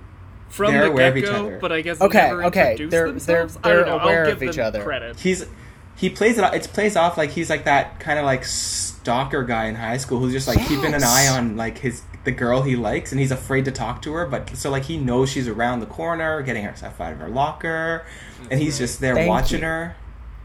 from 0.49 0.73
They're 0.73 0.85
the 0.87 0.90
aware 0.90 1.12
get 1.12 1.25
go, 1.27 1.59
but 1.61 1.71
I 1.73 1.81
guess 1.81 2.01
Okay, 2.01 2.19
never 2.29 2.45
okay, 2.47 2.73
introduced 2.73 2.90
they're- 2.90 3.01
they're- 3.05 3.11
themselves. 3.12 3.59
I 3.62 3.69
don't 3.69 3.77
they're 3.79 3.87
know. 3.87 3.99
aware 4.03 4.25
I'll 4.27 4.33
of 4.33 4.38
give 4.40 4.49
each 4.49 4.57
them 4.57 4.66
other. 4.66 4.83
Credit. 4.83 5.19
He's 5.21 5.47
he 5.97 6.09
plays 6.09 6.38
it. 6.38 6.45
It 6.55 6.62
plays 6.73 6.97
off 6.97 7.19
like 7.19 7.31
he's 7.31 7.51
like 7.51 7.64
that 7.64 8.01
kind 8.01 8.19
of 8.19 8.25
like 8.25 8.45
stalker 8.45 9.43
guy 9.45 9.66
in 9.66 9.75
high 9.75 9.99
school 9.99 10.19
who's 10.19 10.33
just 10.33 10.49
like 10.49 10.59
keeping 10.66 10.95
an 10.95 11.03
eye 11.05 11.29
on 11.29 11.57
like 11.57 11.79
his 11.79 12.03
the 12.24 12.33
girl 12.33 12.62
he 12.62 12.76
likes, 12.76 13.12
and 13.12 13.20
he's 13.20 13.30
afraid 13.30 13.64
to 13.64 13.72
talk 13.72 14.02
to 14.02 14.12
her. 14.12 14.26
But 14.26 14.56
so 14.56 14.70
like 14.70 14.85
he 14.85 14.96
knows 14.98 15.30
she's 15.30 15.48
around 15.48 15.80
the 15.80 15.87
corner, 15.87 16.42
getting 16.42 16.64
her 16.64 16.74
stuff 16.76 17.00
out 17.00 17.12
of 17.12 17.18
her 17.18 17.28
locker, 17.28 18.04
and 18.50 18.61
he's 18.61 18.78
just 18.78 19.00
there 19.00 19.14
Thank 19.14 19.28
watching 19.28 19.61
you. 19.61 19.66
her. 19.66 19.96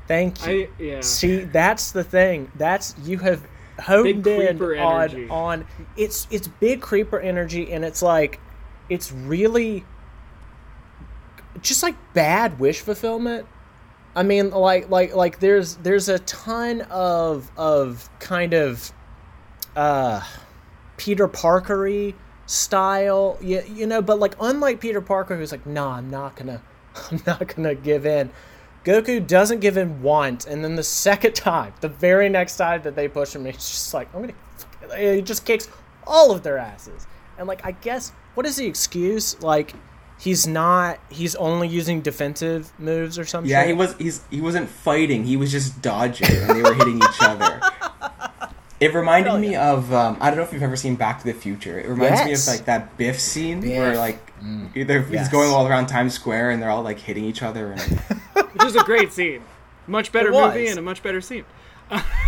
Thank 0.08 0.46
you. 0.46 0.70
I 0.80 0.84
yeah. 0.84 1.02
See, 1.02 1.40
that's 1.40 1.92
the 1.92 2.04
thing. 2.04 2.52
That's 2.56 2.96
you 3.04 3.18
have 3.20 3.46
honed 3.80 4.24
Big 4.24 4.60
in 4.60 4.62
on 4.80 5.10
energy. 5.10 5.30
on 5.30 5.68
it's 5.98 6.28
it's 6.32 6.48
big 6.48 6.82
creeper 6.82 7.20
energy 7.20 7.72
and 7.74 7.84
it's 7.84 8.02
like 8.02 8.40
it's 8.90 9.12
really 9.12 9.84
just 11.62 11.84
like 11.84 11.96
bad 12.14 12.60
wish 12.60 12.80
fulfillment. 12.82 13.48
I 14.16 14.24
mean 14.24 14.52
like 14.52 14.90
like 14.90 15.14
like 15.16 15.40
there's 15.40 15.76
there's 15.78 16.08
a 16.08 16.20
ton 16.20 16.82
of 16.90 17.52
of 17.58 18.10
kind 18.20 18.54
of 18.54 18.92
uh 19.76 20.22
Peter 20.98 21.28
Parkery 21.28 22.16
style, 22.46 23.38
you, 23.42 23.64
you 23.68 23.88
know, 23.88 24.02
but 24.02 24.20
like 24.20 24.36
unlike 24.40 24.80
Peter 24.80 25.02
Parker 25.02 25.36
who's 25.36 25.52
like, 25.52 25.66
"Nah, 25.66 25.98
I'm 25.98 26.10
not 26.10 26.38
to 26.38 26.62
I'm 27.12 27.22
not 27.26 27.50
to 27.50 27.76
give 27.76 28.06
in." 28.06 28.32
Goku 28.84 29.26
doesn't 29.26 29.62
give 29.62 29.78
in 29.78 30.04
once, 30.04 30.46
and 30.46 30.64
then 30.64 30.76
the 30.76 30.84
second 30.84 31.34
time, 31.36 31.74
the 31.82 31.90
very 31.90 32.30
next 32.30 32.58
time 32.58 32.84
that 32.84 32.96
they 32.96 33.08
push 33.08 33.36
him, 33.36 33.46
he's 33.46 33.56
just 33.56 33.94
like, 33.94 34.14
"I'm 34.14 34.22
gonna," 34.22 34.98
he 34.98 35.22
just 35.22 35.46
kicks 35.46 35.68
all 36.06 36.32
of 36.32 36.44
their 36.44 36.58
asses. 36.58 37.08
And 37.38 37.48
like, 37.48 37.66
I 37.66 37.72
guess 37.72 38.12
what 38.36 38.46
is 38.46 38.56
the 38.56 38.66
excuse? 38.66 39.42
Like, 39.42 39.74
he's 40.20 40.48
not. 40.48 41.00
He's 41.10 41.36
only 41.36 41.68
using 41.68 42.02
defensive 42.02 42.72
moves 42.80 43.18
or 43.18 43.26
something. 43.26 43.50
Yeah, 43.50 43.66
he 43.66 43.74
was. 43.74 43.96
He's 43.98 44.22
he 44.30 44.42
wasn't 44.42 44.70
fighting. 44.70 45.26
He 45.26 45.38
was 45.38 45.52
just 45.52 45.82
dodging, 45.82 46.30
and 46.30 46.50
they 46.52 46.62
were 46.62 46.74
hitting 46.76 46.98
each 46.98 47.22
other. 47.22 47.62
It 48.86 48.94
reminded 48.94 49.30
Hell 49.32 49.40
me 49.40 49.56
of 49.56 49.92
um, 49.94 50.18
I 50.22 50.30
don't 50.30 50.38
know 50.38 50.44
if 50.44 50.54
you've 50.54 50.62
ever 50.64 50.76
seen 50.76 50.96
Back 50.96 51.20
to 51.20 51.26
the 51.26 51.34
Future. 51.34 51.80
It 51.80 51.88
reminds 51.88 52.24
me 52.24 52.34
of 52.34 52.46
like 52.48 52.66
that 52.66 52.96
Biff 52.98 53.20
scene 53.20 53.62
where 53.62 53.92
Biff. 53.92 53.98
like 54.00 54.32
they're, 54.76 55.02
he's 55.02 55.12
Yes. 55.14 55.32
going 55.32 55.50
all 55.50 55.68
around 55.68 55.88
Times 55.88 56.14
Square 56.14 56.52
and 56.52 56.62
they're 56.62 56.70
all 56.70 56.84
like 56.84 57.00
hitting 57.00 57.26
each 57.26 57.42
other. 57.42 57.72
And 57.72 57.82
Which 58.54 58.66
is 58.66 58.76
a 58.76 58.84
great 58.84 59.12
scene. 59.12 59.42
Much 59.88 60.12
better 60.12 60.32
movie 60.32 60.68
and 60.68 60.78
a 60.78 60.82
much 60.84 61.02
better 61.02 61.20
scene. 61.22 61.46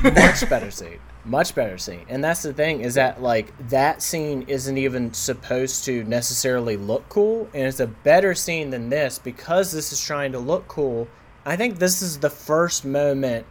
much 0.03 0.49
better 0.49 0.71
scene. 0.71 0.99
Much 1.25 1.53
better 1.53 1.77
scene. 1.77 2.05
And 2.09 2.23
that's 2.23 2.41
the 2.41 2.53
thing 2.53 2.81
is 2.81 2.95
that 2.95 3.21
like 3.21 3.51
that 3.69 4.01
scene 4.01 4.43
isn't 4.47 4.77
even 4.77 5.13
supposed 5.13 5.85
to 5.85 6.03
necessarily 6.05 6.77
look 6.77 7.07
cool 7.09 7.49
and 7.53 7.63
it's 7.63 7.79
a 7.79 7.87
better 7.87 8.33
scene 8.33 8.69
than 8.71 8.89
this 8.89 9.19
because 9.19 9.71
this 9.71 9.91
is 9.91 10.01
trying 10.03 10.31
to 10.31 10.39
look 10.39 10.67
cool. 10.67 11.07
I 11.45 11.55
think 11.55 11.77
this 11.79 12.01
is 12.01 12.17
the 12.19 12.29
first 12.29 12.83
moment 12.85 13.45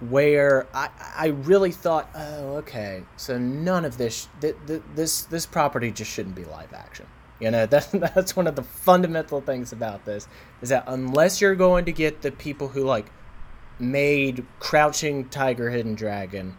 where 0.00 0.66
I, 0.74 0.88
I 1.16 1.26
really 1.28 1.72
thought, 1.72 2.08
oh, 2.14 2.56
okay, 2.56 3.02
so 3.16 3.38
none 3.38 3.84
of 3.84 3.98
this, 3.98 4.28
th- 4.40 4.56
th- 4.66 4.82
this, 4.94 5.22
this 5.24 5.46
property 5.46 5.90
just 5.90 6.10
shouldn't 6.10 6.34
be 6.34 6.44
live 6.44 6.72
action. 6.72 7.06
You 7.38 7.50
know, 7.50 7.66
that, 7.66 7.90
that's 7.92 8.36
one 8.36 8.46
of 8.46 8.56
the 8.56 8.62
fundamental 8.62 9.40
things 9.40 9.72
about 9.72 10.04
this 10.04 10.28
is 10.62 10.68
that 10.68 10.84
unless 10.86 11.40
you're 11.40 11.54
going 11.54 11.86
to 11.86 11.92
get 11.92 12.22
the 12.22 12.30
people 12.30 12.68
who 12.68 12.84
like 12.84 13.06
made 13.78 14.46
Crouching 14.58 15.28
Tiger, 15.28 15.70
Hidden 15.70 15.94
Dragon, 15.94 16.56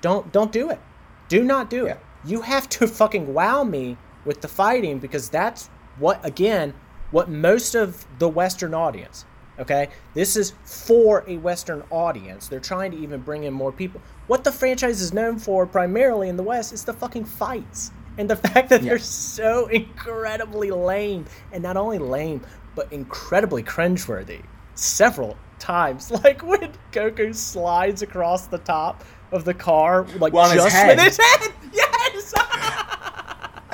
don't 0.00 0.32
don't 0.32 0.52
do 0.52 0.70
it. 0.70 0.80
Do 1.28 1.44
not 1.44 1.68
do 1.68 1.86
it. 1.86 2.00
You 2.24 2.42
have 2.42 2.68
to 2.70 2.86
fucking 2.86 3.32
wow 3.32 3.64
me 3.64 3.96
with 4.24 4.40
the 4.40 4.48
fighting 4.48 4.98
because 4.98 5.28
that's 5.28 5.68
what 5.98 6.24
again 6.24 6.74
what 7.10 7.28
most 7.28 7.74
of 7.74 8.06
the 8.18 8.28
Western 8.28 8.74
audience. 8.74 9.24
Okay, 9.58 9.88
this 10.14 10.36
is 10.36 10.52
for 10.64 11.24
a 11.26 11.36
Western 11.38 11.82
audience. 11.90 12.46
They're 12.46 12.60
trying 12.60 12.92
to 12.92 12.98
even 12.98 13.20
bring 13.20 13.44
in 13.44 13.52
more 13.52 13.72
people. 13.72 14.00
What 14.28 14.44
the 14.44 14.52
franchise 14.52 15.00
is 15.00 15.12
known 15.12 15.38
for 15.38 15.66
primarily 15.66 16.28
in 16.28 16.36
the 16.36 16.42
West 16.44 16.72
is 16.72 16.84
the 16.84 16.92
fucking 16.92 17.24
fights 17.24 17.90
and 18.18 18.30
the 18.30 18.36
fact 18.48 18.68
that 18.68 18.82
Yeah. 18.82 18.90
they're 18.90 18.98
so 18.98 19.66
incredibly 19.66 20.70
lame, 20.70 21.24
and 21.52 21.62
not 21.62 21.76
only 21.76 21.98
lame, 21.98 22.40
but 22.76 22.92
incredibly 22.92 23.62
cringeworthy. 23.64 24.42
Several 24.74 25.36
times, 25.58 26.10
like 26.24 26.42
when 26.44 26.72
Goku 26.92 27.34
slides 27.34 28.02
across 28.02 28.46
the 28.46 28.58
top 28.58 29.02
of 29.32 29.44
the 29.44 29.54
car, 29.54 30.06
like 30.18 30.32
Well, 30.32 30.48
his 30.50 30.62
just 30.62 30.76
head. 30.76 30.96
with 30.96 31.04
his 31.04 31.18
head. 31.18 31.52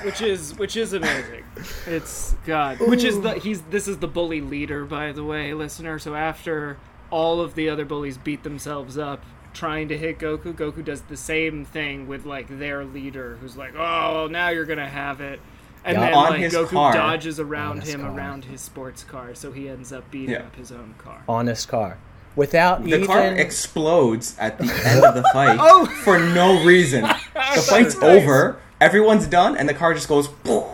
Yes. 0.05 0.21
which 0.21 0.23
is 0.29 0.59
which 0.59 0.77
is 0.77 0.93
amazing. 0.93 1.45
It's 1.87 2.35
God, 2.47 2.79
which 2.81 3.05
is 3.05 3.21
the 3.21 3.35
he's 3.35 3.63
this 3.63 3.89
is 3.89 3.99
the 3.99 4.09
bully 4.09 4.41
leader, 4.41 4.85
by 4.85 5.13
the 5.13 5.25
way, 5.25 5.55
listener. 5.55 5.99
So 5.99 6.15
after 6.15 6.77
all 7.11 7.41
of 7.41 7.55
the 7.55 7.69
other 7.69 7.85
bullies 7.85 8.19
beat 8.19 8.43
themselves 8.43 8.99
up 8.99 9.23
trying 9.53 9.87
to 9.89 9.97
hit 9.97 10.19
Goku, 10.19 10.53
Goku 10.53 10.85
does 10.85 11.03
the 11.03 11.17
same 11.17 11.65
thing 11.65 12.09
with 12.09 12.27
like 12.27 12.59
their 12.59 12.85
leader, 12.85 13.39
who's 13.41 13.57
like, 13.57 13.75
"Oh, 13.77 14.27
now 14.31 14.49
you're 14.49 14.65
gonna 14.65 14.89
have 14.89 15.21
it." 15.21 15.41
And 15.85 15.97
Yeah. 15.97 16.07
then 16.07 16.15
On 16.15 16.31
like 16.31 16.41
his 16.41 16.55
Goku 16.55 16.71
car. 16.71 16.93
dodges 16.95 17.39
around 17.39 17.85
him 17.85 18.01
car. 18.01 18.11
around 18.17 18.47
his 18.47 18.61
sports 18.63 19.05
car, 19.05 19.35
so 19.35 19.53
he 19.53 19.69
ends 19.69 19.93
up 19.93 20.11
beating 20.11 20.31
Yeah. 20.31 20.39
up 20.41 20.57
his 20.57 20.73
own 20.73 20.95
car. 20.99 21.23
On 21.29 21.47
his 21.47 21.65
car, 21.67 21.99
without 22.37 22.83
The 22.83 22.89
even. 22.97 23.07
car 23.07 23.27
explodes 23.35 24.37
at 24.39 24.59
the 24.59 24.65
end 24.85 25.05
of 25.05 25.15
the 25.15 25.23
fight 25.33 25.57
Oh! 25.61 25.87
for 26.05 26.19
no 26.19 26.65
reason. 26.65 27.03
The 27.03 27.65
fight's 27.69 27.95
nice. 27.97 28.03
over, 28.23 28.61
everyone's 28.81 29.27
done, 29.27 29.57
and 29.57 29.69
the 29.69 29.75
car 29.75 29.95
just 29.95 30.09
goes. 30.09 30.29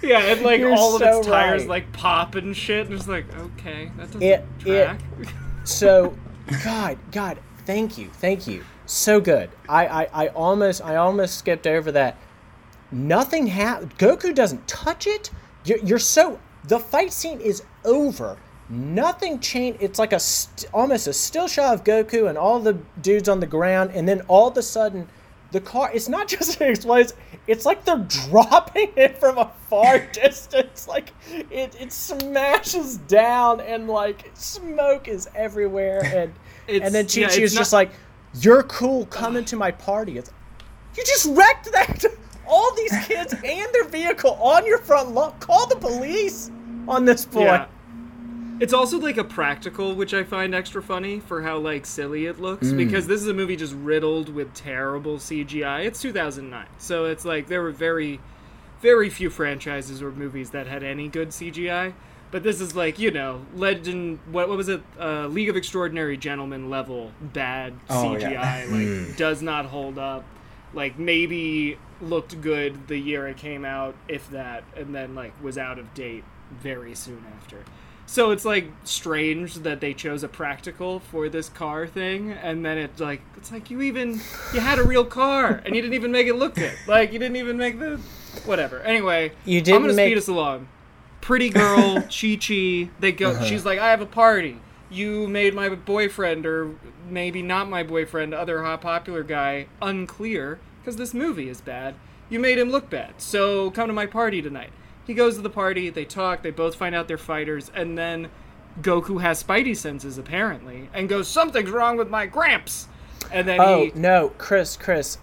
Yeah, 0.00 0.20
and 0.20 0.42
like 0.42 0.60
You're 0.60 0.74
all 0.74 0.94
of 0.94 1.02
its 1.02 1.26
tires 1.26 1.62
right. 1.62 1.68
like 1.68 1.92
pop 1.92 2.36
and 2.36 2.56
shit, 2.56 2.86
and 2.86 2.94
it's 2.94 3.08
like, 3.08 3.26
okay, 3.36 3.90
that 3.96 4.06
doesn't 4.06 4.22
It- 4.22 4.44
it- 4.64 4.86
track. 4.86 5.00
so 5.64 6.16
god 6.64 6.96
god 7.12 7.36
thank 7.66 7.98
you 7.98 8.08
thank 8.14 8.46
you 8.46 8.64
so 8.86 9.20
good 9.20 9.50
i 9.68 9.86
i, 9.86 10.08
I 10.24 10.28
almost 10.28 10.80
i 10.82 10.96
almost 10.96 11.36
skipped 11.36 11.66
over 11.66 11.92
that 11.92 12.16
nothing 12.90 13.46
happened 13.48 13.98
goku 13.98 14.34
doesn't 14.34 14.66
touch 14.66 15.06
it 15.06 15.30
you're, 15.66 15.76
you're 15.80 15.98
so 15.98 16.38
the 16.64 16.78
fight 16.78 17.12
scene 17.12 17.38
is 17.40 17.62
over 17.84 18.38
nothing 18.68 19.40
changed. 19.40 19.82
It's 19.82 19.98
like 19.98 20.12
a 20.12 20.20
st- 20.20 20.70
almost 20.72 21.06
a 21.06 21.12
still 21.12 21.48
shot 21.48 21.74
of 21.74 21.84
goku 21.84 22.28
and 22.28 22.36
all 22.36 22.60
the 22.60 22.78
dudes 23.02 23.28
on 23.28 23.40
the 23.40 23.46
ground 23.46 23.90
and 23.94 24.08
then 24.08 24.20
all 24.28 24.48
of 24.48 24.56
a 24.56 24.62
sudden 24.62 25.08
the 25.50 25.60
car 25.60 25.90
it's 25.94 26.08
not 26.10 26.28
just 26.36 26.60
an 26.60 26.70
explodes 26.70 27.14
it's 27.46 27.64
like 27.64 27.82
they're 27.86 28.06
dropping 28.28 28.90
it 28.96 29.16
from 29.18 29.38
a 29.38 29.50
far 29.70 29.98
distance. 30.12 30.86
Like 30.86 31.12
it, 31.30 31.74
it 31.80 31.92
smashes 31.92 32.98
down 32.98 33.60
and 33.60 33.88
like 33.88 34.30
smoke 34.34 35.08
is 35.08 35.28
everywhere. 35.34 36.02
And 36.68 36.76
It's- 36.76 36.86
and 36.86 36.94
then 36.94 37.06
Chi 37.06 37.34
Chi 37.34 37.42
is 37.42 37.54
just 37.54 37.72
like 37.72 37.90
you're 38.40 38.62
cool 38.64 39.06
coming 39.06 39.44
to 39.46 39.56
my 39.56 39.70
party. 39.70 40.18
It's 40.18 40.30
you 40.94 41.02
just 41.04 41.26
wrecked 41.34 41.72
that 41.72 42.04
all 42.46 42.74
these 42.74 42.92
kids 43.06 43.32
and 43.32 43.72
their 43.72 43.84
vehicle 43.84 44.32
on 44.34 44.66
your 44.66 44.78
front 44.78 45.12
lawn. 45.12 45.32
Call 45.40 45.66
the 45.66 45.76
police 45.76 46.50
on 46.86 47.04
this 47.06 47.24
boy. 47.24 47.44
Yeah. 47.44 47.66
It's 48.60 48.72
also 48.72 48.98
like 48.98 49.16
a 49.18 49.24
practical, 49.24 49.94
which 49.94 50.12
I 50.12 50.24
find 50.24 50.54
extra 50.54 50.82
funny 50.82 51.20
for 51.20 51.42
how 51.42 51.58
like 51.58 51.86
silly 51.86 52.26
it 52.26 52.40
looks 52.40 52.68
Mm. 52.68 52.76
because 52.76 53.06
this 53.06 53.20
is 53.20 53.28
a 53.28 53.34
movie 53.34 53.56
just 53.56 53.74
riddled 53.74 54.28
with 54.28 54.52
terrible 54.54 55.18
CGI. 55.18 55.84
It's 55.86 56.00
2009, 56.02 56.66
so 56.78 57.04
it's 57.04 57.24
like 57.24 57.46
there 57.46 57.62
were 57.62 57.70
very, 57.70 58.18
very 58.82 59.10
few 59.10 59.30
franchises 59.30 60.02
or 60.02 60.10
movies 60.10 60.50
that 60.50 60.66
had 60.66 60.82
any 60.82 61.08
good 61.08 61.28
CGI. 61.28 61.92
But 62.30 62.42
this 62.42 62.60
is 62.60 62.74
like 62.76 62.98
you 62.98 63.10
know, 63.10 63.42
Legend. 63.54 64.18
What, 64.30 64.48
what 64.48 64.56
was 64.58 64.68
it? 64.68 64.82
Uh, 65.00 65.28
League 65.28 65.48
of 65.48 65.56
Extraordinary 65.56 66.16
Gentlemen 66.16 66.68
level 66.68 67.12
bad 67.20 67.74
Oh, 67.88 68.16
CGI. 68.18 68.30
yeah. 68.32 68.66
Like 69.08 69.16
does 69.16 69.40
not 69.40 69.66
hold 69.66 69.98
up. 69.98 70.24
Like 70.74 70.98
maybe 70.98 71.78
looked 72.02 72.40
good 72.42 72.88
the 72.88 72.98
year 72.98 73.26
it 73.28 73.36
came 73.38 73.64
out, 73.64 73.94
if 74.08 74.28
that, 74.30 74.64
and 74.76 74.94
then 74.94 75.14
like 75.14 75.32
was 75.42 75.56
out 75.56 75.78
of 75.78 75.94
date 75.94 76.24
very 76.50 76.94
soon 76.94 77.24
after. 77.40 77.58
So 78.10 78.30
it's 78.30 78.46
like 78.46 78.70
strange 78.84 79.56
that 79.56 79.80
they 79.82 79.92
chose 79.92 80.22
a 80.22 80.28
practical 80.28 80.98
for 80.98 81.28
this 81.28 81.50
car 81.50 81.86
thing, 81.86 82.32
and 82.32 82.64
then 82.64 82.78
it's 82.78 83.00
like 83.02 83.20
it's 83.36 83.52
like 83.52 83.70
you 83.70 83.82
even 83.82 84.14
you 84.54 84.60
had 84.60 84.78
a 84.78 84.82
real 84.82 85.04
car 85.04 85.60
and 85.66 85.76
you 85.76 85.82
didn't 85.82 85.92
even 85.92 86.10
make 86.10 86.26
it 86.26 86.34
look 86.34 86.54
good. 86.54 86.72
Like 86.86 87.12
you 87.12 87.18
didn't 87.18 87.36
even 87.36 87.58
make 87.58 87.78
the 87.78 88.00
whatever. 88.46 88.80
Anyway, 88.80 89.32
You 89.44 89.60
did 89.60 89.74
I'm 89.74 89.82
gonna 89.82 89.92
make- 89.92 90.08
speed 90.08 90.16
us 90.18 90.26
along. 90.28 90.68
Pretty 91.20 91.50
girl, 91.50 92.00
Chi 92.10 92.36
Chi. 92.40 92.88
They 92.98 93.12
go. 93.12 93.32
Uh-huh. 93.32 93.44
She's 93.44 93.66
like, 93.66 93.78
I 93.78 93.90
have 93.90 94.00
a 94.00 94.06
party. 94.06 94.56
You 94.90 95.28
made 95.28 95.52
my 95.52 95.68
boyfriend, 95.68 96.46
or 96.46 96.76
maybe 97.10 97.42
not 97.42 97.68
my 97.68 97.82
boyfriend, 97.82 98.32
other 98.32 98.62
hot 98.62 98.80
popular 98.80 99.22
guy, 99.22 99.66
unclear 99.82 100.58
because 100.80 100.96
this 100.96 101.12
movie 101.12 101.50
is 101.50 101.60
bad. 101.60 101.94
You 102.30 102.38
made 102.40 102.56
him 102.58 102.70
look 102.70 102.88
bad. 102.88 103.20
So 103.20 103.70
come 103.70 103.86
to 103.88 103.92
my 103.92 104.06
party 104.06 104.40
tonight. 104.40 104.70
He 105.08 105.14
goes 105.14 105.36
to 105.36 105.40
the 105.40 105.50
party. 105.50 105.88
They 105.88 106.04
talk. 106.04 106.42
They 106.42 106.50
both 106.50 106.74
find 106.76 106.94
out 106.94 107.08
they're 107.08 107.16
fighters, 107.16 107.72
and 107.74 107.96
then 107.96 108.28
Goku 108.82 109.22
has 109.22 109.42
Spidey 109.42 109.74
senses 109.74 110.18
apparently, 110.18 110.90
and 110.92 111.08
goes, 111.08 111.28
"Something's 111.28 111.70
wrong 111.70 111.96
with 111.96 112.10
my 112.10 112.26
Gramps." 112.26 112.88
And 113.32 113.48
then 113.48 113.58
Oh 113.58 113.86
he 113.86 113.92
no, 113.94 114.32
Chris, 114.36 114.76
Chris. 114.76 115.16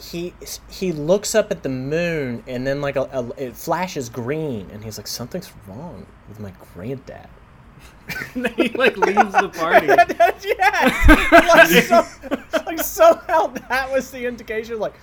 He 0.00 0.34
he 0.68 0.90
looks 0.90 1.36
up 1.36 1.52
at 1.52 1.62
the 1.62 1.68
moon 1.68 2.42
and 2.46 2.66
then 2.66 2.80
like 2.80 2.96
a, 2.96 3.02
a 3.02 3.28
it 3.36 3.56
flashes 3.56 4.08
green 4.08 4.68
and 4.72 4.84
he's 4.84 4.96
like 4.98 5.06
something's 5.06 5.52
wrong 5.66 6.06
with 6.28 6.40
my 6.40 6.52
granddad. 6.74 7.28
And 8.34 8.46
then 8.46 8.54
he 8.54 8.68
like 8.70 8.96
leaves 8.96 9.32
the 9.32 9.50
party. 9.50 9.86
yes, 10.44 11.90
like, 11.90 12.06
so, 12.50 12.64
like 12.66 12.80
somehow 12.80 13.48
that 13.68 13.92
was 13.92 14.10
the 14.10 14.26
indication. 14.26 14.78
Like, 14.78 14.94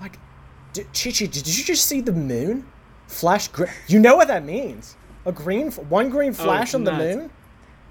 like, 0.00 0.18
Chi 0.74 1.10
Chi, 1.10 1.26
did 1.26 1.46
you 1.46 1.64
just 1.64 1.86
see 1.86 2.02
the 2.02 2.12
moon 2.12 2.66
flash? 3.12 3.48
Gr- 3.48 3.64
you 3.86 3.98
know 4.00 4.16
what 4.16 4.28
that 4.28 4.44
means? 4.44 4.96
A 5.26 5.32
green, 5.32 5.68
f- 5.68 5.78
one 5.78 6.10
green 6.10 6.32
flash 6.32 6.74
Oh, 6.74 6.78
on 6.78 6.84
the 6.84 6.90
nuts. 6.92 7.16
moon. 7.16 7.30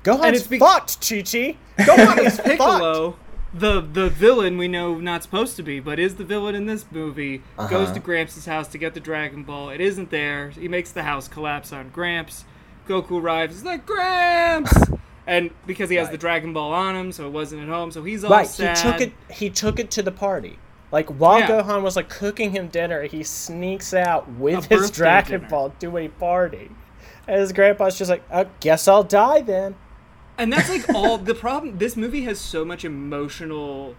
Gohan's 0.04 0.40
it's 0.40 0.48
bec- 0.48 0.60
fucked, 0.60 1.08
Chi 1.08 1.22
Chi. 1.22 1.56
Gohan 1.80 2.18
is 2.26 2.36
fucked. 2.38 2.48
Piccolo, 2.50 3.16
the 3.54 3.82
the 3.82 4.10
villain 4.10 4.58
we 4.58 4.68
know 4.68 4.96
not 5.00 5.24
supposed 5.24 5.56
to 5.58 5.64
be, 5.64 5.80
but 5.80 6.00
is 6.00 6.16
the 6.16 6.24
villain 6.24 6.56
in 6.56 6.66
this 6.66 6.86
movie, 6.92 7.38
goes 7.58 7.72
Uh-huh. 7.88 7.94
to 7.94 8.00
Gramps' 8.00 8.46
house 8.46 8.68
to 8.70 8.78
get 8.78 8.94
the 8.94 9.00
Dragon 9.00 9.44
Ball. 9.44 9.70
It 9.70 9.80
isn't 9.82 10.10
there. 10.10 10.50
He 10.50 10.68
makes 10.68 10.92
the 10.92 11.04
house 11.04 11.28
collapse 11.28 11.72
on 11.72 11.90
Gramps. 11.90 12.46
Goku 12.88 13.22
arrives. 13.22 13.56
He's 13.56 13.64
like 13.64 13.86
Gramps, 13.86 14.74
and 15.28 15.52
because 15.68 15.90
he 15.90 15.98
has 15.98 16.10
the 16.10 16.18
Dragon 16.18 16.52
Ball 16.52 16.74
on 16.74 16.96
him, 16.96 17.12
so 17.12 17.28
it 17.28 17.32
wasn't 17.32 17.62
at 17.62 17.70
home. 17.70 17.92
So 17.92 18.04
he's 18.04 18.24
all 18.24 18.32
Right, 18.32 18.48
sad. 18.48 18.78
he 18.78 18.84
took 18.92 19.02
it. 19.02 19.14
He 19.30 19.50
took 19.50 19.80
it 19.80 19.92
to 19.92 20.02
the 20.02 20.12
party. 20.12 20.58
Like 20.92 21.10
while 21.10 21.40
Yeah. 21.40 21.48
Gohan 21.62 21.84
was 21.84 21.96
like 21.96 22.10
cooking 22.10 22.52
him 22.52 22.68
dinner, 22.68 23.04
he 23.04 23.24
sneaks 23.24 23.94
out 23.94 24.30
with 24.30 24.70
A 24.72 24.76
his 24.76 24.92
Dragon 24.92 25.40
dinner. 25.42 25.50
Ball 25.50 25.74
to 25.80 25.98
a 25.98 26.08
party, 26.10 26.70
and 27.28 27.40
his 27.40 27.54
grandpa's 27.54 27.98
just 27.98 28.10
like, 28.10 28.24
"I 28.32 28.48
guess 28.60 28.88
I'll 28.88 29.04
die 29.04 29.42
then." 29.42 29.76
and 30.38 30.52
that's 30.52 30.70
like 30.70 30.90
all 30.96 31.18
the 31.32 31.36
problem 31.36 31.78
this 31.78 31.98
movie 31.98 32.24
has 32.24 32.40
so 32.40 32.64
much 32.64 32.86
emotional 32.86 33.96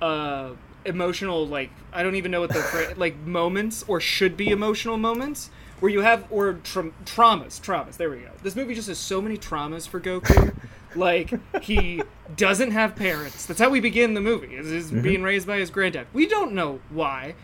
uh 0.00 0.50
emotional 0.84 1.44
like 1.46 1.70
i 1.92 2.02
don't 2.04 2.14
even 2.14 2.30
know 2.30 2.40
what 2.40 2.50
the 2.50 2.94
like 2.96 3.16
moments 3.26 3.84
or 3.88 4.00
should 4.00 4.36
be 4.36 4.48
emotional 4.50 4.96
moments 4.96 5.50
where 5.80 5.90
you 5.90 6.00
have 6.00 6.24
or 6.30 6.54
tra- 6.62 6.92
traumas 7.04 7.60
traumas 7.60 7.96
there 7.96 8.08
we 8.10 8.18
go 8.18 8.30
this 8.44 8.54
movie 8.54 8.74
just 8.76 8.86
has 8.88 8.96
so 8.96 9.20
many 9.20 9.36
traumas 9.36 9.86
for 9.88 10.00
goku 10.00 10.54
like 10.96 11.32
he 11.62 12.02
doesn't 12.36 12.70
have 12.70 12.96
parents. 12.96 13.46
That's 13.46 13.60
how 13.60 13.70
we 13.70 13.80
begin 13.80 14.14
the 14.14 14.20
movie 14.20 14.54
is, 14.54 14.70
is 14.70 14.86
mm-hmm. 14.86 15.02
being 15.02 15.22
raised 15.22 15.46
by 15.46 15.58
his 15.58 15.70
granddad. 15.70 16.06
We 16.12 16.26
don't 16.26 16.52
know 16.52 16.80
why. 16.90 17.34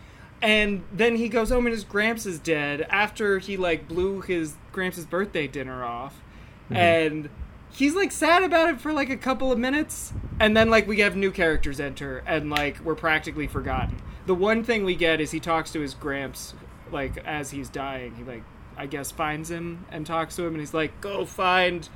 And 0.41 0.83
then 0.91 1.17
he 1.17 1.27
goes 1.27 1.49
home 1.49 1.65
and 1.65 1.73
his 1.73 1.83
gramps 1.83 2.25
is 2.25 2.39
dead 2.39 2.81
after 2.89 3.39
he 3.39 3.57
like 3.57 3.87
blew 3.87 4.21
his 4.21 4.55
gramps' 4.71 5.03
birthday 5.05 5.47
dinner 5.47 5.83
off. 5.83 6.21
Mm-hmm. 6.65 6.75
And 6.75 7.29
he's 7.71 7.95
like 7.95 8.11
sad 8.11 8.43
about 8.43 8.69
it 8.69 8.81
for 8.81 8.93
like 8.93 9.09
a 9.09 9.17
couple 9.17 9.51
of 9.51 9.59
minutes. 9.59 10.13
And 10.39 10.55
then 10.55 10.69
like 10.69 10.87
we 10.87 10.99
have 10.99 11.15
new 11.15 11.31
characters 11.31 11.79
enter, 11.79 12.23
and 12.25 12.49
like 12.49 12.79
we're 12.79 12.95
practically 12.95 13.47
forgotten. 13.47 14.01
The 14.25 14.35
one 14.35 14.63
thing 14.63 14.85
we 14.85 14.95
get 14.95 15.19
is 15.19 15.31
he 15.31 15.39
talks 15.39 15.71
to 15.73 15.79
his 15.79 15.93
Gramps, 15.93 16.53
like 16.91 17.17
as 17.25 17.51
he's 17.51 17.69
dying. 17.69 18.15
He 18.15 18.23
like 18.23 18.43
I 18.77 18.85
guess 18.85 19.11
finds 19.11 19.51
him 19.51 19.85
and 19.91 20.05
talks 20.05 20.35
to 20.37 20.43
him, 20.43 20.53
and 20.53 20.59
he's 20.59 20.73
like, 20.73 21.01
"Go 21.01 21.25
find 21.25 21.89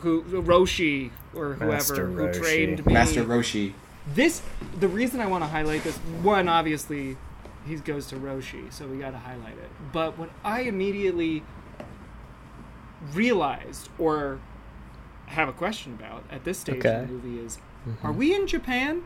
who 0.00 0.22
Roshi 0.42 1.10
or 1.34 1.54
whoever 1.54 1.72
Master 1.72 2.06
who 2.06 2.26
Roshi. 2.26 2.40
trained 2.40 2.86
me." 2.86 2.92
Master 2.92 3.24
Roshi. 3.24 3.72
this 4.14 4.42
the 4.78 4.88
reason 4.88 5.20
I 5.20 5.26
want 5.26 5.42
to 5.44 5.48
highlight 5.48 5.82
this 5.84 5.96
one 6.22 6.48
obviously 6.48 7.16
he 7.66 7.76
goes 7.76 8.06
to 8.08 8.16
Roshi 8.16 8.72
so 8.72 8.86
we 8.86 8.98
got 8.98 9.10
to 9.10 9.18
highlight 9.18 9.54
it 9.58 9.70
but 9.92 10.16
what 10.18 10.30
I 10.44 10.60
immediately 10.62 11.42
realized 13.12 13.88
or 13.98 14.38
have 15.26 15.48
a 15.48 15.52
question 15.52 15.92
about 15.94 16.24
at 16.30 16.44
this 16.44 16.58
stage 16.58 16.76
Okay. 16.78 16.94
of 17.02 17.08
the 17.08 17.12
movie 17.14 17.44
is 17.44 17.58
mm-hmm. 17.88 18.06
are 18.06 18.12
we 18.12 18.34
in 18.34 18.46
Japan 18.46 19.02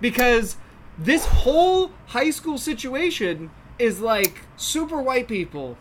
because 0.00 0.56
this 0.98 1.24
whole 1.26 1.90
high 2.08 2.30
school 2.30 2.58
situation 2.58 3.50
is 3.78 4.00
like 4.00 4.42
super 4.56 5.00
white 5.00 5.26
people 5.26 5.76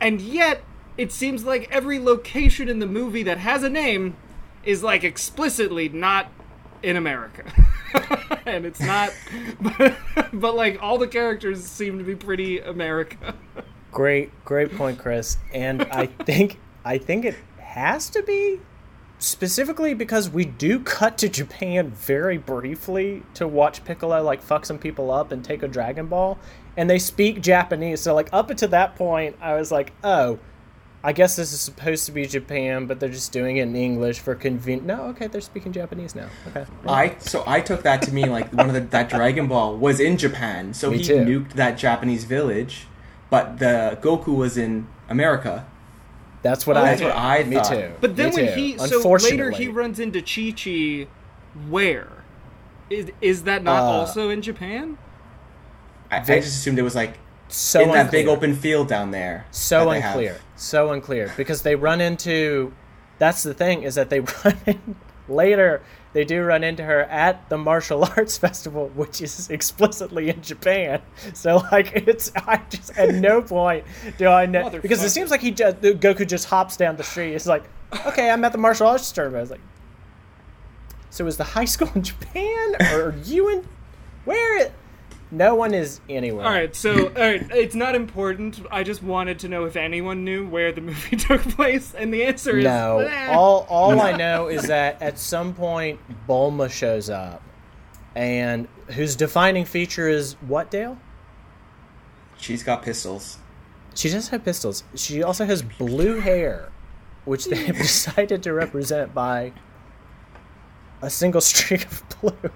and 0.00 0.20
yet 0.20 0.62
it 0.98 1.12
seems 1.12 1.44
like 1.44 1.70
every 1.70 1.98
location 1.98 2.68
in 2.68 2.80
the 2.80 2.86
movie 2.86 3.22
that 3.22 3.38
has 3.38 3.62
a 3.62 3.70
name 3.70 4.16
is 4.64 4.82
like 4.82 5.04
explicitly 5.04 5.88
not 5.88 6.30
in 6.82 6.96
America. 6.96 7.44
and 8.46 8.66
it's 8.66 8.80
not 8.80 9.10
but, 9.60 9.96
but 10.32 10.54
like 10.54 10.82
all 10.82 10.98
the 10.98 11.08
characters 11.08 11.64
seem 11.64 11.98
to 11.98 12.04
be 12.04 12.16
pretty 12.16 12.58
America. 12.58 13.34
Great, 13.90 14.30
great 14.44 14.76
point, 14.76 14.98
Chris. 14.98 15.38
And 15.54 15.82
I 15.84 16.06
think 16.06 16.60
I 16.84 16.98
think 16.98 17.24
it 17.24 17.36
has 17.58 18.10
to 18.10 18.22
be 18.22 18.60
specifically 19.18 19.94
because 19.94 20.28
we 20.28 20.44
do 20.44 20.78
cut 20.80 21.16
to 21.18 21.28
Japan 21.28 21.90
very 21.90 22.36
briefly 22.36 23.22
to 23.32 23.48
watch 23.48 23.82
Piccolo 23.84 24.22
like 24.22 24.42
fuck 24.42 24.66
some 24.66 24.78
people 24.78 25.10
up 25.10 25.32
and 25.32 25.42
take 25.42 25.62
a 25.62 25.68
Dragon 25.68 26.06
Ball, 26.06 26.38
and 26.76 26.88
they 26.88 26.98
speak 26.98 27.40
Japanese. 27.40 28.02
So 28.02 28.14
like 28.14 28.28
up 28.30 28.50
until 28.50 28.68
that 28.68 28.94
point, 28.94 29.36
I 29.40 29.54
was 29.54 29.72
like, 29.72 29.92
oh. 30.04 30.38
I 31.02 31.12
guess 31.12 31.36
this 31.36 31.52
is 31.52 31.60
supposed 31.60 32.06
to 32.06 32.12
be 32.12 32.26
Japan, 32.26 32.86
but 32.86 32.98
they're 32.98 33.08
just 33.08 33.30
doing 33.30 33.58
it 33.58 33.62
in 33.62 33.76
English 33.76 34.18
for 34.18 34.34
conven. 34.34 34.82
No, 34.82 35.02
okay, 35.10 35.28
they're 35.28 35.40
speaking 35.40 35.72
Japanese 35.72 36.14
now. 36.16 36.28
Okay, 36.48 36.66
I 36.88 37.14
so 37.20 37.44
I 37.46 37.60
took 37.60 37.82
that 37.84 38.02
to 38.02 38.12
mean 38.12 38.30
like 38.30 38.52
one 38.52 38.66
of 38.68 38.74
the 38.74 38.80
that 38.80 39.08
Dragon 39.08 39.46
Ball 39.46 39.76
was 39.76 40.00
in 40.00 40.16
Japan, 40.16 40.74
so 40.74 40.90
Me 40.90 40.98
he 40.98 41.04
too. 41.04 41.14
nuked 41.18 41.52
that 41.52 41.78
Japanese 41.78 42.24
village, 42.24 42.86
but 43.30 43.58
the 43.60 43.96
Goku 44.02 44.34
was 44.36 44.58
in 44.58 44.88
America. 45.08 45.66
that's 46.42 46.66
what 46.66 46.76
Oh, 46.76 46.80
I. 46.80 46.84
that's 46.90 47.02
what 47.02 47.16
I 47.16 47.44
Me 47.44 47.56
thought. 47.56 47.68
too. 47.72 47.92
But 48.00 48.16
then 48.16 48.30
Me 48.30 48.34
when 48.36 48.46
too. 48.46 48.60
he 48.60 48.78
so 48.78 49.08
later 49.12 49.50
he 49.52 49.68
runs 49.68 50.00
into 50.00 50.20
Chi 50.20 50.50
Chi 50.52 51.06
where? 51.68 52.08
Is 52.90 53.12
is 53.20 53.44
that 53.44 53.62
not 53.62 53.82
Uh, 53.82 53.98
also 54.00 54.30
in 54.30 54.42
Japan? 54.42 54.98
I, 56.10 56.16
I 56.16 56.20
just 56.24 56.48
assumed 56.48 56.78
it 56.78 56.82
was 56.82 56.94
like 56.96 57.18
so 57.48 57.80
in 57.82 57.92
that 57.92 58.10
big 58.10 58.28
open 58.28 58.54
field 58.54 58.88
down 58.88 59.10
there. 59.10 59.46
so 59.50 59.90
that 59.90 60.00
have. 60.02 60.14
unclear. 60.14 60.40
So 60.56 60.90
unclear. 60.92 61.32
Because 61.36 61.62
they 61.62 61.74
run 61.74 62.00
into 62.00 62.72
that's 63.18 63.42
the 63.42 63.54
thing 63.54 63.82
is 63.82 63.94
that 63.96 64.10
they 64.10 64.20
run 64.44 64.56
in 64.66 64.96
later 65.28 65.82
they 66.14 66.24
do 66.24 66.42
run 66.42 66.64
into 66.64 66.82
her 66.82 67.02
at 67.04 67.46
the 67.50 67.58
martial 67.58 68.02
arts 68.16 68.38
festival 68.38 68.88
which 68.94 69.20
is 69.20 69.50
explicitly 69.50 70.30
in 70.30 70.40
japan. 70.40 71.02
So 71.34 71.62
like 71.70 71.92
it's 71.94 72.32
i 72.34 72.60
just 72.70 72.96
at 72.96 73.14
no 73.14 73.42
point 73.56 73.84
do 74.16 74.26
i 74.26 74.46
know 74.46 74.70
because 74.70 75.02
it 75.04 75.10
seems 75.10 75.30
like 75.30 75.40
he 75.40 75.50
just 75.50 75.80
goku 75.80 76.26
just 76.26 76.46
hops 76.46 76.76
down 76.76 76.96
the 76.96 77.04
street. 77.04 77.34
It's 77.34 77.46
like 77.46 77.64
okay 78.06 78.30
i'm 78.30 78.44
at 78.44 78.52
the 78.52 78.58
martial 78.58 78.86
arts 78.86 79.10
tournament. 79.12 79.38
I 79.38 79.42
was 79.42 79.50
like 79.50 79.60
so 81.10 81.26
is 81.26 81.36
the 81.36 81.44
high 81.44 81.64
school 81.64 81.90
in 81.94 82.02
japan? 82.02 82.76
Or 82.92 83.08
are 83.08 83.14
you 83.24 83.48
in 83.50 83.66
where 84.24 84.72
no 85.30 85.54
one 85.54 85.74
is 85.74 86.00
anywhere 86.08 86.46
All 86.46 86.52
right, 86.52 86.74
so 86.74 87.08
all 87.08 87.14
right, 87.14 87.46
it's 87.50 87.74
not 87.74 87.94
important. 87.94 88.60
I 88.70 88.82
just 88.82 89.02
wanted 89.02 89.38
to 89.40 89.48
know 89.48 89.64
if 89.64 89.76
anyone 89.76 90.24
knew 90.24 90.46
where 90.46 90.72
the 90.72 90.80
movie 90.80 91.16
took 91.28 91.42
place, 91.42 91.94
and 91.94 92.12
the 92.12 92.24
answer 92.24 92.58
is 92.58 92.64
No, 92.64 92.98
eh. 93.00 93.32
all 93.32 93.66
all 93.68 94.00
I 94.00 94.12
know 94.12 94.48
is 94.48 94.66
that 94.68 95.00
at 95.02 95.18
some 95.18 95.54
point 95.54 96.00
Bulma 96.28 96.70
shows 96.70 97.10
up, 97.10 97.42
and 98.14 98.68
whose 98.88 99.16
defining 99.16 99.64
feature 99.64 100.08
is 100.08 100.34
what 100.46 100.70
Dale? 100.70 100.98
She's 102.38 102.62
got 102.62 102.82
pistols. 102.82 103.38
She 103.94 104.08
does 104.08 104.28
have 104.28 104.44
pistols. 104.44 104.84
She 104.94 105.22
also 105.22 105.44
has 105.44 105.60
blue 105.62 106.20
hair, 106.20 106.70
which 107.24 107.46
they 107.46 107.64
have 107.66 107.76
decided 107.78 108.42
to 108.44 108.52
represent 108.52 109.12
by 109.12 109.52
a 111.02 111.10
single 111.10 111.40
streak 111.50 111.84
of 111.84 112.02
blue. 112.20 112.50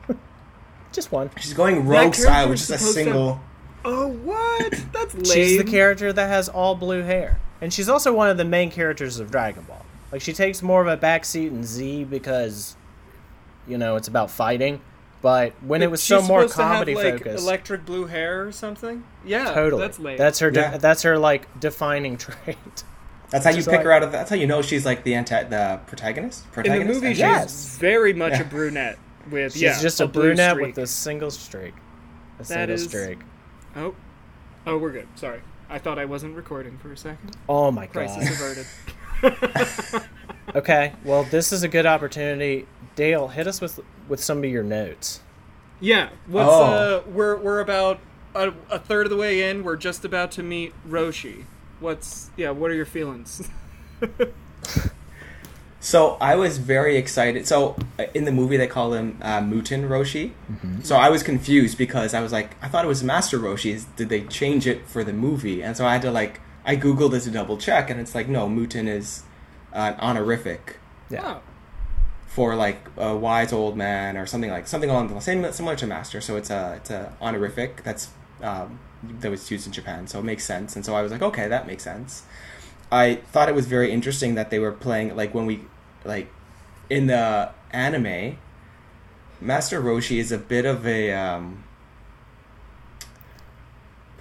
Just 0.92 1.10
one. 1.12 1.30
She's 1.40 1.54
going 1.54 1.86
rogue 1.86 2.14
style, 2.14 2.48
was 2.48 2.60
which 2.60 2.60
is 2.62 2.70
a 2.70 2.78
supposed 2.78 2.96
to- 2.98 3.04
single. 3.04 3.40
Oh 3.84 4.08
what? 4.08 4.70
That's 4.92 5.14
lame. 5.14 5.24
She's 5.24 5.58
the 5.58 5.64
character 5.64 6.12
that 6.12 6.28
has 6.28 6.48
all 6.48 6.74
blue 6.74 7.02
hair, 7.02 7.40
and 7.60 7.72
she's 7.72 7.88
also 7.88 8.12
one 8.12 8.30
of 8.30 8.36
the 8.36 8.44
main 8.44 8.70
characters 8.70 9.18
of 9.18 9.30
Dragon 9.30 9.62
Ball. 9.64 9.84
Like 10.12 10.20
she 10.20 10.32
takes 10.32 10.62
more 10.62 10.80
of 10.80 10.86
a 10.88 10.96
backseat 10.96 11.48
in 11.48 11.64
Z 11.64 12.04
because, 12.04 12.76
you 13.66 13.78
know, 13.78 13.96
it's 13.96 14.08
about 14.08 14.30
fighting. 14.30 14.80
But 15.22 15.52
when 15.62 15.82
it 15.82 15.90
was 15.90 16.02
so 16.02 16.20
more 16.20 16.40
supposed 16.42 16.56
to 16.56 16.62
have, 16.64 16.72
comedy 16.72 16.94
like, 16.96 17.18
focused, 17.24 17.44
Electric 17.44 17.86
blue 17.86 18.06
hair 18.06 18.44
or 18.46 18.50
something. 18.52 19.04
Yeah, 19.24 19.52
totally, 19.54 19.82
That's 19.82 19.98
lame. 20.00 20.18
That's 20.18 20.38
her. 20.40 20.50
De- 20.50 20.60
Yeah. 20.60 20.76
That's 20.78 21.02
her 21.02 21.16
like 21.18 21.60
defining 21.60 22.16
trait. 22.18 22.56
That's 23.30 23.44
how 23.44 23.50
you 23.52 23.56
Just 23.58 23.68
pick 23.68 23.78
like- 23.78 23.84
her 23.86 23.92
out 23.92 24.02
of. 24.02 24.12
That's 24.12 24.28
how 24.30 24.36
you 24.36 24.46
know 24.46 24.62
she's 24.62 24.84
like 24.84 25.04
the 25.04 25.14
anti, 25.14 25.44
the 25.44 25.80
protagonist. 25.86 26.42
in 26.44 26.50
the 26.50 26.54
Protagonist. 26.54 26.88
movie. 27.02 27.08
She's 27.14 27.18
Yes. 27.20 27.78
very 27.78 28.12
much 28.12 28.32
Yeah. 28.34 28.42
a 28.42 28.44
brunette 28.44 28.98
with 29.30 29.52
She's 29.52 29.62
yeah, 29.62 29.80
just 29.80 30.00
a, 30.00 30.06
blue 30.06 30.22
brunette 30.22 30.52
streak. 30.52 30.66
with 30.76 30.78
a 30.84 30.86
single 30.86 31.30
streak. 31.30 31.74
A 32.38 32.38
That 32.38 32.46
single 32.46 32.74
is- 32.74 32.84
streak. 32.84 33.18
Oh, 33.76 33.94
oh, 34.66 34.78
we're 34.78 34.92
good. 34.92 35.08
Sorry, 35.14 35.40
I 35.70 35.78
thought 35.78 35.98
I 35.98 36.04
wasn't 36.04 36.36
recording 36.36 36.76
for 36.78 36.92
a 36.92 36.96
second. 36.96 37.36
Oh 37.48 37.70
my 37.70 37.86
Crisis 37.86 38.28
god. 38.28 38.66
averted. 39.22 40.08
Okay, 40.54 40.92
well 41.04 41.22
this 41.24 41.52
is 41.52 41.62
a 41.62 41.68
good 41.68 41.86
opportunity. 41.86 42.66
Dale, 42.96 43.28
hit 43.28 43.46
us 43.46 43.60
with 43.60 43.80
with 44.08 44.22
some 44.22 44.38
of 44.38 44.44
your 44.44 44.64
notes. 44.64 45.20
Yeah, 45.80 46.10
what's 46.26 46.48
Oh. 46.50 46.62
uh 46.64 47.02
we're 47.10 47.36
we're 47.36 47.60
about 47.60 48.00
a, 48.34 48.52
a 48.68 48.78
third 48.78 49.06
of 49.06 49.10
the 49.10 49.16
way 49.16 49.48
in. 49.48 49.62
We're 49.62 49.76
just 49.76 50.04
about 50.04 50.30
to 50.32 50.42
meet 50.42 50.74
Roshi. 50.86 51.44
What's 51.80 52.30
yeah? 52.36 52.50
What 52.50 52.70
are 52.70 52.74
your 52.74 52.84
feelings? 52.86 53.48
So 55.82 56.16
I 56.20 56.36
was 56.36 56.58
very 56.58 56.96
excited. 56.96 57.46
So 57.48 57.76
uh, 57.98 58.04
in 58.14 58.24
the 58.24 58.30
movie 58.30 58.56
they 58.56 58.68
call 58.68 58.94
him 58.94 59.18
uh, 59.20 59.40
Muten 59.40 59.88
Roshi. 59.88 60.30
So 60.84 60.94
I 60.94 61.10
was 61.10 61.24
confused 61.24 61.76
because 61.76 62.14
I 62.14 62.20
was 62.20 62.30
like, 62.32 62.54
I 62.62 62.68
thought 62.68 62.84
it 62.84 62.88
was 62.88 63.02
Master 63.02 63.36
Roshi. 63.38 63.84
Did 63.96 64.08
they 64.08 64.22
change 64.22 64.68
it 64.68 64.86
for 64.86 65.02
the 65.02 65.12
movie? 65.12 65.60
And 65.60 65.76
so 65.76 65.84
I 65.84 65.94
had 65.94 66.02
to 66.02 66.12
like, 66.12 66.40
I 66.64 66.76
googled 66.76 67.12
it 67.14 67.20
to 67.22 67.30
double 67.32 67.58
check, 67.58 67.90
and 67.90 68.00
it's 68.00 68.14
like, 68.14 68.28
no, 68.28 68.48
Muten 68.48 68.86
is 68.86 69.24
uh, 69.74 69.78
an 69.78 69.94
honorific 70.00 70.78
Yeah. 71.10 71.38
Oh, 71.38 71.40
for 72.28 72.54
like 72.54 72.86
a 72.96 73.14
wise 73.14 73.52
old 73.52 73.76
man 73.76 74.16
or 74.16 74.24
something 74.24 74.50
like 74.50 74.66
something 74.66 74.88
along 74.88 75.08
the 75.08 75.20
same 75.20 75.50
similar 75.52 75.76
to 75.76 75.86
Master. 75.86 76.20
So 76.20 76.36
it's 76.36 76.48
a 76.48 76.74
it's 76.76 76.90
a 76.90 77.12
honorific 77.20 77.82
that's 77.82 78.08
um, 78.40 78.78
that 79.20 79.30
was 79.30 79.50
used 79.50 79.66
in 79.66 79.72
Japan. 79.72 80.06
So 80.06 80.20
it 80.20 80.24
makes 80.24 80.44
sense. 80.44 80.76
And 80.76 80.84
so 80.86 80.94
I 80.94 81.02
was 81.02 81.10
like, 81.10 81.22
okay, 81.22 81.48
that 81.48 81.66
makes 81.66 81.82
sense. 81.82 82.22
I 82.92 83.16
thought 83.32 83.48
it 83.48 83.54
was 83.54 83.66
very 83.66 83.90
interesting 83.90 84.34
that 84.36 84.50
they 84.50 84.58
were 84.60 84.72
playing 84.72 85.16
like 85.16 85.34
when 85.34 85.46
we 85.46 85.64
like 86.04 86.32
in 86.90 87.06
the 87.06 87.50
anime. 87.70 88.38
Master 89.40 89.80
Roshi 89.82 90.18
is 90.18 90.30
a 90.30 90.38
bit 90.38 90.64
of 90.64 90.86
a 90.86 91.10
um, 91.12 91.64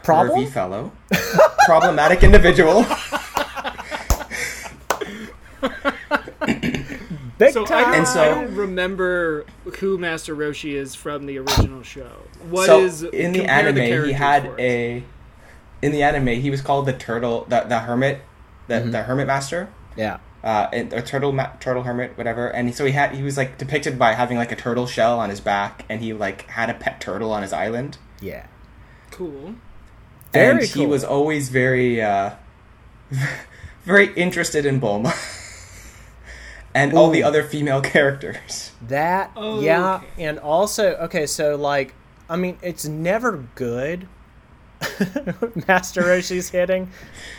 Problem? 0.04 0.48
fellow, 0.48 0.92
problematic 1.68 2.24
individual. 2.24 2.84
Big 7.38 7.54
so 7.54 7.64
I 7.64 7.68
time. 7.68 7.84
don't, 7.86 7.96
And 7.96 8.08
so- 8.08 8.22
I 8.22 8.28
don't 8.30 8.56
remember 8.56 9.46
who 9.80 9.98
Master 9.98 10.36
Roshi 10.36 10.74
is 10.74 10.96
from 10.96 11.26
the 11.26 11.38
original 11.40 11.84
show. 11.84 12.12
What 12.50 12.66
so 12.66 12.82
is 12.82 13.04
in 13.04 13.32
the 13.32 13.40
compare 13.40 13.68
anime 14.00 14.06
he 14.08 14.14
had 14.14 14.46
a 14.60 15.04
in 15.82 15.92
the 15.92 16.04
anime 16.04 16.28
he 16.28 16.50
was 16.50 16.62
called 16.62 16.86
the 16.86 16.94
turtle 16.94 17.46
the, 17.50 17.62
the 17.62 17.80
hermit 17.80 18.22
the, 18.68 18.76
Mm-hmm. 18.76 18.92
the 18.92 19.04
hermit 19.04 19.28
master 19.28 19.70
yeah. 19.98 20.20
Uh 20.44 20.68
and- 20.74 20.92
a 20.94 21.02
turtle 21.02 21.32
ma- 21.32 21.52
turtle 21.60 21.84
hermit 21.84 22.18
whatever 22.18 22.48
and 22.48 22.74
so 22.76 22.86
he 22.86 22.92
had 22.94 23.14
he 23.16 23.22
was 23.24 23.38
like 23.38 23.58
depicted 23.58 24.00
by 24.00 24.14
having 24.14 24.38
like 24.38 24.52
a 24.52 24.56
turtle 24.56 24.88
shell 24.88 25.20
on 25.20 25.30
his 25.30 25.40
back 25.40 25.86
and 25.90 26.02
he 26.02 26.14
like 26.14 26.48
had 26.52 26.70
a 26.70 26.74
pet 26.74 27.00
turtle 27.00 27.32
on 27.32 27.42
his 27.42 27.54
island 27.54 27.98
Yeah. 28.22 28.46
cool. 29.12 29.56
Very 30.34 30.62
and 30.64 30.70
he 30.70 30.86
was 30.86 31.04
always 31.04 31.50
very 31.50 32.02
uh 32.02 32.32
very 33.84 34.14
interested 34.14 34.66
in 34.66 34.80
Bulma 34.80 35.14
and 36.74 36.94
all 36.94 37.10
the 37.10 37.24
other 37.24 37.44
female 37.44 37.82
characters 37.94 38.72
That 38.88 39.32
Oh, 39.36 39.62
yeah, 39.62 39.96
okay. 39.96 40.24
and 40.26 40.40
also 40.40 40.94
okay, 40.96 41.26
so 41.26 41.56
like 41.56 41.94
I 42.30 42.38
mean, 42.38 42.58
it's 42.62 42.86
never 42.88 43.44
good. 43.56 44.08
Master 45.68 46.02
Roshi's 46.02 46.50
hitting 46.50 46.90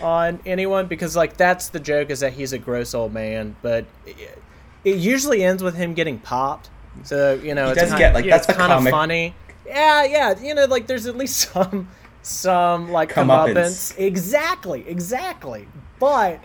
on 0.01 0.40
anyone 0.47 0.86
because 0.86 1.16
like 1.16 1.36
that's 1.36 1.68
the 1.68 1.80
joke 1.80 2.11
is 2.11 2.20
that 2.20 2.32
he's 2.32 2.53
a 2.53 2.59
gross 2.59 2.95
old 2.95 3.12
man, 3.12 3.57
but 3.62 3.84
it, 4.07 4.38
it 4.84 4.97
usually 4.99 5.43
ends 5.43 5.62
with 5.62 5.74
him 5.74 5.95
getting 5.95 6.18
popped. 6.18 6.70
So 7.05 7.34
you 7.34 7.55
know, 7.55 7.66
He 7.66 7.70
it's 7.72 7.80
does 7.80 7.88
kind, 7.90 7.99
get, 7.99 8.14
like, 8.14 8.24
yeah, 8.24 8.30
that's 8.32 8.47
it's 8.49 8.57
the 8.57 8.61
kind 8.61 8.72
of 8.72 8.90
funny. 8.90 9.34
Yeah, 9.66 10.05
yeah. 10.05 10.38
You 10.40 10.55
know, 10.55 10.66
like 10.66 10.86
there's 10.86 11.07
at 11.07 11.16
least 11.16 11.36
some 11.53 11.88
some 12.22 12.90
like 12.90 13.12
Comeuppance. 13.12 13.55
comeuppance. 13.55 13.99
Exactly, 13.99 14.86
exactly. 14.88 15.66
But 15.99 16.40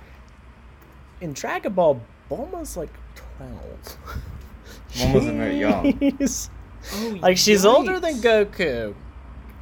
in 1.22 1.34
Dragon 1.34 1.74
Ball, 1.74 2.02
Bulma's 2.30 2.78
like 2.78 2.90
twelve. 3.16 3.98
Bulma's 4.96 5.26
very 5.26 5.60
young. 5.60 6.00
Oh, 6.94 7.18
Like 7.22 7.38
she's 7.38 7.66
older 7.66 8.00
than 8.00 8.14
Goku. 8.22 8.96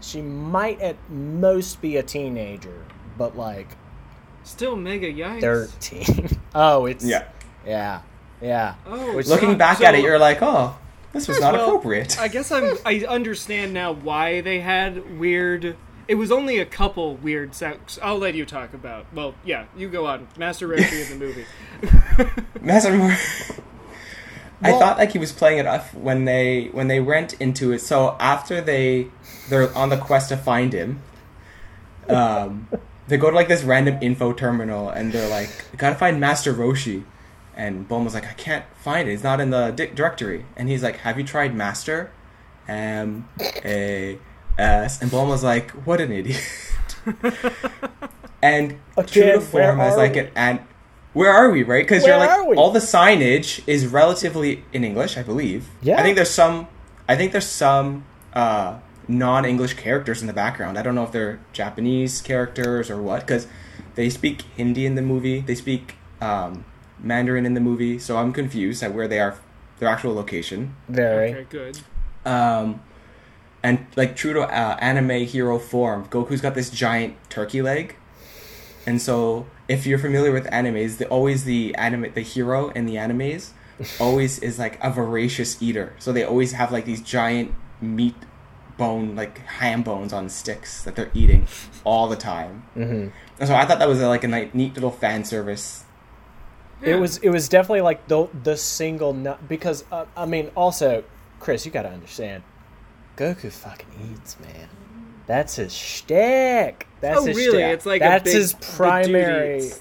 She 0.06 0.22
might 0.22 0.80
at 0.82 0.96
most 1.10 1.82
be 1.82 1.98
a 1.98 2.04
teenager, 2.04 2.86
but 3.18 3.36
like 3.38 3.68
Still 4.44 4.76
mega 4.76 5.12
yikes. 5.12 5.42
thirteen. 5.42 6.30
oh, 6.56 6.86
it's 6.86 7.04
Yeah. 7.04 7.24
yeah, 7.66 8.02
yeah. 8.42 8.76
Oh, 8.86 9.16
Which- 9.16 9.28
Looking 9.28 9.54
so- 9.54 9.58
back 9.58 9.78
so- 9.80 9.86
at 9.86 9.96
it, 9.96 10.02
you're 10.04 10.20
like, 10.20 10.40
oh, 10.42 10.78
this 11.14 11.28
was 11.28 11.40
not 11.40 11.54
well, 11.54 11.66
appropriate. 11.68 12.20
I 12.20 12.28
guess 12.28 12.52
I'm. 12.52 12.78
I 12.86 13.06
understand 13.08 13.74
now 13.74 13.94
why 13.94 14.42
they 14.42 14.60
had 14.60 15.18
weird. 15.20 15.76
It 16.08 16.16
was 16.16 16.32
only 16.32 16.60
a 16.60 16.66
couple 16.66 17.16
weird 17.16 17.56
sex. 17.56 17.98
I'll 18.04 18.20
let 18.20 18.36
you 18.36 18.46
talk 18.46 18.76
about. 18.76 19.08
Well, 19.14 19.34
yeah, 19.44 19.66
you 19.76 19.90
go 19.90 20.06
on. 20.06 20.28
Master 20.38 20.68
Roshi 20.68 21.10
in 21.12 21.18
the 21.18 21.26
movie. 21.26 21.46
Master 22.62 22.96
Mor- 22.96 23.10
I 24.62 24.70
Well- 24.72 24.80
thought 24.80 24.98
like 25.00 25.12
he 25.14 25.18
was 25.18 25.32
playing 25.32 25.58
it 25.60 25.66
off 25.66 25.94
when 25.96 26.26
they 26.26 26.66
when 26.74 26.88
they 26.90 27.00
went 27.00 27.34
into 27.42 27.72
it. 27.72 27.80
So 27.80 28.16
after 28.20 28.62
they 28.62 29.08
they're 29.50 29.74
on 29.76 29.90
the 29.90 29.98
quest 29.98 30.30
to 30.30 30.38
find 30.38 30.74
him, 30.74 31.02
um, 32.10 32.68
they 33.08 33.18
go 33.18 33.30
to 33.30 33.36
like 33.36 33.48
this 33.48 33.64
random 33.64 33.98
info 34.02 34.34
terminal 34.34 34.90
and 34.90 35.12
they're 35.14 35.30
like, 35.30 35.50
"Gotta 35.78 35.96
find 35.96 36.20
Master 36.20 36.54
Roshi," 36.54 37.04
and 37.56 37.88
Bulma's 37.88 38.14
like, 38.14 38.26
"I 38.26 38.34
can't 38.34 38.66
find 38.78 39.08
it. 39.10 39.14
It's 39.14 39.24
not 39.24 39.40
in 39.40 39.50
the 39.50 39.72
di- 39.72 39.88
directory." 39.88 40.46
And 40.56 40.70
he's 40.70 40.84
like, 40.84 40.98
"Have 40.98 41.18
you 41.18 41.24
tried 41.24 41.56
Master?" 41.56 42.12
M 42.68 43.28
A 43.64 44.18
S, 44.58 45.02
and 45.02 45.12
Bulma's 45.12 45.44
like, 45.44 45.72
"What 45.72 46.02
an 46.02 46.12
idiot." 46.12 46.42
and 48.42 48.78
true 49.08 49.24
to 49.24 49.42
form 49.42 49.80
as 49.80 49.94
are 49.94 49.98
like 49.98 50.14
we? 50.14 50.20
an 50.20 50.30
and 50.36 50.60
where 51.14 51.32
are 51.32 51.50
we 51.50 51.64
right 51.64 51.84
because 51.84 52.06
you're 52.06 52.18
like 52.18 52.58
all 52.58 52.72
the 52.72 52.80
signage 52.80 53.62
is 53.68 53.88
relatively 53.88 54.64
in 54.74 54.84
english 54.84 55.18
i 55.18 55.24
believe 55.24 55.68
Yeah. 55.82 56.00
i 56.00 56.04
think 56.04 56.16
there's 56.16 56.30
some 56.30 56.68
i 57.08 57.16
think 57.16 57.32
there's 57.32 57.48
some 57.48 58.06
uh 58.34 58.78
non-english 59.08 59.74
characters 59.76 60.22
in 60.22 60.28
the 60.28 60.34
background 60.34 60.78
i 60.78 60.82
don't 60.82 60.96
know 60.96 61.04
if 61.04 61.12
they're 61.12 61.40
japanese 61.54 62.22
characters 62.22 62.90
or 62.90 63.02
what 63.02 63.22
because 63.22 63.48
they 63.96 64.10
speak 64.10 64.42
hindi 64.58 64.86
in 64.86 64.96
the 64.96 65.02
movie 65.02 65.42
they 65.42 65.56
speak 65.56 65.96
um, 66.22 66.66
mandarin 67.00 67.46
in 67.46 67.54
the 67.54 67.60
movie 67.60 68.00
so 68.00 68.18
i'm 68.18 68.34
confused 68.34 68.82
at 68.82 68.94
where 68.94 69.08
they 69.08 69.20
are 69.20 69.38
their 69.80 69.90
actual 69.90 70.14
location 70.14 70.76
Very. 70.88 71.34
Okay, 71.34 71.46
good. 71.50 71.80
um, 72.26 72.82
and 73.62 73.86
like 73.96 74.16
true 74.16 74.32
to 74.34 74.42
uh, 74.44 74.78
anime 74.80 75.26
hero 75.26 75.58
form, 75.58 76.08
Goku's 76.08 76.40
got 76.40 76.54
this 76.54 76.70
giant 76.70 77.16
turkey 77.30 77.62
leg, 77.64 77.96
and 78.86 79.02
so 79.02 79.48
if 79.68 79.88
you're 79.88 79.98
familiar 79.98 80.32
with 80.32 80.46
animes, 80.52 80.98
the 80.98 81.08
always 81.08 81.46
the 81.46 81.74
anime 81.76 82.14
the 82.14 82.22
hero 82.22 82.70
in 82.70 82.86
the 82.86 82.96
animes 82.96 83.50
always 84.00 84.38
is 84.40 84.60
like 84.60 84.78
a 84.84 84.92
voracious 84.92 85.62
eater. 85.62 85.94
So 85.98 86.14
they 86.14 86.24
always 86.24 86.52
have 86.54 86.72
like 86.72 86.86
these 86.86 87.02
giant 87.02 87.56
meat 87.82 88.16
bone 88.78 89.16
like 89.16 89.38
ham 89.40 89.82
bones 89.84 90.12
on 90.14 90.30
sticks 90.30 90.84
that 90.84 90.96
they're 90.96 91.12
eating 91.14 91.48
all 91.84 92.08
the 92.08 92.16
time. 92.16 92.64
hmm 92.74 93.08
And 93.40 93.48
so 93.48 93.56
I 93.56 93.66
thought 93.66 93.80
that 93.80 93.88
was 93.88 94.02
like 94.02 94.24
a 94.24 94.28
ni- 94.28 94.50
neat 94.54 94.74
little 94.76 94.92
fan 94.92 95.24
service. 95.24 95.84
It 96.82 96.96
was 96.96 97.18
it 97.20 97.30
was 97.30 97.48
definitely 97.50 97.82
like 97.82 98.08
the 98.08 98.28
the 98.44 98.58
single 98.58 99.14
nut 99.14 99.48
because 99.48 99.86
uh, 99.92 100.06
I 100.16 100.26
mean 100.26 100.52
also 100.56 101.04
Chris 101.40 101.66
you 101.66 101.72
got 101.72 101.84
to 101.84 101.90
understand 101.90 102.44
Goku 103.18 103.52
fucking 103.52 103.88
eats 104.12 104.38
man 104.40 104.70
that's 105.26 105.56
his 105.56 105.74
shtick 105.74 106.86
that's 107.02 107.18
Oh, 107.20 107.26
his 107.26 107.38
really? 107.38 107.58
shtick. 107.60 107.74
It's 107.74 107.86
like 107.86 108.02
a 108.02 108.06
that's 108.06 108.24
big- 108.26 108.34
his 108.36 108.54
primary 108.56 109.72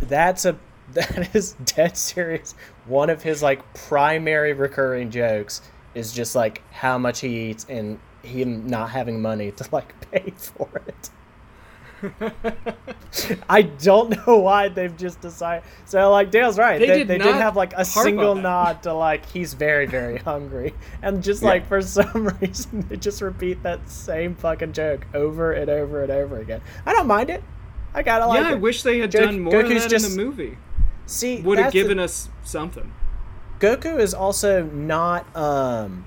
that's 0.00 0.44
a 0.44 0.56
that 0.94 1.34
is 1.34 1.52
dead 1.64 1.96
serious 1.96 2.54
one 2.86 3.10
of 3.10 3.22
his 3.22 3.42
like 3.42 3.60
primary 3.74 4.52
recurring 4.52 5.10
jokes 5.10 5.60
is 5.94 6.12
just 6.12 6.34
like 6.34 6.62
how 6.72 6.96
much 6.98 7.20
he 7.20 7.50
eats 7.50 7.66
and 7.68 7.98
him 8.24 8.66
not 8.66 8.90
having 8.90 9.20
money 9.22 9.50
to 9.52 9.68
like 9.72 9.92
pay 10.10 10.32
for 10.36 10.68
it 10.86 11.10
I 13.48 13.62
don't 13.62 14.10
know 14.26 14.36
why 14.38 14.68
they've 14.68 14.94
just 14.94 15.22
decided. 15.22 15.64
So, 15.86 16.10
like 16.10 16.30
Dale's 16.30 16.58
right. 16.58 16.78
They 16.78 16.86
They, 16.86 16.98
did 16.98 17.08
they 17.08 17.16
didn't 17.18 17.40
have 17.40 17.56
like 17.56 17.72
a 17.74 17.84
single 17.84 18.34
nod 18.34 18.82
to 18.82 18.92
like 18.92 19.24
he's 19.30 19.54
very 19.54 19.86
very 19.86 20.18
hungry, 20.18 20.74
and 21.00 21.22
just 21.22 21.40
Yeah. 21.42 21.48
like 21.48 21.66
for 21.66 21.80
some 21.80 22.28
reason 22.42 22.84
they 22.90 22.96
just 22.96 23.22
repeat 23.22 23.62
that 23.62 23.88
same 23.88 24.34
fucking 24.34 24.74
joke 24.74 25.06
over 25.14 25.52
and 25.52 25.70
over 25.70 26.02
and 26.02 26.10
over 26.12 26.40
again. 26.40 26.60
I 26.84 26.92
don't 26.92 27.06
mind 27.06 27.30
it. 27.30 27.42
I 27.94 28.02
gotta 28.02 28.26
like 28.26 28.40
yeah, 28.42 28.48
I 28.48 28.52
it. 28.52 28.60
wish 28.60 28.82
they 28.82 28.98
had 28.98 29.08
done 29.10 29.40
more 29.40 29.60
of 29.60 29.66
Goku's 29.66 29.84
that 29.84 29.90
just- 29.90 30.10
in 30.10 30.16
the 30.16 30.22
movie. 30.24 30.58
See, 31.06 31.40
Would 31.40 31.58
have 31.58 31.72
the- 31.72 31.80
given 31.80 31.98
us 31.98 32.28
something. 32.42 32.92
Goku 33.60 33.98
is 33.98 34.12
also 34.12 34.62
not 34.64 35.34
um 35.34 36.04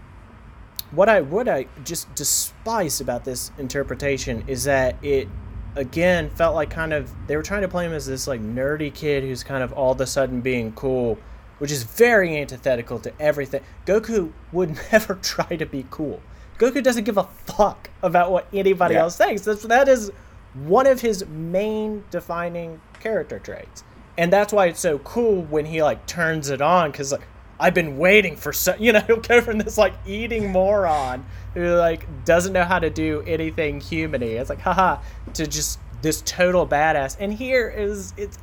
what 0.91 1.09
I 1.09 1.21
what 1.21 1.47
I 1.47 1.67
just 1.83 2.13
despise 2.15 3.01
about 3.01 3.25
this 3.25 3.51
interpretation 3.57 4.43
is 4.47 4.63
that 4.65 4.95
it 5.03 5.27
again 5.75 6.29
felt 6.31 6.55
like 6.55 6.69
kind 6.69 6.93
of 6.93 7.11
they 7.27 7.35
were 7.35 7.43
trying 7.43 7.61
to 7.61 7.67
play 7.67 7.85
him 7.85 7.93
as 7.93 8.05
this 8.07 8.27
like 8.27 8.41
nerdy 8.41 8.93
kid 8.93 9.23
who's 9.23 9.43
kind 9.43 9.63
of 9.63 9.71
all 9.73 9.91
of 9.91 10.01
a 10.01 10.07
sudden 10.07 10.41
being 10.41 10.71
cool, 10.73 11.17
which 11.59 11.71
is 11.71 11.83
very 11.83 12.38
antithetical 12.38 12.99
to 12.99 13.11
everything. 13.19 13.61
Goku 13.85 14.31
would 14.51 14.77
never 14.91 15.15
try 15.15 15.55
to 15.55 15.65
be 15.65 15.85
cool. 15.91 16.21
Goku 16.57 16.81
doesn't 16.81 17.03
give 17.03 17.17
a 17.17 17.23
fuck 17.45 17.89
about 18.01 18.31
what 18.31 18.47
anybody 18.53 18.95
Yeah. 18.95 19.01
else 19.01 19.17
thinks. 19.17 19.43
That's 19.43 19.63
that 19.63 19.88
is 19.88 20.11
one 20.53 20.88
of 20.88 21.01
his 21.01 21.25
main 21.27 22.03
defining 22.09 22.81
character 22.99 23.38
traits. 23.39 23.83
And 24.17 24.33
that's 24.33 24.51
why 24.51 24.65
it's 24.65 24.79
so 24.79 24.97
cool 24.99 25.43
when 25.43 25.65
he 25.65 25.83
like 25.83 26.07
turns 26.07 26.49
it 26.49 26.61
on 26.61 26.91
cuz 26.91 27.11
like 27.11 27.27
I've 27.60 27.74
been 27.74 27.97
waiting 27.97 28.36
for 28.36 28.53
so 28.53 28.76
you 28.80 28.91
know 28.91 28.99
he'll 29.01 29.18
go 29.18 29.41
from 29.41 29.58
this 29.58 29.78
like 29.78 29.93
eating 30.05 30.51
moron 30.51 31.26
who 31.53 31.76
like 31.76 32.05
doesn't 32.26 32.53
know 32.53 32.64
how 32.64 32.80
to 32.80 32.89
do 32.89 33.24
anything 33.26 33.80
humany. 33.80 34.39
It's 34.39 34.49
like 34.49 34.62
haha 34.62 35.01
to 35.34 35.47
just 35.47 35.80
this 36.01 36.22
total 36.26 36.68
badass. 36.68 37.18
And 37.20 37.34
here 37.34 37.70
is 37.70 38.14
it's 38.18 38.38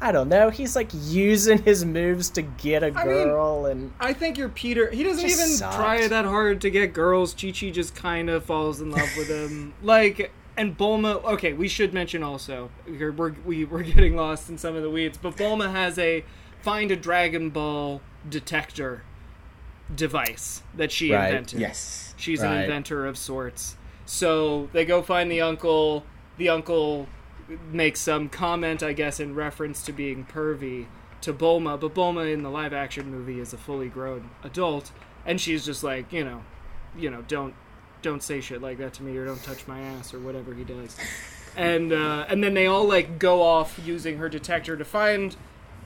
I 0.00 0.12
don't 0.12 0.28
know. 0.28 0.50
He's 0.50 0.76
like 0.76 0.90
using 0.92 1.62
his 1.62 1.84
moves 1.84 2.28
to 2.30 2.42
get 2.42 2.82
a 2.82 2.88
I 2.94 3.04
mean, 3.04 3.24
girl 3.24 3.66
and 3.66 3.92
I 3.98 4.12
think 4.12 4.36
you're 4.36 4.48
Peter. 4.48 4.90
He 4.90 5.02
doesn't 5.02 5.24
even 5.24 5.46
sucked. 5.46 5.76
try 5.76 6.06
that 6.06 6.24
hard 6.24 6.60
to 6.62 6.70
get 6.70 6.92
girls. 6.92 7.34
Chi 7.34 7.52
Chi 7.52 7.70
just 7.70 7.94
kind 7.94 8.28
of 8.28 8.44
falls 8.44 8.80
in 8.80 8.90
love 8.90 9.08
with 9.16 9.28
him. 9.28 9.72
Like, 9.82 10.32
and 10.56 10.76
Bulma. 10.76 11.22
Okay, 11.24 11.52
we 11.52 11.68
should 11.68 11.94
mention 11.94 12.22
also 12.22 12.70
we're 12.86 13.12
we're, 13.12 13.34
we're 13.66 13.82
getting 13.82 14.14
lost 14.16 14.48
in 14.48 14.58
some 14.58 14.76
of 14.76 14.82
the 14.82 14.90
weeds, 14.90 15.18
but 15.20 15.36
Bulma 15.36 15.72
has 15.72 15.98
a 15.98 16.24
find 16.64 16.90
a 16.90 16.96
Dragon 16.96 17.50
Ball 17.50 18.00
detector 18.28 19.02
device 19.94 20.62
that 20.74 20.90
she 20.90 21.12
Right. 21.12 21.26
invented. 21.28 21.60
Yes. 21.60 22.14
She's 22.16 22.40
an 22.40 22.52
inventor 22.62 23.06
of 23.06 23.18
sorts. 23.18 23.76
So 24.06 24.70
they 24.72 24.86
go 24.86 25.02
find 25.02 25.30
the 25.30 25.42
uncle. 25.42 26.04
The 26.38 26.48
uncle 26.48 27.06
makes 27.70 28.00
some 28.00 28.30
comment, 28.30 28.82
I 28.82 28.94
guess, 28.94 29.20
in 29.20 29.34
reference 29.34 29.82
to 29.84 29.92
being 29.92 30.24
pervy 30.24 30.86
to 31.20 31.34
Bulma. 31.34 31.78
But 31.78 31.94
Bulma 31.94 32.32
in 32.32 32.42
the 32.42 32.50
live 32.50 32.72
action 32.72 33.10
movie 33.10 33.40
is 33.40 33.52
a 33.52 33.58
fully 33.58 33.88
grown 33.88 34.30
adult, 34.42 34.90
and 35.26 35.38
she's 35.38 35.66
just 35.66 35.84
like, 35.84 36.10
you 36.14 36.24
know, 36.24 36.42
you 36.96 37.10
know, 37.10 37.22
don't 37.28 37.54
don't 38.00 38.22
say 38.22 38.40
shit 38.40 38.60
like 38.62 38.78
that 38.78 38.94
to 38.94 39.02
me, 39.02 39.16
or 39.18 39.26
don't 39.26 39.42
touch 39.42 39.66
my 39.66 39.80
ass, 39.80 40.12
or 40.14 40.18
whatever 40.18 40.54
he 40.54 40.64
does. 40.64 40.96
And 41.56 41.92
uh, 41.92 42.24
and 42.28 42.42
then 42.42 42.54
they 42.54 42.66
all 42.66 42.84
like 42.88 43.18
go 43.18 43.42
off 43.42 43.78
using 43.84 44.16
her 44.18 44.28
detector 44.30 44.76
to 44.78 44.84
find 44.84 45.36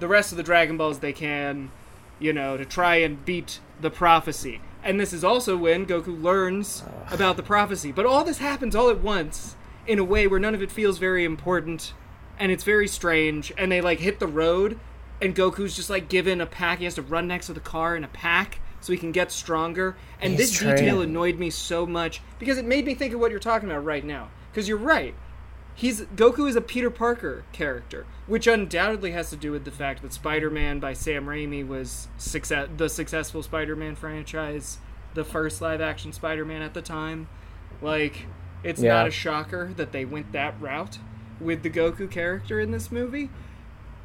the 0.00 0.08
rest 0.08 0.32
of 0.32 0.36
the 0.36 0.42
Dragon 0.42 0.76
Balls 0.76 0.98
they 0.98 1.12
can, 1.12 1.70
you 2.18 2.32
know, 2.32 2.56
to 2.56 2.64
try 2.64 2.96
and 2.96 3.24
beat 3.24 3.60
the 3.80 3.90
prophecy. 3.90 4.60
And 4.82 4.98
this 4.98 5.12
is 5.12 5.24
also 5.24 5.56
when 5.56 5.86
Goku 5.86 6.22
learns 6.22 6.84
about 7.10 7.36
the 7.36 7.42
prophecy. 7.42 7.92
But 7.92 8.06
all 8.06 8.24
this 8.24 8.38
happens 8.38 8.76
all 8.76 8.90
at 8.90 9.00
once 9.00 9.56
in 9.86 9.98
a 9.98 10.04
way 10.04 10.26
where 10.26 10.40
none 10.40 10.54
of 10.54 10.62
it 10.62 10.70
feels 10.70 10.98
very 10.98 11.24
important 11.24 11.92
and 12.38 12.52
it's 12.52 12.64
very 12.64 12.86
strange. 12.86 13.52
And 13.58 13.72
they 13.72 13.80
like 13.80 13.98
hit 14.00 14.20
the 14.20 14.26
road 14.26 14.78
and 15.20 15.34
Goku's 15.34 15.74
just 15.74 15.90
like 15.90 16.08
given 16.08 16.40
a 16.40 16.46
pack. 16.46 16.78
He 16.78 16.84
has 16.84 16.94
to 16.94 17.02
run 17.02 17.26
next 17.26 17.46
to 17.46 17.52
the 17.52 17.60
car 17.60 17.96
in 17.96 18.04
a 18.04 18.08
pack 18.08 18.60
so 18.80 18.92
he 18.92 18.98
can 18.98 19.10
get 19.10 19.32
stronger. 19.32 19.96
And 20.20 20.34
He's 20.34 20.58
this 20.58 20.60
detail 20.60 21.00
annoyed 21.02 21.38
me 21.38 21.50
so 21.50 21.84
much 21.84 22.22
because 22.38 22.56
it 22.56 22.64
made 22.64 22.86
me 22.86 22.94
think 22.94 23.12
of 23.14 23.20
what 23.20 23.32
you're 23.32 23.40
talking 23.40 23.68
about 23.68 23.84
right 23.84 24.04
now. 24.04 24.30
Because 24.50 24.68
you're 24.68 24.78
right 24.78 25.14
he's 25.78 26.00
Goku 26.16 26.48
is 26.48 26.56
a 26.56 26.60
Peter 26.60 26.90
Parker 26.90 27.44
character, 27.52 28.04
which 28.26 28.48
undoubtedly 28.48 29.12
has 29.12 29.30
to 29.30 29.36
do 29.36 29.52
with 29.52 29.64
the 29.64 29.70
fact 29.70 30.02
that 30.02 30.12
Spider-Man 30.12 30.80
by 30.80 30.92
Sam 30.92 31.26
Raimi 31.26 31.64
was 31.66 32.08
success 32.18 32.68
the 32.76 32.88
successful 32.88 33.44
Spider-Man 33.44 33.94
franchise, 33.94 34.78
the 35.14 35.22
first 35.22 35.60
live-action 35.62 36.12
Spider-Man 36.12 36.62
at 36.62 36.74
the 36.74 36.82
time. 36.82 37.28
Like, 37.80 38.26
it's 38.64 38.82
Yeah. 38.82 38.94
not 38.94 39.06
a 39.06 39.12
shocker 39.12 39.72
that 39.76 39.92
they 39.92 40.04
went 40.04 40.32
that 40.32 40.60
route 40.60 40.98
with 41.40 41.62
the 41.62 41.70
Goku 41.70 42.10
character 42.10 42.58
in 42.60 42.72
this 42.72 42.90
movie. 42.92 43.30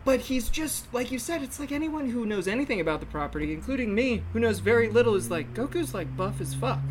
but 0.06 0.20
he's 0.20 0.50
just 0.50 0.94
like 0.94 1.12
you 1.14 1.18
said. 1.18 1.42
It's 1.42 1.62
like 1.62 1.72
anyone 1.72 2.10
who 2.10 2.26
knows 2.26 2.46
anything 2.46 2.82
about 2.82 3.00
the 3.00 3.06
property, 3.06 3.54
including 3.54 3.96
me, 3.96 4.22
who 4.34 4.40
knows 4.42 4.60
very 4.60 4.90
little, 4.90 5.16
is 5.16 5.32
like 5.32 5.54
Goku's 5.54 5.94
like 5.94 6.18
buff 6.18 6.42
as 6.42 6.54
fuck. 6.54 6.82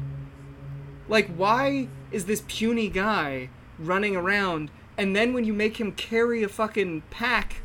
Like, 1.10 1.28
why 1.36 1.88
is 2.10 2.24
this 2.24 2.42
puny 2.48 2.88
guy 2.88 3.50
running 3.78 4.16
around, 4.16 4.70
and 4.96 5.16
then 5.16 5.32
when 5.32 5.44
you 5.44 5.52
make 5.52 5.78
him 5.78 5.92
carry 5.92 6.42
a 6.42 6.48
fucking 6.48 7.02
pack, 7.10 7.62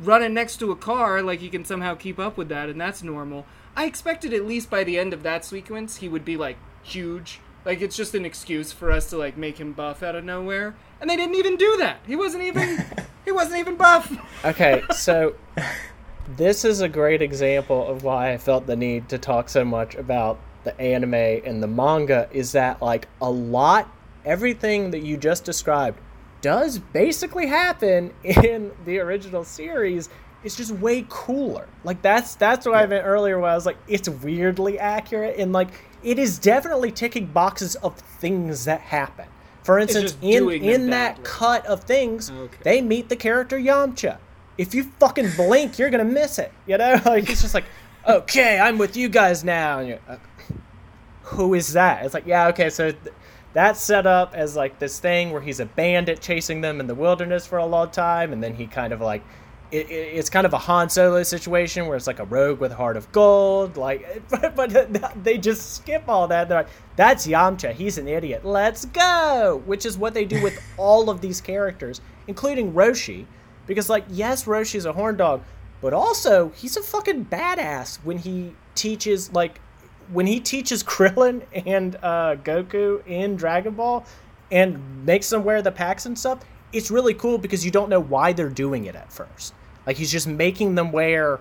running 0.00 0.34
next 0.34 0.56
to 0.58 0.70
a 0.70 0.76
car, 0.76 1.22
like 1.22 1.40
he 1.40 1.48
can 1.48 1.64
somehow 1.64 1.94
keep 1.94 2.18
up 2.18 2.36
with 2.36 2.48
that, 2.48 2.68
and 2.68 2.80
that's 2.80 3.02
normal. 3.02 3.46
I 3.76 3.86
expected 3.86 4.32
at 4.32 4.46
least 4.46 4.70
by 4.70 4.84
the 4.84 4.98
end 4.98 5.12
of 5.12 5.22
that 5.22 5.44
sequence 5.44 5.96
he 5.96 6.08
would 6.08 6.24
be 6.24 6.36
like 6.36 6.56
huge. 6.82 7.40
Like 7.64 7.80
it's 7.80 7.96
just 7.96 8.14
an 8.14 8.24
excuse 8.24 8.72
for 8.72 8.90
us 8.90 9.10
to 9.10 9.16
like 9.16 9.36
make 9.36 9.58
him 9.58 9.72
buff 9.72 10.02
out 10.02 10.14
of 10.14 10.24
nowhere, 10.24 10.74
and 11.00 11.08
they 11.08 11.16
didn't 11.16 11.34
even 11.36 11.56
do 11.56 11.76
that. 11.78 11.98
He 12.06 12.16
wasn't 12.16 12.44
even 12.44 12.84
he 13.24 13.32
wasn't 13.32 13.58
even 13.58 13.76
buff. 13.76 14.12
Okay, 14.44 14.82
so 14.94 15.34
this 16.36 16.66
is 16.66 16.82
a 16.82 16.88
great 16.88 17.22
example 17.22 17.86
of 17.88 18.04
why 18.04 18.32
I 18.32 18.38
felt 18.38 18.66
the 18.66 18.76
need 18.76 19.08
to 19.08 19.18
talk 19.18 19.48
so 19.48 19.64
much 19.64 19.94
about 19.94 20.38
the 20.64 20.78
anime 20.78 21.14
and 21.14 21.62
the 21.62 21.66
manga 21.66 22.28
is 22.30 22.52
that 22.52 22.82
like 22.82 23.08
a 23.20 23.30
lot 23.30 23.88
everything 24.24 24.90
that 24.90 25.02
you 25.02 25.16
just 25.16 25.44
described 25.44 25.98
does 26.40 26.78
basically 26.78 27.46
happen 27.46 28.12
in 28.24 28.70
the 28.84 28.98
original 28.98 29.44
series 29.44 30.08
it's 30.42 30.56
just 30.56 30.70
way 30.72 31.04
cooler 31.08 31.66
like 31.84 32.00
that's 32.02 32.34
that's 32.34 32.66
what 32.66 32.74
i 32.74 32.86
meant 32.86 33.06
earlier 33.06 33.38
when 33.38 33.50
i 33.50 33.54
was 33.54 33.64
like 33.66 33.78
it's 33.88 34.08
weirdly 34.08 34.78
accurate 34.78 35.38
and 35.38 35.52
like 35.52 35.68
it 36.02 36.18
is 36.18 36.38
definitely 36.38 36.92
ticking 36.92 37.24
boxes 37.26 37.76
of 37.76 37.96
things 37.96 38.66
that 38.66 38.80
happen 38.80 39.26
for 39.62 39.78
instance 39.78 40.16
in 40.20 40.50
in 40.50 40.90
that 40.90 41.14
badly. 41.16 41.24
cut 41.24 41.64
of 41.66 41.84
things 41.84 42.30
Okay. 42.30 42.58
they 42.62 42.82
meet 42.82 43.08
the 43.08 43.16
character 43.16 43.58
yamcha 43.58 44.18
if 44.58 44.74
you 44.74 44.84
fucking 45.00 45.30
blink 45.36 45.78
you're 45.78 45.88
gonna 45.90 46.04
miss 46.04 46.38
it 46.38 46.52
you 46.66 46.76
know 46.76 47.00
like 47.06 47.30
it's 47.30 47.40
just 47.40 47.54
like 47.54 47.64
okay 48.06 48.58
i'm 48.60 48.76
with 48.76 48.98
you 48.98 49.08
guys 49.08 49.42
now 49.44 49.78
and 49.78 49.88
you're 49.88 49.98
uh, 50.08 50.16
who 51.28 51.54
is 51.54 51.72
that? 51.72 52.04
It's 52.04 52.12
like, 52.12 52.26
yeah, 52.26 52.48
okay, 52.48 52.68
so 52.68 52.92
th- 52.92 53.14
that's 53.54 53.80
set 53.80 54.06
up 54.06 54.34
as 54.34 54.56
like 54.56 54.78
this 54.80 54.98
thing 54.98 55.30
where 55.30 55.40
he's 55.40 55.60
a 55.60 55.64
bandit 55.64 56.20
chasing 56.20 56.60
them 56.60 56.80
in 56.80 56.86
the 56.86 56.94
wilderness 56.94 57.46
for 57.46 57.58
a 57.58 57.64
long 57.64 57.90
time, 57.90 58.32
and 58.32 58.42
then 58.42 58.54
he 58.54 58.66
kind 58.66 58.92
of 58.92 59.00
like, 59.00 59.22
it, 59.70 59.88
it, 59.88 59.92
it's 59.92 60.28
kind 60.28 60.44
of 60.44 60.52
a 60.52 60.58
Han 60.58 60.90
Solo 60.90 61.22
situation 61.22 61.86
where 61.86 61.96
it's 61.96 62.08
like 62.08 62.18
a 62.18 62.24
rogue 62.24 62.58
with 62.58 62.72
a 62.72 62.74
heart 62.74 62.96
of 62.96 63.10
gold, 63.12 63.76
like, 63.76 64.22
but, 64.28 64.56
but 64.56 65.24
they 65.24 65.38
just 65.38 65.76
skip 65.76 66.02
all 66.08 66.26
that. 66.28 66.48
They're 66.48 66.58
like, 66.58 66.68
that's 66.96 67.26
Yamcha, 67.28 67.72
he's 67.72 67.96
an 67.96 68.08
idiot, 68.08 68.44
let's 68.44 68.84
go, 68.86 69.62
which 69.64 69.86
is 69.86 69.96
what 69.96 70.14
they 70.14 70.24
do 70.24 70.42
with 70.42 70.60
all 70.76 71.08
of 71.08 71.20
these 71.20 71.40
characters, 71.40 72.00
including 72.26 72.72
Roshi, 72.72 73.24
because 73.66 73.88
like, 73.88 74.04
yes, 74.08 74.44
Roshi's 74.44 74.84
a 74.84 74.92
horn 74.92 75.16
dog, 75.16 75.42
but 75.80 75.92
also 75.92 76.50
he's 76.56 76.76
a 76.76 76.82
fucking 76.82 77.26
badass 77.26 77.98
when 77.98 78.18
he 78.18 78.56
teaches 78.74 79.32
like 79.32 79.60
when 80.12 80.26
he 80.26 80.40
teaches 80.40 80.82
Krillin 80.82 81.42
and 81.66 81.96
uh, 82.02 82.36
Goku 82.42 83.06
in 83.06 83.36
Dragon 83.36 83.74
Ball 83.74 84.04
and 84.50 85.04
makes 85.04 85.30
them 85.30 85.44
wear 85.44 85.62
the 85.62 85.72
packs 85.72 86.06
and 86.06 86.18
stuff, 86.18 86.40
it's 86.72 86.90
really 86.90 87.14
cool 87.14 87.38
because 87.38 87.64
you 87.64 87.70
don't 87.70 87.88
know 87.88 88.00
why 88.00 88.32
they're 88.32 88.48
doing 88.48 88.84
it 88.86 88.94
at 88.94 89.12
first. 89.12 89.54
Like 89.86 89.96
he's 89.96 90.10
just 90.10 90.26
making 90.26 90.74
them 90.74 90.92
wear 90.92 91.40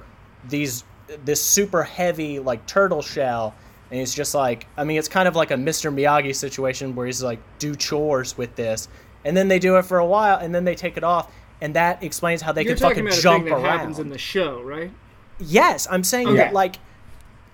these 0.49 0.83
this 1.25 1.41
super 1.43 1.83
heavy 1.83 2.39
like 2.39 2.65
turtle 2.65 3.01
shell, 3.01 3.53
and 3.91 3.99
he's 3.99 4.13
just 4.15 4.33
like, 4.33 4.67
I 4.77 4.83
mean, 4.83 4.97
it's 4.97 5.07
kind 5.07 5.27
of 5.27 5.35
like 5.35 5.51
a 5.51 5.55
Mr. 5.55 5.93
Miyagi 5.93 6.35
situation 6.35 6.95
where 6.95 7.05
he's 7.05 7.21
like, 7.23 7.39
do 7.59 7.75
chores 7.75 8.37
with 8.37 8.55
this, 8.55 8.87
and 9.25 9.35
then 9.35 9.47
they 9.47 9.59
do 9.59 9.77
it 9.77 9.83
for 9.85 9.99
a 9.99 10.05
while, 10.05 10.37
and 10.39 10.53
then 10.55 10.63
they 10.65 10.75
take 10.75 10.97
it 10.97 11.03
off, 11.03 11.31
and 11.61 11.75
that 11.75 12.01
explains 12.03 12.41
how 12.41 12.51
they 12.51 12.63
You're 12.63 12.75
can 12.75 12.87
fucking 12.89 13.05
about 13.07 13.17
a 13.17 13.21
jump 13.21 13.43
thing 13.45 13.53
that 13.53 13.61
around. 13.61 13.79
happens 13.79 13.99
in 13.99 14.09
the 14.09 14.17
show, 14.17 14.61
right? 14.61 14.91
Yes, 15.39 15.87
I'm 15.91 16.03
saying 16.03 16.27
Okay. 16.29 16.37
that 16.37 16.53
like 16.53 16.77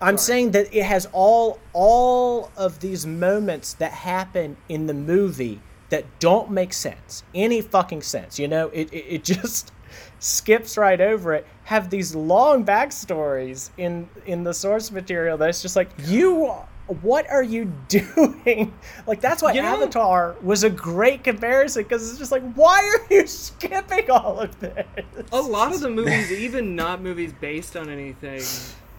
I'm 0.02 0.18
saying 0.18 0.52
that 0.52 0.74
it 0.74 0.84
has 0.84 1.08
all 1.12 1.60
all 1.74 2.52
of 2.58 2.80
these 2.80 3.06
moments 3.06 3.74
that 3.76 3.92
happen 3.92 4.58
in 4.70 4.88
the 4.88 4.94
movie 4.94 5.62
that 5.90 6.06
don't 6.20 6.52
make 6.52 6.72
sense. 6.74 7.24
Any 7.36 7.62
fucking 7.62 8.02
sense. 8.04 8.40
You 8.40 8.48
know, 8.48 8.70
it 8.70 8.92
it, 8.94 9.06
it 9.16 9.24
just 9.36 9.72
skips 10.20 10.78
right 10.78 11.00
over 11.02 11.34
it. 11.34 11.46
Have 11.66 11.90
these 11.90 12.16
long 12.16 12.66
backstories 12.66 13.72
in 13.78 14.08
in 14.26 14.44
the 14.44 14.54
source 14.54 14.92
material 14.92 15.38
that's 15.38 15.62
just 15.62 15.76
like 15.76 15.90
you 16.06 16.54
what 17.02 17.30
are 17.30 17.44
you 17.44 17.66
doing? 17.88 18.74
Like 19.06 19.22
that's 19.22 19.44
why 19.44 19.54
You 19.54 19.62
know- 19.62 19.68
Avatar 19.76 20.36
was 20.42 20.64
a 20.64 20.70
great 20.70 21.24
comparison 21.24 21.84
because 21.84 22.10
it's 22.10 22.18
just 22.20 22.32
like 22.32 22.44
why 22.54 22.80
are 22.84 23.14
you 23.14 23.28
skipping 23.28 24.10
all 24.10 24.40
of 24.40 24.60
this? 24.60 24.86
A 25.32 25.42
lot 25.42 25.74
of 25.74 25.82
the 25.82 25.90
movies, 25.90 26.32
even 26.32 26.76
not 26.76 27.02
movies 27.02 27.34
based 27.40 27.76
on 27.76 27.90
anything, 27.90 28.42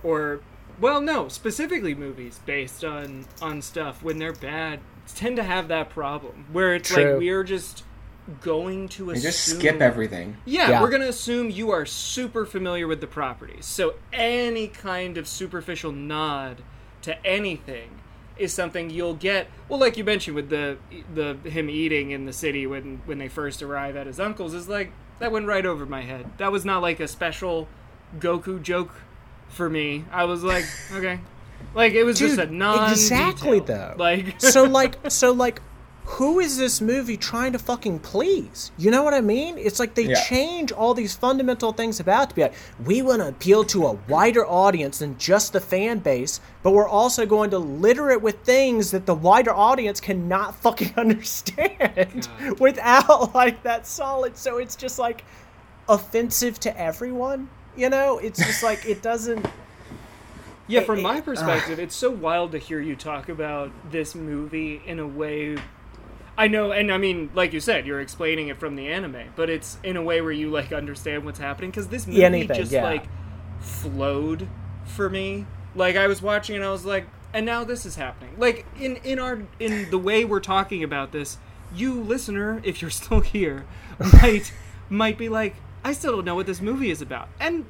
or 0.04 0.40
well, 0.80 1.00
no, 1.00 1.28
specifically 1.28 1.94
movies 1.94 2.40
based 2.46 2.84
on 2.84 3.26
on 3.40 3.62
stuff 3.62 4.02
when 4.02 4.18
they're 4.18 4.32
bad, 4.32 4.80
tend 5.14 5.36
to 5.36 5.42
have 5.42 5.68
that 5.68 5.90
problem 5.90 6.46
where 6.52 6.74
it's 6.74 6.88
True. 6.88 7.12
like 7.12 7.20
we're 7.20 7.44
just 7.44 7.84
going 8.40 8.88
to 8.88 9.10
assume 9.10 9.22
just 9.22 9.44
skip 9.44 9.80
everything. 9.80 10.36
Yeah, 10.44 10.70
Yeah. 10.70 10.82
we're 10.82 10.90
gonna 10.90 11.06
assume 11.08 11.50
you 11.50 11.70
are 11.70 11.84
super 11.86 12.46
familiar 12.46 12.86
with 12.86 13.00
the 13.00 13.06
properties. 13.06 13.66
So 13.66 13.94
any 14.12 14.68
kind 14.68 15.18
of 15.18 15.26
superficial 15.26 15.90
nod 15.92 16.62
to 17.02 17.26
anything 17.26 17.90
is 18.36 18.52
something 18.54 18.88
you'll 18.88 19.14
get. 19.14 19.48
Well, 19.68 19.80
like 19.80 19.96
you 19.96 20.04
mentioned 20.04 20.36
with 20.36 20.48
the 20.48 20.78
the 21.12 21.36
him 21.48 21.68
eating 21.68 22.10
in 22.12 22.24
the 22.26 22.32
city 22.32 22.66
when 22.66 23.02
when 23.04 23.18
they 23.18 23.28
first 23.28 23.62
arrive 23.62 23.96
at 23.96 24.06
his 24.06 24.20
uncle's 24.20 24.54
is 24.54 24.68
like 24.68 24.92
that 25.18 25.32
went 25.32 25.46
right 25.46 25.66
over 25.66 25.84
my 25.84 26.02
head. 26.02 26.30
That 26.38 26.52
was 26.52 26.64
not 26.64 26.80
like 26.82 27.00
a 27.00 27.08
special 27.08 27.68
Goku 28.18 28.62
joke 28.62 28.94
for 29.50 29.68
me. 29.68 30.04
I 30.10 30.24
was 30.24 30.42
like, 30.42 30.64
okay. 30.92 31.20
Like 31.74 31.92
it 31.92 32.04
was 32.04 32.18
just 32.18 32.38
a 32.38 32.46
Dude, 32.46 32.54
non 32.54 32.90
exactly 32.90 33.60
though. 33.60 33.94
Like 33.98 34.34
so 34.40 34.64
like 34.64 34.96
so 35.10 35.32
like 35.32 35.60
who 36.04 36.40
is 36.40 36.56
this 36.58 36.80
movie 36.80 37.16
trying 37.16 37.52
to 37.52 37.58
fucking 37.58 38.00
please? 38.00 38.72
You 38.76 38.90
know 38.90 39.04
what 39.04 39.14
I 39.14 39.20
mean? 39.20 39.56
It's 39.58 39.78
like 39.78 39.94
they 39.94 40.06
Yeah. 40.06 40.20
change 40.24 40.72
all 40.72 40.92
these 40.92 41.14
fundamental 41.14 41.72
things 41.72 42.00
about 42.00 42.30
to 42.30 42.34
be 42.34 42.42
like, 42.42 42.54
we 42.84 43.00
want 43.00 43.20
to 43.22 43.28
appeal 43.28 43.62
to 43.64 43.86
a 43.86 43.92
wider 44.08 44.44
audience 44.44 44.98
than 44.98 45.16
just 45.18 45.52
the 45.52 45.60
fan 45.60 46.00
base, 46.00 46.40
but 46.64 46.72
we're 46.72 46.88
also 46.88 47.26
going 47.26 47.50
to 47.50 47.58
litter 47.58 48.10
it 48.10 48.20
with 48.22 48.40
things 48.40 48.90
that 48.90 49.06
the 49.06 49.14
wider 49.14 49.54
audience 49.54 50.00
cannot 50.00 50.56
fucking 50.62 50.94
understand 50.96 52.28
without 52.58 53.32
like 53.32 53.62
that 53.62 53.86
solid. 53.86 54.36
So 54.36 54.56
it's 54.58 54.74
just 54.74 54.98
like 54.98 55.22
offensive 55.88 56.58
to 56.60 56.80
everyone. 56.80 57.48
You 57.76 57.88
know, 57.88 58.18
it's 58.18 58.38
just 58.38 58.62
like 58.62 58.84
it 58.86 59.02
doesn't. 59.02 59.46
Yeah, 60.68 60.82
from 60.82 61.02
my 61.02 61.20
perspective, 61.20 61.80
it's 61.80 61.96
so 61.96 62.12
wild 62.12 62.52
to 62.52 62.58
hear 62.58 62.80
you 62.80 62.94
talk 62.94 63.28
about 63.28 63.72
this 63.90 64.14
movie 64.14 64.80
in 64.86 65.00
a 65.00 65.06
way. 65.06 65.58
I 66.38 66.46
know, 66.46 66.70
and 66.70 66.92
I 66.92 66.96
mean, 66.96 67.28
like 67.34 67.52
you 67.52 67.58
said, 67.58 67.86
you're 67.86 68.00
explaining 68.00 68.46
it 68.46 68.60
from 68.60 68.76
the 68.76 68.86
anime, 68.86 69.30
but 69.34 69.50
it's 69.50 69.78
in 69.82 69.96
a 69.96 70.02
way 70.02 70.20
where 70.20 70.30
you 70.30 70.48
like 70.48 70.72
understand 70.72 71.24
what's 71.24 71.40
happening 71.40 71.70
because 71.70 71.88
this 71.88 72.06
movie 72.06 72.24
Anything, 72.24 72.56
just 72.56 72.70
yeah. 72.70 72.84
like 72.84 73.06
flowed 73.58 74.46
for 74.84 75.10
me. 75.10 75.46
Like 75.74 75.96
I 75.96 76.06
was 76.06 76.22
watching 76.22 76.54
and 76.54 76.64
I 76.64 76.70
was 76.70 76.84
like, 76.84 77.06
and 77.32 77.44
now 77.44 77.64
this 77.64 77.84
is 77.84 77.96
happening. 77.96 78.34
Like 78.38 78.64
in 78.78 78.96
in 78.96 79.18
our 79.18 79.42
in 79.58 79.90
the 79.90 79.98
way 79.98 80.24
we're 80.24 80.38
talking 80.38 80.84
about 80.84 81.10
this, 81.10 81.38
you 81.74 82.00
listener, 82.00 82.60
if 82.64 82.80
you're 82.80 82.90
still 82.90 83.20
here, 83.20 83.64
might 84.22 84.52
might 84.88 85.18
be 85.18 85.28
like, 85.28 85.56
I 85.84 85.92
still 85.92 86.16
don't 86.16 86.24
know 86.24 86.34
what 86.34 86.46
this 86.46 86.60
movie 86.60 86.90
is 86.90 87.00
about, 87.02 87.28
and 87.38 87.64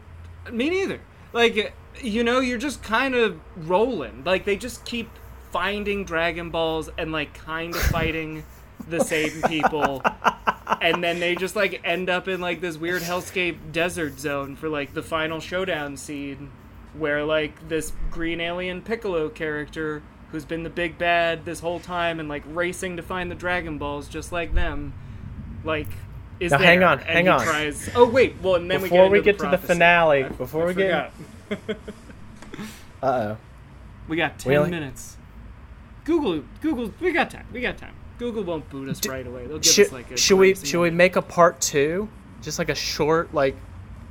me 0.51 0.71
neither. 0.71 1.01
Like 1.33 1.75
you 2.01 2.25
know, 2.25 2.41
you're 2.41 2.59
just 2.59 2.83
kind 2.83 3.15
of 3.15 3.41
rolling. 3.57 4.25
Like 4.25 4.45
they 4.45 4.57
just 4.57 4.85
keep 4.85 5.11
finding 5.51 6.05
Dragon 6.05 6.51
Balls 6.51 6.89
and 6.97 7.13
like 7.13 7.35
kind 7.35 7.75
of 7.75 7.83
fighting 7.83 8.45
the 8.89 9.05
same 9.05 9.43
people. 9.49 10.03
And 10.81 11.03
then 11.03 11.21
they 11.21 11.35
just 11.35 11.57
like 11.57 11.81
end 11.85 12.09
up 12.09 12.29
in 12.29 12.41
like 12.41 12.61
this 12.61 12.77
weird 12.77 13.03
hellscape 13.03 13.73
desert 13.73 14.19
zone 14.19 14.57
for 14.57 14.69
like 14.69 14.95
the 14.95 15.03
final 15.03 15.41
showdown 15.41 15.97
scene 15.97 16.51
where 16.95 17.25
like 17.25 17.69
this 17.69 17.93
green 18.11 18.41
alien 18.41 18.83
Piccolo 18.83 19.29
character 19.29 20.03
who's 20.31 20.45
been 20.45 20.63
the 20.63 20.71
big 20.71 20.97
bad 20.97 21.45
this 21.45 21.61
whole 21.61 21.81
time 21.81 22.21
and 22.21 22.29
like 22.29 22.43
racing 22.47 22.97
to 22.97 23.03
find 23.03 23.31
the 23.31 23.35
Dragon 23.35 23.79
Balls 23.79 24.09
just 24.09 24.33
like 24.33 24.55
them 24.55 24.93
like 25.65 25.89
is 26.41 26.51
Now, 26.53 26.59
there. 26.59 26.67
hang 26.67 26.83
on, 26.83 26.99
hang 27.01 27.29
on. 27.29 27.43
tries 27.45 27.91
oh 27.95 28.09
wait 28.09 28.37
well 28.43 28.57
and 28.57 28.71
then 28.71 28.81
Before 28.83 29.05
we 29.09 29.19
we 29.19 29.25
get, 29.25 29.39
get 29.39 29.45
into 29.47 29.57
to 29.57 29.61
the 29.61 29.67
finale, 29.67 30.25
I- 30.25 30.29
before 30.31 30.65
I 30.65 30.67
we 30.67 30.75
get- 30.75 31.13
Uh 33.03 33.07
oh. 33.07 33.37
We 34.09 34.17
got 34.17 34.39
ten 34.39 34.51
Really? 34.51 34.71
minutes. 34.71 35.17
Google, 36.05 36.43
Google, 36.61 36.93
we 37.01 37.13
got 37.13 37.31
time. 37.31 37.47
We 37.53 37.61
got 37.61 37.79
time. 37.79 37.95
Google 38.19 38.43
won't 38.43 38.69
boot 38.69 38.89
us 38.89 39.07
right 39.07 39.27
away. 39.27 39.47
They'll 39.47 39.59
give 39.59 39.73
Should, 39.73 39.87
us 39.87 39.93
like 39.93 40.11
a. 40.11 40.17
should 40.17 40.37
we 40.39 40.55
should 40.55 40.81
we 40.81 40.91
make 40.91 41.17
a 41.17 41.23
part 41.23 41.61
two? 41.61 42.09
Just 42.43 42.59
like 42.59 42.69
a 42.69 42.75
short 42.75 43.33
like. 43.33 43.57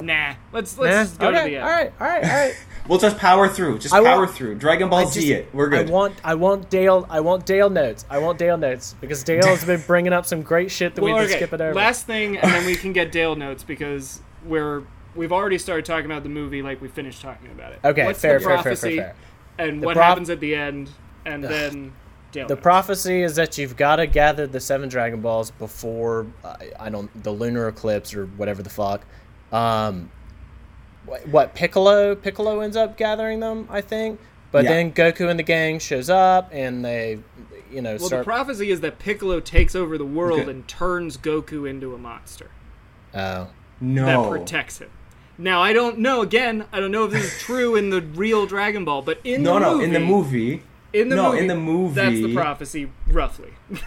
Nah. 0.01 0.33
Let's 0.51 0.77
let's 0.77 0.95
Nah? 0.95 1.03
just 1.03 1.19
go 1.19 1.27
okay, 1.29 1.37
to 1.43 1.49
the 1.49 1.55
end. 1.57 1.63
all 1.63 1.69
right, 1.69 1.93
all 1.99 2.07
right, 2.07 2.23
all 2.23 2.29
right. 2.29 2.55
We'll 2.87 2.97
just 2.97 3.17
power 3.19 3.47
through. 3.47 3.77
Just 3.79 3.93
I 3.93 4.01
power 4.03 4.21
want- 4.21 4.31
through. 4.31 4.55
Dragon 4.55 4.89
Ball 4.89 4.99
I 5.01 5.05
Z 5.05 5.19
just- 5.19 5.31
it. 5.31 5.49
We're 5.53 5.69
good. 5.69 5.87
I 5.89 5.91
want 5.91 6.15
I 6.23 6.33
want 6.35 6.69
Dale 6.71 7.05
I 7.09 7.19
want 7.19 7.45
Dale 7.45 7.69
notes. 7.69 8.03
I 8.09 8.17
want 8.17 8.39
Dale 8.39 8.57
notes 8.57 8.95
because 8.99 9.23
Dale 9.23 9.45
has 9.45 9.63
been 9.63 9.83
bringing 9.85 10.11
up 10.11 10.25
some 10.25 10.41
great 10.41 10.71
shit 10.71 10.95
that 10.95 11.01
Well, 11.03 11.13
we've 11.13 11.21
been 11.23 11.29
okay. 11.29 11.37
skipping 11.37 11.61
over. 11.61 11.75
Last 11.75 12.07
thing, 12.07 12.37
and 12.37 12.51
then 12.51 12.65
we 12.65 12.75
can 12.75 12.91
get 12.93 13.11
Dale 13.11 13.35
notes 13.35 13.63
because 13.63 14.21
we're 14.43 14.83
we've 15.15 15.31
already 15.31 15.59
started 15.59 15.85
talking 15.85 16.05
about 16.07 16.23
the 16.23 16.29
movie 16.29 16.63
like 16.63 16.81
we 16.81 16.87
finished 16.87 17.21
talking 17.21 17.51
about 17.51 17.73
it. 17.73 17.79
Okay, 17.83 18.05
What's 18.05 18.19
fair, 18.21 18.39
the 18.39 18.45
fair, 18.45 18.47
fair, 18.47 18.57
fair, 18.57 18.63
prophecy 18.63 18.97
fair. 18.97 19.15
and 19.59 19.83
The 19.83 19.85
what 19.85 19.95
prof- 19.95 20.05
happens 20.05 20.29
at 20.31 20.39
the 20.39 20.55
end, 20.55 20.89
and 21.25 21.43
then 21.43 21.91
Dale 22.31 22.47
The 22.47 22.55
knows. 22.55 22.63
prophecy 22.63 23.21
is 23.21 23.35
that 23.35 23.55
you've 23.59 23.75
got 23.77 23.97
to 23.97 24.07
gather 24.07 24.47
the 24.47 24.59
seven 24.59 24.89
Dragon 24.89 25.21
Balls 25.21 25.51
before 25.51 26.25
I, 26.43 26.71
I 26.79 26.89
don't 26.89 27.11
the 27.23 27.31
lunar 27.31 27.67
eclipse 27.67 28.15
or 28.15 28.25
whatever 28.25 28.63
the 28.63 28.69
fuck. 28.71 29.05
Um, 29.51 30.11
what, 31.05 31.27
what 31.27 31.55
Piccolo? 31.55 32.15
Piccolo 32.15 32.59
ends 32.59 32.77
up 32.77 32.97
gathering 32.97 33.39
them, 33.39 33.67
I 33.69 33.81
think. 33.81 34.19
But 34.51 34.63
Yeah. 34.63 34.71
then 34.71 34.91
Goku 34.93 35.29
and 35.29 35.37
the 35.39 35.43
gang 35.43 35.79
shows 35.79 36.09
up 36.09 36.49
and 36.51 36.83
they, 36.83 37.19
you 37.71 37.81
know, 37.81 37.91
Well, 37.97 38.07
start. 38.07 38.21
the 38.21 38.25
prophecy 38.31 38.71
is 38.71 38.81
that 38.81 38.97
Piccolo 38.99 39.39
takes 39.39 39.75
over 39.75 39.97
the 39.97 40.05
world 40.05 40.41
Okay. 40.41 40.49
and 40.51 40.67
turns 40.67 41.17
Goku 41.17 41.69
into 41.69 41.93
a 41.93 41.97
monster 41.97 42.49
oh, 43.13 43.47
No. 43.79 44.05
that 44.05 44.29
protects 44.29 44.79
him. 44.79 44.89
Now 45.37 45.61
I 45.61 45.71
don't 45.71 45.99
know. 45.99 46.21
Again, 46.21 46.65
I 46.71 46.79
don't 46.79 46.91
know 46.91 47.05
if 47.05 47.11
this 47.11 47.25
is 47.35 47.41
true 47.41 47.75
in 47.75 47.91
the 47.91 48.01
real 48.01 48.45
Dragon 48.45 48.83
Ball, 48.85 49.01
but 49.03 49.19
in 49.23 49.43
no, 49.43 49.53
the 49.53 49.59
no. 49.59 49.71
movie, 49.75 49.83
In 49.85 49.93
the 49.93 49.99
movie, 49.99 50.63
in 50.93 51.09
the 51.09 51.15
no, 51.15 51.23
movie, 51.29 51.37
in 51.39 51.47
the 51.47 51.55
movie, 51.55 51.95
that's 51.95 52.15
the 52.21 52.33
prophecy, 52.33 52.91
roughly. 53.07 53.53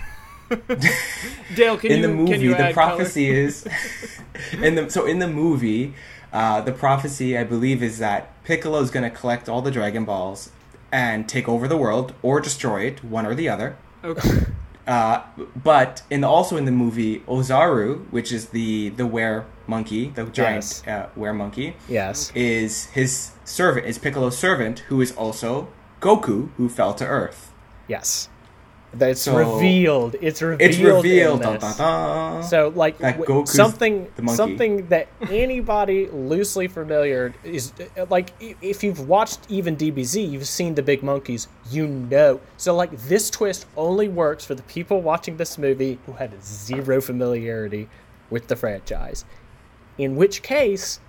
Dale, 1.55 1.77
can 1.77 1.91
in 1.93 1.97
you 2.01 2.07
the 2.07 2.13
movie, 2.15 2.33
can 2.33 2.41
you 2.41 2.55
the 2.55 2.67
add 2.69 2.75
prophecy 2.75 3.27
color? 3.29 3.39
is 3.39 3.67
in 4.63 4.75
the 4.75 4.91
so 4.91 5.07
in 5.07 5.19
the 5.19 5.29
movie, 5.29 5.95
uh, 6.33 6.61
the 6.61 6.73
prophecy 6.73 7.37
I 7.37 7.45
believe 7.45 7.83
is 7.83 7.99
that 7.99 8.43
Piccolo 8.45 8.81
is 8.81 8.91
going 8.91 9.09
to 9.11 9.17
collect 9.17 9.49
all 9.49 9.63
the 9.63 9.71
Dragon 9.71 10.05
Balls 10.05 10.51
and 10.91 11.29
take 11.29 11.49
over 11.49 11.67
the 11.69 11.77
world 11.77 12.15
or 12.23 12.41
destroy 12.41 12.83
it, 12.87 13.03
one 13.05 13.27
or 13.27 13.35
the 13.35 13.49
other. 13.49 13.77
Okay. 14.05 14.29
Uh, 14.85 15.23
but 15.55 16.03
in 16.11 16.23
the, 16.23 16.27
also 16.29 16.57
in 16.57 16.65
the 16.65 16.73
movie, 16.73 17.21
Ozaru, 17.29 18.05
which 18.11 18.33
is 18.33 18.47
the 18.49 18.89
the 18.89 19.07
were 19.07 19.45
monkey, 19.69 20.09
the 20.09 20.25
giant 20.25 20.83
Yes. 20.85 20.89
uh, 20.89 21.09
were 21.15 21.33
monkey, 21.33 21.77
yes. 21.89 22.33
is 22.35 22.87
his 22.87 23.31
servant, 23.45 23.87
is 23.87 23.97
Piccolo's 23.99 24.37
servant, 24.37 24.81
who 24.89 25.01
is 25.01 25.13
also 25.13 25.69
Goku, 26.01 26.51
who 26.57 26.69
fell 26.69 26.95
to 26.95 27.07
Earth. 27.07 27.53
Yes. 27.87 28.29
It's 29.01 29.23
So- 29.23 29.37
revealed. 29.37 30.17
It's 30.21 30.43
revealed. 30.43 30.61
It's 30.71 30.79
revealed. 30.79 31.41
this. 31.43 31.63
dun, 31.63 31.77
dun. 31.79 32.43
So 32.43 32.73
like 32.75 32.99
w- 32.99 33.47
something 33.47 34.09
something 34.29 34.87
that 34.89 35.09
anybody 35.31 36.09
loosely 36.09 36.69
familiar 36.69 37.33
is 37.43 37.73
like 38.11 38.33
if 38.61 38.85
you've 38.85 39.09
watched 39.09 39.41
even 39.49 39.77
DBZ, 39.77 40.31
you've 40.31 40.47
seen 40.47 40.75
the 40.75 40.83
big 40.83 41.03
monkeys, 41.03 41.49
you 41.71 41.87
know. 41.87 42.41
So 42.59 42.75
like 42.75 42.91
this 43.09 43.31
twist 43.31 43.67
only 43.77 44.09
works 44.09 44.45
for 44.45 44.55
the 44.55 44.63
people 44.65 45.01
watching 45.01 45.37
this 45.39 45.57
movie 45.57 45.99
who 46.07 46.13
had 46.13 46.43
zero 46.45 47.01
familiarity 47.01 47.89
with 48.29 48.49
the 48.49 48.57
franchise. 48.57 49.25
In 49.99 50.17
which 50.17 50.43
case, 50.43 51.01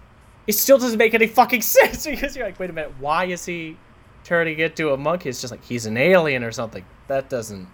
it 0.48 0.54
still 0.54 0.78
doesn't 0.78 0.98
make 0.98 1.14
any 1.14 1.28
fucking 1.28 1.62
sense 1.78 2.06
because 2.06 2.36
you're 2.36 2.46
like, 2.46 2.60
wait 2.60 2.70
a 2.70 2.74
minute, 2.74 2.94
why 3.00 3.26
is 3.26 3.46
he 3.46 3.78
turning 4.24 4.60
into 4.60 4.92
a 4.92 4.98
monkey? 4.98 5.28
It's 5.30 5.42
just 5.42 5.52
like 5.52 5.64
he's 5.64 5.86
an 5.86 5.98
alien 5.98 6.44
or 6.46 6.52
something. 6.52 6.86
That 7.14 7.30
doesn't. 7.30 7.68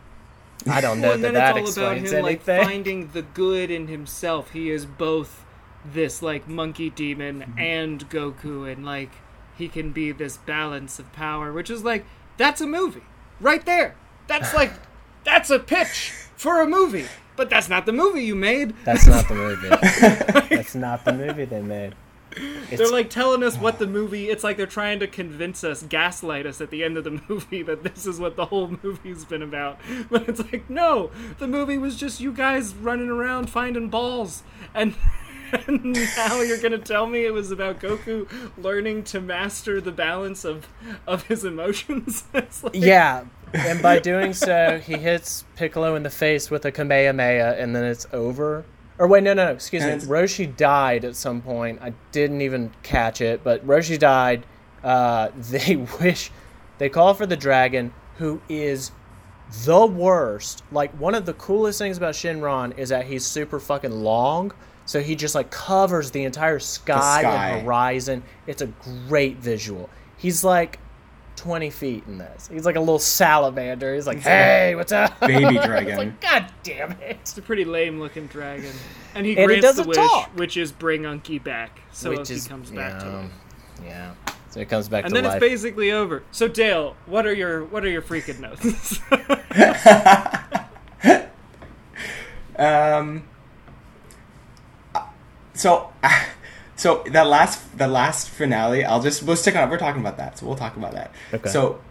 I 0.70 0.82
don't 0.82 1.00
know 1.02 1.10
Well, 1.18 1.18
that 1.20 1.56
it's 1.56 1.78
all 1.78 1.86
about 1.86 1.98
explains 1.98 2.12
him 2.12 2.26
anything. 2.26 2.56
like 2.58 2.66
finding 2.66 3.08
the 3.10 3.22
good 3.22 3.72
in 3.72 3.88
himself. 3.88 4.52
He 4.52 4.70
is 4.70 4.86
both 4.86 5.46
this 5.86 6.22
like 6.22 6.46
monkey 6.48 6.90
demon 6.90 7.40
Mm-hmm. 7.40 7.60
and 7.60 8.10
Goku, 8.10 8.70
and 8.70 8.86
like 8.86 9.12
he 9.58 9.70
can 9.70 9.92
be 9.94 10.12
this 10.12 10.36
balance 10.38 11.00
of 11.00 11.12
power, 11.14 11.54
which 11.54 11.70
is 11.70 11.84
like 11.86 12.04
that's 12.36 12.60
a 12.60 12.68
movie 12.68 13.04
right 13.40 13.66
there. 13.66 13.96
That's 14.28 14.54
like 14.54 14.74
that's 15.24 15.50
a 15.50 15.60
pitch 15.60 16.12
for 16.36 16.62
a 16.62 16.68
movie, 16.68 17.06
but 17.38 17.50
that's 17.50 17.70
not 17.70 17.86
the 17.86 17.94
movie 17.94 18.24
you 18.26 18.36
made. 18.36 18.74
That's 18.84 19.08
not 19.08 19.30
the 19.30 19.36
movie. 19.46 19.70
That's 20.54 20.76
not 20.76 21.06
the 21.06 21.14
movie 21.14 21.46
they 21.46 21.62
made. 21.62 21.96
It's, 22.36 22.78
They're 22.78 22.92
like 22.92 23.10
telling 23.10 23.44
us 23.44 23.58
what 23.58 23.80
the 23.80 23.88
movie. 23.88 24.30
It's 24.30 24.44
like 24.44 24.58
they're 24.58 24.66
trying 24.68 25.00
to 25.00 25.08
convince 25.08 25.64
us, 25.64 25.84
gaslight 25.84 26.46
us 26.46 26.62
at 26.62 26.70
the 26.70 26.84
end 26.84 26.98
of 26.98 27.04
the 27.04 27.22
movie 27.30 27.64
that 27.64 27.84
this 27.84 28.06
is 28.06 28.20
what 28.20 28.36
the 28.36 28.46
whole 28.46 28.78
movie's 28.84 29.26
been 29.26 29.42
about. 29.42 29.80
But 30.10 30.28
it's 30.30 30.40
like, 30.52 30.70
no, 30.70 31.12
the 31.40 31.48
movie 31.48 31.78
was 31.78 31.96
just 31.96 32.20
you 32.22 32.32
guys 32.32 32.74
running 32.76 33.10
around 33.10 33.50
finding 33.50 33.90
balls, 33.90 34.44
and, 34.74 34.96
and 35.68 35.94
now 36.16 36.42
you're 36.42 36.62
gonna 36.62 36.78
tell 36.78 37.08
me 37.08 37.26
it 37.26 37.34
was 37.34 37.52
about 37.52 37.80
Goku 37.80 38.28
learning 38.58 39.04
to 39.06 39.20
master 39.22 39.82
the 39.82 39.92
balance 39.92 40.46
of 40.46 40.68
of 41.08 41.24
his 41.24 41.44
emotions. 41.46 42.24
Like- 42.34 42.74
yeah, 42.74 43.26
and 43.54 43.82
by 43.82 44.00
doing 44.00 44.34
so, 44.34 44.80
he 44.80 44.94
hits 44.94 45.44
Piccolo 45.56 45.96
in 45.96 46.04
the 46.04 46.10
face 46.10 46.50
with 46.52 46.66
a 46.66 46.72
Kamehameha, 46.72 47.56
and 47.60 47.76
then 47.76 47.84
it's 47.84 48.08
over. 48.14 48.66
Or 49.00 49.08
wait, 49.08 49.24
no, 49.24 49.34
no, 49.34 49.46
no, 49.46 49.52
excuse 49.52 49.82
me. 49.84 49.90
And 49.92 50.02
it's- 50.04 50.10
Roshi 50.12 50.56
died 50.56 51.06
at 51.06 51.16
some 51.16 51.42
point. 51.42 51.80
I 51.82 51.94
didn't 52.12 52.42
even 52.42 52.72
catch 52.84 53.22
it, 53.22 53.44
but 53.44 53.66
Roshi 53.66 53.98
died. 53.98 54.46
Uh, 54.84 55.30
they 55.38 55.78
wish, 56.02 56.32
they 56.78 56.90
call 56.90 57.14
for 57.14 57.26
the 57.26 57.38
dragon, 57.38 57.94
who 58.18 58.42
is 58.50 58.92
the 59.66 59.86
worst. 59.86 60.64
Like 60.72 60.92
one 61.00 61.16
of 61.16 61.26
the 61.26 61.34
coolest 61.34 61.80
things 61.80 61.98
about 61.98 62.14
Shenron 62.14 62.78
is 62.78 62.90
that 62.90 63.06
he's 63.06 63.26
super 63.26 63.60
fucking 63.60 63.92
long. 63.92 64.52
So 64.86 65.02
he 65.02 65.16
just 65.16 65.36
like 65.36 65.50
covers 65.52 66.12
the 66.12 66.24
entire 66.24 66.60
sky, 66.60 67.22
sky. 67.22 67.50
and 67.52 67.62
horizon. 67.64 68.24
It's 68.48 68.62
a 68.62 68.68
great 69.08 69.38
visual. 69.38 69.90
He's 70.18 70.44
like 70.44 70.80
20 71.40 71.70
feet 71.70 72.04
in 72.06 72.18
this. 72.18 72.50
He's 72.52 72.66
like 72.66 72.76
a 72.76 72.80
little 72.82 73.00
salamander. 73.00 73.96
He's 73.96 74.06
like, 74.06 74.20
hey, 74.20 74.76
what's 74.76 74.92
up? 74.92 75.18
Baby 75.22 75.58
dragon. 75.64 75.98
like, 75.98 76.20
God 76.22 76.52
damn 76.64 76.92
it. 76.94 77.18
It's 77.22 77.38
a 77.38 77.42
pretty 77.42 77.64
lame 77.66 78.00
looking 78.00 78.28
dragon, 78.28 78.74
and 79.16 79.26
he 79.26 79.32
And 79.38 79.40
he 79.40 79.46
grants 79.46 79.62
the 79.62 79.68
doesn't 79.68 79.88
wish, 79.88 79.98
talk. 79.98 80.30
which 80.38 80.58
is 80.58 80.72
bring 80.74 81.04
Unky 81.04 81.42
back, 81.42 81.80
so 81.94 82.10
Which 82.10 82.20
Unky 82.20 82.32
is, 82.32 82.48
comes 82.48 82.72
back 82.72 83.00
to 83.00 83.06
him. 83.06 83.32
Yeah. 83.84 84.14
So 84.50 84.60
it 84.60 84.68
comes 84.68 84.90
back 84.90 85.06
and 85.06 85.14
to 85.14 85.22
then 85.22 85.30
life. 85.30 85.42
it's 85.42 85.50
basically 85.50 85.92
over. 85.92 86.24
So 86.32 86.48
Dale, 86.48 86.96
what 87.06 87.26
are 87.26 87.34
your 87.34 87.64
what 87.66 87.86
are 87.86 87.90
your 87.90 88.02
freaking 88.02 88.40
notes? 88.40 89.00
Um. 92.58 93.24
So, 95.54 95.94
so 96.76 97.04
that 97.12 97.28
last 97.28 97.59
that 97.80 97.90
last 97.90 98.30
finale, 98.30 98.86
I'll 98.86 99.02
just 99.02 99.24
we'll 99.24 99.36
stick 99.36 99.56
on. 99.56 99.70
We're 99.70 99.78
talking 99.78 100.02
about 100.02 100.18
that, 100.18 100.38
so 100.38 100.46
we'll 100.46 100.56
talk 100.56 100.78
about 100.78 100.94
that. 100.94 101.12
Okay. 101.34 101.50
So, 101.50 101.82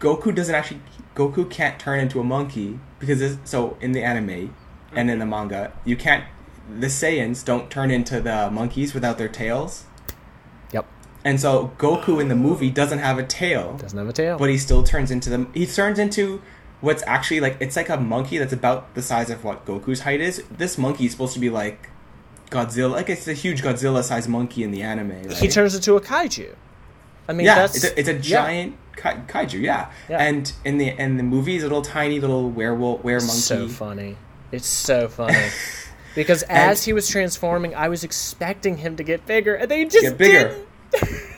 Goku 0.00 0.34
doesn't 0.34 0.54
actually. 0.54 0.80
Goku 1.14 1.48
can't 1.48 1.78
turn 1.78 2.00
into 2.00 2.18
a 2.20 2.24
monkey 2.24 2.80
because 2.98 3.20
it's, 3.20 3.38
so 3.50 3.76
in 3.82 3.92
the 3.92 4.02
anime 4.02 4.54
and 4.96 5.10
in 5.10 5.18
the 5.18 5.24
mm-hmm. 5.24 5.30
manga, 5.30 5.72
you 5.84 5.96
can't. 5.96 6.24
The 6.68 6.86
Saiyans 6.86 7.44
don't 7.44 7.70
turn 7.70 7.90
into 7.90 8.20
the 8.20 8.50
monkeys 8.50 8.94
without 8.94 9.18
their 9.18 9.28
tails, 9.28 9.84
yep. 10.72 10.86
and 11.24 11.40
so 11.40 11.72
Goku 11.78 12.20
in 12.20 12.28
the 12.28 12.36
movie 12.36 12.70
doesn't 12.70 13.00
have 13.00 13.18
a 13.18 13.24
tail 13.24 13.76
Doesn't 13.76 13.98
have 13.98 14.08
a 14.08 14.12
tail. 14.12 14.38
but 14.38 14.48
he 14.48 14.56
still 14.56 14.82
turns 14.82 15.10
into 15.10 15.28
the 15.28 15.46
he 15.52 15.66
turns 15.66 15.98
into 15.98 16.40
what's 16.80 17.02
actually 17.06 17.40
like 17.40 17.56
it's 17.60 17.76
like 17.76 17.88
a 17.88 17.96
monkey 17.96 18.38
that's 18.38 18.52
about 18.52 18.94
the 18.94 19.02
size 19.02 19.28
of 19.28 19.44
what 19.44 19.66
Goku's 19.66 20.00
height 20.00 20.20
is. 20.20 20.42
This 20.50 20.78
monkey 20.78 21.06
is 21.06 21.12
supposed 21.12 21.34
to 21.34 21.40
be 21.40 21.50
like 21.50 21.88
Godzilla, 22.52 22.90
like 22.92 23.08
it's 23.10 23.26
a 23.26 23.32
huge 23.32 23.62
Godzilla 23.62 24.02
sized 24.04 24.28
monkey 24.28 24.62
in 24.62 24.70
the 24.70 24.82
anime. 24.82 25.10
Right? 25.10 25.32
he 25.32 25.48
turns 25.48 25.74
into 25.74 25.96
a 25.96 26.00
kaiju. 26.00 26.54
I 27.28 27.32
mean, 27.32 27.46
yeah, 27.46 27.54
that's 27.56 27.76
it's 27.76 27.84
a, 27.84 27.98
it's 27.98 28.08
a 28.08 28.14
yeah. 28.14 28.20
giant 28.20 28.76
kai- 28.96 29.20
kaiju. 29.26 29.60
Yeah. 29.60 29.90
Yeah. 30.08 30.18
and 30.22 30.52
in 30.64 30.78
the 30.78 30.88
in 30.88 31.16
the 31.16 31.22
movie, 31.22 31.58
a 31.58 31.62
little 31.62 31.82
tiny 31.82 32.20
little 32.20 32.50
werewolf 32.50 33.02
were 33.02 33.12
monkey. 33.18 33.26
So 33.26 33.68
funny. 33.68 34.16
It's 34.52 34.66
so 34.66 35.08
funny. 35.08 35.36
Because 36.14 36.42
as 36.42 36.84
he 36.84 36.92
was 36.92 37.08
transforming, 37.08 37.74
I 37.74 37.88
was 37.88 38.04
expecting 38.04 38.76
him 38.76 38.96
to 38.96 39.02
get 39.02 39.24
bigger, 39.24 39.54
and 39.54 39.70
they 39.70 39.86
just 39.86 40.02
Get 40.02 40.18
bigger. 40.18 40.58
didn't. 40.90 41.20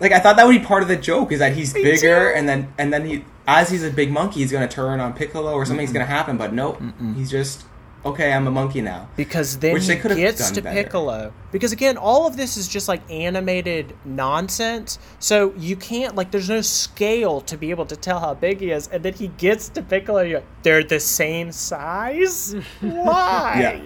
Like 0.00 0.10
I 0.10 0.18
thought 0.18 0.36
that 0.36 0.46
would 0.46 0.58
be 0.60 0.64
part 0.64 0.82
of 0.82 0.88
the 0.88 0.96
joke 0.96 1.30
is 1.30 1.38
that 1.38 1.52
he's 1.52 1.72
bigger 1.72 2.30
and 2.32 2.48
then 2.48 2.72
and 2.76 2.92
then 2.92 3.06
he 3.06 3.24
as 3.46 3.70
he's 3.70 3.84
a 3.84 3.90
big 3.90 4.10
monkey, 4.10 4.40
he's 4.40 4.50
gonna 4.50 4.66
turn 4.66 4.98
on 4.98 5.12
Piccolo 5.12 5.52
or 5.52 5.64
something's 5.64 5.92
gonna 5.92 6.04
happen. 6.06 6.36
But 6.36 6.52
nope, 6.52 6.82
he's 7.14 7.30
just 7.30 7.64
okay. 8.04 8.32
I'm 8.32 8.46
a 8.46 8.50
monkey 8.50 8.80
now. 8.82 9.08
Because 9.16 9.58
then 9.58 9.74
Which 9.74 9.86
he 9.86 9.94
they 9.94 9.96
could've 10.00 10.16
gets 10.16 10.38
done 10.46 10.54
to 10.54 10.62
better. 10.62 10.82
Piccolo. 10.82 11.32
Because 11.50 11.72
again, 11.72 11.96
all 11.96 12.26
of 12.26 12.36
this 12.36 12.56
is 12.56 12.68
just 12.68 12.88
like 12.88 13.02
animated 13.10 13.94
nonsense. 14.04 14.98
So 15.18 15.52
you 15.56 15.76
can't 15.76 16.14
like 16.16 16.30
there's 16.30 16.48
no 16.48 16.60
scale 16.62 17.40
to 17.42 17.56
be 17.56 17.70
able 17.70 17.86
to 17.86 17.96
tell 17.96 18.20
how 18.20 18.34
big 18.34 18.60
he 18.60 18.70
is. 18.70 18.88
And 18.88 19.02
then 19.04 19.14
he 19.14 19.28
gets 19.28 19.68
to 19.70 19.82
Piccolo. 19.82 20.22
You're 20.22 20.38
like, 20.40 20.62
they're 20.62 20.84
the 20.84 21.00
same 21.00 21.52
size. 21.52 22.54
Why? 22.80 23.58
Yeah. 23.60 23.84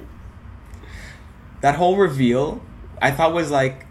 that 1.60 1.74
whole 1.76 1.96
reveal 1.96 2.60
i 3.00 3.10
thought 3.10 3.32
was 3.32 3.50
like 3.50 3.86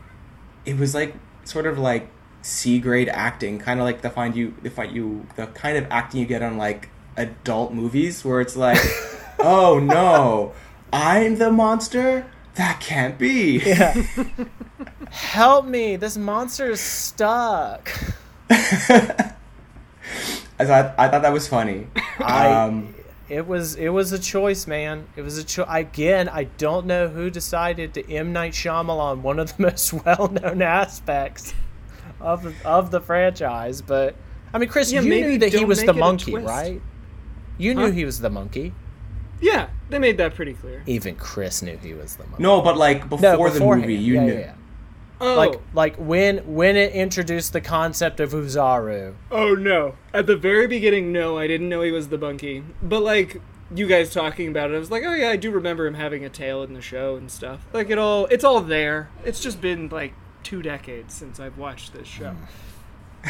it 0.65 0.77
was 0.77 0.93
like 0.95 1.15
sort 1.43 1.65
of 1.65 1.77
like 1.77 2.09
c 2.41 2.79
grade 2.79 3.09
acting 3.09 3.57
kind 3.59 3.79
of 3.79 3.85
like 3.85 4.01
the 4.01 4.09
find 4.09 4.35
you 4.35 4.53
the 4.61 4.69
find 4.69 4.95
you 4.95 5.25
the 5.35 5.47
kind 5.47 5.77
of 5.77 5.85
acting 5.89 6.19
you 6.19 6.25
get 6.25 6.41
on 6.43 6.57
like 6.57 6.89
adult 7.17 7.73
movies 7.73 8.23
where 8.23 8.39
it's 8.41 8.55
like 8.55 8.79
oh 9.45 9.79
no 9.79 10.53
i'm 10.91 11.37
the 11.37 11.51
monster 11.51 12.25
that 12.55 12.79
can't 12.79 13.17
be 13.19 13.59
Yeah. 13.59 13.93
Help 15.11 15.65
me! 15.65 15.95
This 15.97 16.17
monster 16.17 16.71
is 16.71 16.79
stuck. 16.81 17.89
I, 18.49 19.33
thought, 20.59 20.95
I 20.97 21.07
thought 21.07 21.21
that 21.21 21.31
was 21.33 21.47
funny 21.47 21.87
I- 22.19 22.51
um, 22.51 22.93
it 23.27 23.47
was 23.47 23.75
it 23.75 23.89
was 23.89 24.11
a 24.11 24.19
choice, 24.19 24.67
man. 24.67 25.07
It 25.15 25.23
was 25.23 25.37
a 25.39 25.43
choice. 25.43 25.65
Again, 25.69 26.29
I 26.29 26.43
don't 26.43 26.85
know 26.85 27.07
who 27.07 27.31
decided 27.31 27.95
to 27.95 28.07
M 28.13 28.31
Night 28.33 28.53
Shyamalan 28.53 29.21
one 29.21 29.39
of 29.39 29.55
the 29.57 29.63
most 29.71 29.93
well-known 29.93 30.61
aspects 30.61 31.53
of 32.21 32.53
of 32.63 32.91
the 32.91 33.01
franchise, 33.01 33.81
but 33.81 34.15
I 34.53 34.59
mean, 34.59 34.69
Chris, 34.69 34.91
Yeah, 34.91 35.01
you 35.01 35.09
maybe 35.09 35.27
knew 35.29 35.37
that 35.39 35.53
he 35.53 35.65
was 35.65 35.83
the 35.83 35.93
monkey, 35.93 36.35
right? 36.35 36.81
You 37.57 37.73
knew 37.73 37.85
Huh? 37.87 37.91
he 37.91 38.05
was 38.05 38.19
the 38.19 38.29
monkey. 38.29 38.73
Yeah, 39.41 39.69
they 39.89 39.99
made 39.99 40.17
that 40.17 40.33
pretty 40.35 40.53
clear. 40.53 40.81
Even 40.85 41.15
Chris 41.15 41.61
knew 41.61 41.77
he 41.77 41.93
was 41.93 42.15
the 42.15 42.23
monkey. 42.23 42.41
No, 42.43 42.61
but 42.61 42.77
like 42.77 43.09
before 43.09 43.19
No, 43.21 43.37
the 43.49 43.51
beforehand. 43.59 43.81
movie, 43.81 43.95
you 43.95 44.13
Yeah, 44.15 44.25
knew. 44.25 44.33
yeah, 44.33 44.39
yeah. 44.39 44.53
Oh, 45.21 45.35
Like 45.35 45.59
like 45.73 45.95
when 45.97 46.39
when 46.55 46.75
it 46.75 46.91
introduced 46.93 47.53
the 47.53 47.61
concept 47.61 48.19
of 48.19 48.31
Ozaru. 48.33 49.13
oh 49.31 49.53
no! 49.55 49.95
At 50.13 50.25
the 50.27 50.35
very 50.35 50.67
beginning, 50.67 51.11
no, 51.13 51.37
I 51.37 51.47
didn't 51.47 51.69
know 51.69 51.81
he 51.81 51.91
was 51.91 52.09
the 52.09 52.17
monkey. 52.17 52.63
But 52.83 53.01
like 53.01 53.41
you 53.73 53.87
guys 53.87 54.13
talking 54.13 54.47
about 54.49 54.71
it, 54.71 54.75
I 54.75 54.79
was 54.79 54.91
like, 54.91 55.03
oh 55.05 55.13
yeah, 55.13 55.29
I 55.29 55.37
do 55.37 55.51
remember 55.51 55.87
him 55.87 55.93
having 55.95 56.23
a 56.25 56.29
tail 56.29 56.63
in 56.63 56.73
the 56.73 56.81
show 56.81 57.15
and 57.15 57.31
stuff. 57.31 57.65
Like 57.73 57.89
it 57.89 57.97
all, 57.97 58.25
it's 58.27 58.43
all 58.43 58.61
there. 58.61 59.09
It's 59.23 59.39
just 59.39 59.59
been 59.61 59.87
like 59.89 60.13
two 60.43 60.61
decades 60.61 61.13
since 61.13 61.39
I've 61.39 61.57
watched 61.57 61.93
this 61.93 62.07
show. 62.07 62.31
Hmm. 63.23 63.29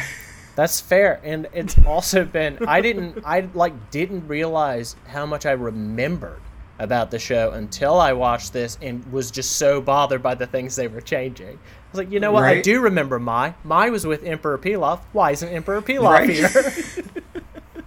That's 0.56 0.80
fair, 0.80 1.20
and 1.22 1.46
it's 1.52 1.76
also 1.86 2.24
been 2.24 2.58
I 2.66 2.80
didn't 2.80 3.22
I 3.24 3.48
like 3.54 3.90
didn't 3.90 4.26
realize 4.26 4.96
how 5.06 5.24
much 5.26 5.46
I 5.46 5.52
remembered 5.52 6.40
about 6.78 7.10
the 7.10 7.18
show 7.18 7.52
until 7.52 7.98
I 8.00 8.12
watched 8.12 8.52
this 8.52 8.76
and 8.82 9.04
was 9.12 9.30
just 9.30 9.56
so 9.56 9.80
bothered 9.80 10.22
by 10.22 10.34
the 10.34 10.46
things 10.46 10.76
they 10.76 10.88
were 10.88 11.00
changing. 11.00 11.56
I 11.58 11.90
was 11.92 11.98
like, 11.98 12.10
you 12.10 12.20
know 12.20 12.32
what? 12.32 12.44
I 12.44 12.60
do 12.60 12.80
remember 12.82 13.18
Mai. 13.18 13.54
Mai 13.64 13.88
was 13.90 14.04
with 14.06 14.24
Emperor 14.24 14.58
Pilaf. 14.58 15.00
Why 15.12 15.30
isn't 15.30 15.48
Emperor 15.48 15.80
Pilaf 15.80 16.10
Right. 16.10 16.28
here? 16.28 16.48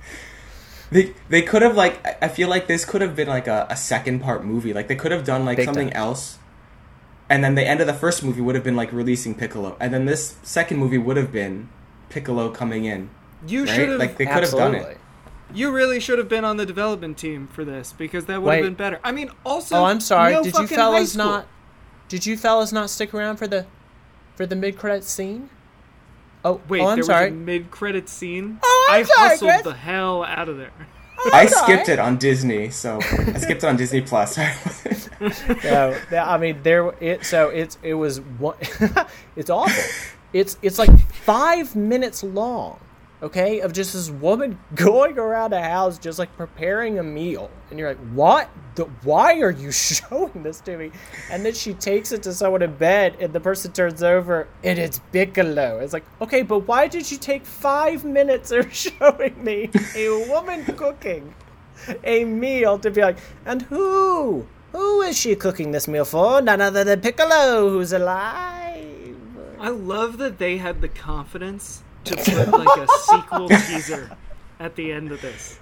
They 0.91 1.13
they 1.29 1.43
could 1.43 1.61
have 1.61 1.75
like 1.77 2.03
I- 2.05 2.17
I 2.23 2.27
feel 2.29 2.49
like 2.49 2.65
this 2.67 2.83
could 2.83 3.01
have 3.01 3.15
been 3.15 3.27
like 3.27 3.47
a, 3.47 3.67
a 3.69 3.75
second 3.75 4.21
part 4.21 4.43
movie. 4.43 4.73
Like 4.73 4.87
they 4.87 4.95
could 4.95 5.11
have 5.11 5.23
done 5.23 5.45
like 5.45 5.57
Big 5.57 5.65
something 5.65 5.89
time. 5.89 5.97
else. 5.97 6.39
And 7.29 7.43
then 7.43 7.53
the 7.53 7.61
end 7.63 7.79
of 7.79 7.85
the 7.85 7.93
first 7.93 8.23
movie 8.23 8.41
would 8.41 8.55
have 8.55 8.63
been 8.63 8.75
like 8.75 8.91
releasing 8.91 9.35
Piccolo. 9.35 9.77
And 9.79 9.93
then 9.93 10.05
this 10.05 10.37
second 10.41 10.77
movie 10.77 10.97
would 10.97 11.15
have 11.15 11.31
been 11.31 11.69
Piccolo 12.09 12.49
coming 12.49 12.85
in. 12.85 13.09
You 13.47 13.65
Right? 13.65 13.69
should 13.75 13.89
have. 13.89 13.99
Like 13.99 14.17
they 14.17 14.25
could 14.25 14.43
have 14.43 14.51
done 14.51 14.75
it. 14.75 14.97
You 15.53 15.71
really 15.71 15.99
should 15.99 16.19
have 16.19 16.29
been 16.29 16.45
on 16.45 16.57
the 16.57 16.65
development 16.65 17.17
team 17.17 17.47
for 17.47 17.65
this 17.65 17.93
because 17.97 18.25
that 18.27 18.41
would 18.41 18.49
Wait. 18.49 18.55
have 18.57 18.65
been 18.65 18.73
better. 18.75 18.99
I 19.03 19.11
mean, 19.11 19.31
also. 19.45 19.77
Oh, 19.77 19.85
I'm 19.85 19.99
sorry. 19.99 20.33
no 20.33 20.43
did 20.43 20.53
you 20.55 20.67
fellas 20.67 21.15
not? 21.15 21.47
Did 22.07 22.25
you 22.25 22.37
fellas 22.37 22.71
not 22.71 22.89
stick 22.89 23.13
around 23.13 23.37
for 23.37 23.47
the 23.47 23.65
for 24.35 24.45
the 24.45 24.55
mid 24.55 24.77
credit 24.77 25.03
scene? 25.03 25.49
Oh, 26.45 26.53
oh 26.53 26.61
Wait, 26.69 26.81
oh, 26.81 26.87
I'm 26.87 26.95
there 26.97 27.03
sorry. 27.03 27.25
was 27.25 27.33
a 27.33 27.35
mid-credit 27.35 28.07
scene. 28.07 28.59
Oh, 28.63 28.87
I'm 28.91 29.01
I 29.01 29.03
sorry, 29.03 29.29
hustled 29.29 29.51
Chris. 29.51 29.61
the 29.63 29.73
hell 29.73 30.23
out 30.23 30.47
of 30.47 30.57
there. 30.57 30.71
Oh, 31.19 31.31
I 31.33 31.45
sorry. 31.47 31.73
skipped 31.73 31.89
it 31.89 31.99
on 31.99 32.15
Disney, 32.17 32.69
so 32.69 32.99
I 33.01 33.37
skipped 33.39 33.63
it 33.63 33.67
on 33.67 33.75
Disney 33.75 33.99
Plus. 34.01 34.37
no, 35.65 35.95
I 36.13 36.37
mean 36.37 36.63
there. 36.63 36.93
It 37.01 37.25
so 37.25 37.49
it's 37.49 37.77
it 37.83 37.95
was 37.95 38.21
one. 38.21 38.55
it's 39.35 39.49
awful. 39.49 39.83
It's 40.33 40.57
it's 40.61 40.77
like 40.79 40.97
five 41.09 41.75
minutes 41.75 42.23
long. 42.23 42.79
Okay, 43.21 43.59
of 43.59 43.73
just 43.73 43.91
this 43.91 44.09
woman 44.09 44.57
going 44.75 45.19
around 45.19 45.51
a 45.51 45.61
house 45.61 45.97
just 45.97 46.19
like 46.19 46.35
preparing 46.37 46.99
a 46.99 47.03
meal, 47.03 47.51
and 47.69 47.77
you're 47.77 47.89
like, 47.89 48.13
what? 48.13 48.49
The, 48.75 48.85
why 49.03 49.41
are 49.41 49.51
you 49.51 49.71
showing 49.73 50.41
this 50.41 50.61
to 50.61 50.77
me? 50.77 50.91
And 51.29 51.45
then 51.45 51.53
she 51.53 51.73
takes 51.73 52.13
it 52.13 52.23
to 52.23 52.33
someone 52.33 52.61
in 52.61 52.75
bed, 52.75 53.17
and 53.19 53.33
the 53.33 53.41
person 53.41 53.73
turns 53.73 54.03
over, 54.03 54.47
and 54.63 54.79
it's 54.79 55.01
Piccolo. 55.11 55.79
It's 55.79 55.91
like, 55.91 56.05
okay, 56.21 56.43
but 56.43 56.59
why 56.59 56.87
did 56.87 57.11
you 57.11 57.17
take 57.17 57.45
five 57.45 58.05
minutes 58.05 58.51
of 58.51 58.73
showing 58.73 59.43
me 59.43 59.69
a 59.95 60.27
woman 60.29 60.63
cooking? 60.65 61.33
a 62.03 62.25
meal 62.25 62.77
to 62.79 62.91
be 62.91 63.01
like, 63.01 63.17
and 63.45 63.61
who? 63.63 64.45
Who 64.71 65.01
is 65.01 65.17
she 65.17 65.35
cooking 65.35 65.71
this 65.71 65.87
meal 65.87 66.05
for? 66.05 66.41
None 66.41 66.61
other 66.61 66.83
than 66.83 67.01
Piccolo, 67.01 67.69
who's 67.69 67.93
alive. 67.93 68.88
I 69.59 69.69
love 69.69 70.17
that 70.19 70.37
they 70.37 70.57
had 70.57 70.81
the 70.81 70.87
confidence 70.87 71.83
to 72.05 72.15
put 72.15 72.47
like 72.47 72.77
a 72.77 72.87
sequel 72.87 73.49
teaser 73.67 74.15
at 74.59 74.75
the 74.75 74.91
end 74.91 75.11
of 75.11 75.21
this. 75.21 75.59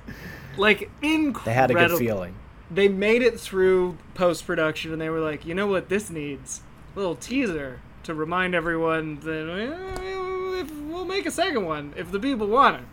Like 0.55 0.89
incredible. 1.01 1.41
They 1.45 1.53
had 1.53 1.71
a 1.71 1.73
good 1.73 1.97
feeling. 1.97 2.35
They 2.69 2.87
made 2.87 3.21
it 3.21 3.39
through 3.39 3.97
post 4.13 4.45
production 4.45 4.91
and 4.91 5.01
they 5.01 5.09
were 5.09 5.19
like, 5.19 5.45
you 5.45 5.55
know 5.55 5.67
what 5.67 5.89
this 5.89 6.09
needs? 6.09 6.61
A 6.95 6.99
little 6.99 7.15
teaser 7.15 7.81
to 8.03 8.13
remind 8.13 8.53
everyone 8.53 9.19
that 9.21 9.49
eh, 9.49 10.63
we'll 10.89 11.05
make 11.05 11.25
a 11.25 11.31
second 11.31 11.65
one 11.65 11.93
if 11.97 12.11
the 12.11 12.19
people 12.19 12.47
want 12.47 12.77
it. 12.77 12.87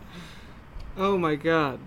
Oh 0.97 1.19
my 1.19 1.35
god. 1.35 1.81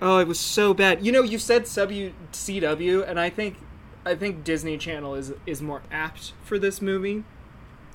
Oh, 0.00 0.18
it 0.18 0.28
was 0.28 0.40
so 0.40 0.72
bad. 0.74 1.04
You 1.04 1.12
know, 1.12 1.22
you 1.22 1.38
said 1.38 1.68
W 1.74 2.12
CW, 2.32 3.08
and 3.08 3.18
I 3.18 3.30
think 3.30 3.56
I 4.04 4.14
think 4.14 4.44
Disney 4.44 4.78
Channel 4.78 5.14
is 5.14 5.32
is 5.44 5.60
more 5.60 5.82
apt 5.90 6.32
for 6.44 6.58
this 6.58 6.80
movie 6.80 7.24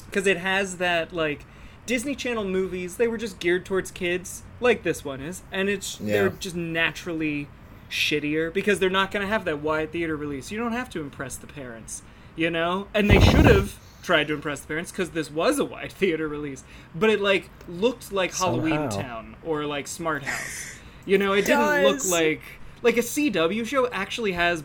because 0.06 0.28
it 0.28 0.38
has 0.38 0.78
that 0.78 1.14
like 1.14 1.46
Disney 1.86 2.16
Channel 2.16 2.46
movies. 2.46 2.98
They 2.98 3.08
were 3.08 3.18
just 3.18 3.40
geared 3.40 3.66
towards 3.66 3.92
kids, 3.92 4.44
like 4.60 4.84
this 4.84 5.06
one 5.06 5.22
is, 5.22 5.44
and 5.52 5.70
it's 5.70 5.98
they're 5.98 6.30
just 6.30 6.56
naturally 6.56 7.48
shittier 7.90 8.54
because 8.54 8.80
they're 8.80 8.90
not 8.90 9.12
going 9.12 9.22
to 9.22 9.32
have 9.32 9.46
that 9.46 9.62
wide 9.62 9.92
theater 9.92 10.16
release. 10.16 10.52
You 10.52 10.58
don't 10.58 10.74
have 10.74 10.90
to 10.92 11.02
impress 11.02 11.36
the 11.36 11.48
parents, 11.48 12.02
you 12.36 12.50
know, 12.50 12.88
and 12.94 13.10
they 13.10 13.20
should 13.20 13.46
have 13.46 13.80
tried 14.04 14.28
to 14.28 14.34
impress 14.34 14.62
the 14.62 14.68
parents 14.68 14.92
because 14.92 15.12
this 15.12 15.32
was 15.32 15.60
a 15.60 15.66
wide 15.66 15.92
theater 15.92 16.28
release, 16.28 16.64
but 16.94 17.10
it 17.10 17.22
like 17.22 17.50
looked 17.68 18.12
like 18.12 18.32
Halloweentown 18.32 19.36
or 19.44 19.66
like 19.66 19.88
Smart 19.88 20.24
House. 20.24 20.76
You 21.06 21.18
know, 21.20 21.34
it 21.34 21.46
didn't 21.46 21.84
look 21.84 22.06
like 22.10 22.42
like 22.82 22.98
a 22.98 23.02
CW 23.02 23.66
show 23.66 23.88
actually 23.90 24.34
has 24.34 24.64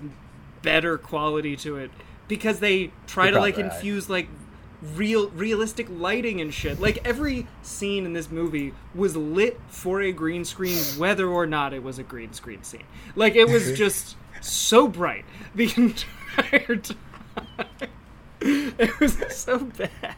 better 0.62 0.98
quality 0.98 1.56
to 1.56 1.76
it 1.76 1.90
because 2.28 2.60
they 2.60 2.92
try 3.06 3.26
You're 3.26 3.34
to 3.34 3.40
like 3.40 3.56
right. 3.56 3.66
infuse 3.66 4.08
like 4.08 4.28
real 4.82 5.28
realistic 5.30 5.86
lighting 5.90 6.40
and 6.40 6.52
shit. 6.52 6.80
Like 6.80 6.98
every 7.04 7.46
scene 7.62 8.04
in 8.04 8.12
this 8.12 8.30
movie 8.30 8.74
was 8.94 9.16
lit 9.16 9.60
for 9.68 10.00
a 10.00 10.12
green 10.12 10.44
screen 10.44 10.78
whether 10.96 11.28
or 11.28 11.46
not 11.46 11.72
it 11.72 11.82
was 11.82 11.98
a 11.98 12.02
green 12.02 12.32
screen 12.32 12.62
scene. 12.62 12.84
Like 13.14 13.34
it 13.34 13.48
was 13.48 13.72
just 13.78 14.16
so 14.40 14.88
bright 14.88 15.24
the 15.54 15.72
entire 15.76 16.76
time. 16.76 16.96
It 18.40 18.98
was 19.00 19.16
so 19.36 19.58
bad. 19.58 20.16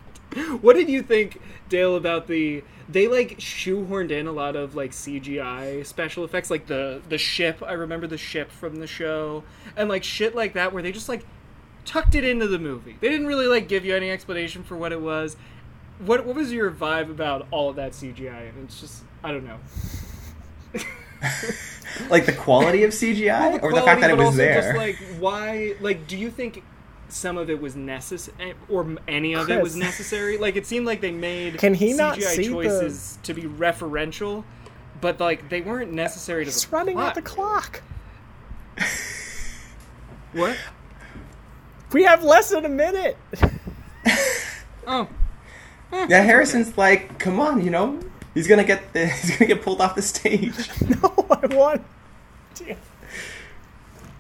What 0.61 0.77
did 0.77 0.89
you 0.89 1.03
think, 1.03 1.41
Dale, 1.69 1.97
about 1.97 2.27
the 2.27 2.65
they 2.89 3.09
like 3.09 3.39
shoehorned 3.39 4.11
in 4.11 4.27
a 4.27 4.33
lot 4.33 4.57
of 4.57 4.75
like 4.75 4.93
CGI 4.93 5.85
special 5.85 6.25
effects, 6.25 6.51
like 6.51 6.67
the 6.67 7.03
the 7.09 7.19
ship. 7.19 7.63
I 7.67 7.73
remember 7.73 8.07
the 8.07 8.19
ship 8.19 8.51
from 8.51 8.77
the 8.77 8.87
show, 8.87 9.45
and 9.77 9.89
like 9.89 10.05
shit 10.05 10.35
like 10.35 10.55
that, 10.55 10.73
where 10.73 10.83
they 10.83 10.93
just 10.93 11.09
like 11.09 11.25
tucked 11.85 12.15
it 12.15 12.25
into 12.25 12.47
the 12.47 12.59
movie. 12.59 12.97
They 13.01 13.09
didn't 13.09 13.27
really 13.27 13.47
like 13.47 13.69
give 13.69 13.85
you 13.85 13.95
any 13.95 14.11
explanation 14.11 14.63
for 14.63 14.77
what 14.77 14.93
it 14.93 15.01
was. 15.01 15.37
What 15.99 16.27
what 16.27 16.35
was 16.37 16.53
your 16.53 16.71
vibe 16.71 17.11
about 17.11 17.47
all 17.51 17.71
of 17.71 17.77
that 17.77 17.93
CGI? 17.93 18.49
And 18.51 18.65
it's 18.65 18.81
just 18.81 19.03
I 19.23 19.31
don't 19.33 19.45
know. 19.47 19.59
like 22.11 22.27
the 22.27 22.33
quality 22.33 22.85
of 22.85 22.91
CGI, 22.91 23.55
or 23.63 23.73
the 23.73 23.81
quality, 23.81 23.87
fact 23.87 24.01
that 24.01 24.11
it 24.11 24.17
was 24.17 24.27
also 24.27 24.37
there. 24.39 24.63
Just 24.63 24.77
like 24.77 24.97
why? 25.19 25.75
Like, 25.81 26.07
do 26.07 26.17
you 26.17 26.31
think 26.31 26.63
some 27.09 27.37
of 27.37 27.51
it 27.51 27.61
was 27.61 27.77
necessary, 27.77 28.51
eh, 28.51 28.55
or 28.69 28.97
any 29.07 29.35
of 29.35 29.51
it 29.51 29.63
was 29.63 29.77
necessary? 29.77 30.39
Like, 30.39 30.57
it 30.57 30.67
seemed 30.67 30.87
like 30.87 31.01
they 31.03 31.13
made 31.13 31.59
Can 31.59 31.75
he 31.75 31.93
CGI 31.93 31.97
not 31.99 32.23
see 32.23 32.47
the- 32.49 32.53
choices 32.53 33.19
to 33.25 33.35
be 33.35 33.43
referential, 33.43 34.45
but 35.01 35.21
like 35.21 35.49
they 35.51 35.61
weren't 35.61 35.93
necessary 35.93 36.45
to 36.45 36.49
It's 36.49 36.65
the 36.65 36.75
running 36.77 36.95
plot. 36.97 37.09
out 37.09 37.15
the 37.15 37.23
clock. 37.23 37.83
What? 40.33 40.57
We 41.93 42.05
have 42.05 42.23
less 42.25 42.51
than 42.51 42.65
a 42.65 42.69
minute. 42.69 43.17
Oh, 44.85 45.09
yeah, 45.93 46.23
Harrison's 46.23 46.77
like, 46.77 47.21
come 47.21 47.39
on, 47.39 47.65
you 47.65 47.71
know, 47.71 48.01
he's 48.35 48.49
gonna 48.49 48.65
get 48.65 48.93
the, 48.93 49.07
he's 49.21 49.31
gonna 49.31 49.47
get 49.47 49.63
pulled 49.63 49.81
off 49.81 49.95
the 49.95 50.03
stage. 50.03 50.53
no, 51.03 51.15
I 51.31 51.47
want. 51.55 51.85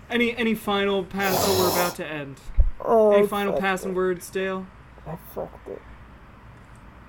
any 0.08 0.36
any 0.36 0.54
final 0.54 1.02
pass? 1.02 1.34
Oh, 1.36 1.58
we're 1.60 1.80
about 1.80 1.96
to 1.96 2.06
end. 2.06 2.36
Oh, 2.80 3.12
Any 3.12 3.26
final 3.26 3.54
passing 3.58 3.92
words, 3.92 4.30
Dale? 4.30 4.66
I 5.04 5.16
fucked 5.34 5.68
it. 5.68 5.82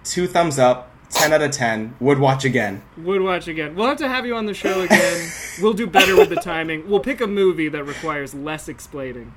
Two 0.04 0.26
thumbs 0.28 0.58
up, 0.58 0.92
ten 1.12 1.32
out 1.32 1.44
of 1.44 1.52
ten. 1.52 1.96
Would 2.00 2.18
watch 2.18 2.44
again. 2.44 2.82
Would 2.98 3.22
watch 3.22 3.48
again. 3.48 3.76
We'll 3.76 3.88
have 3.88 3.98
to 4.00 4.08
have 4.10 4.26
you 4.26 4.36
on 4.36 4.48
the 4.48 4.56
show 4.56 4.82
again. 4.82 5.30
we'll 5.62 5.74
do 5.74 5.86
better 5.86 6.16
with 6.16 6.30
the 6.30 6.38
timing. 6.38 6.90
We'll 6.90 7.00
pick 7.02 7.22
a 7.22 7.28
movie 7.28 7.70
that 7.70 7.84
requires 7.84 8.34
less 8.34 8.68
explaining. 8.68 9.34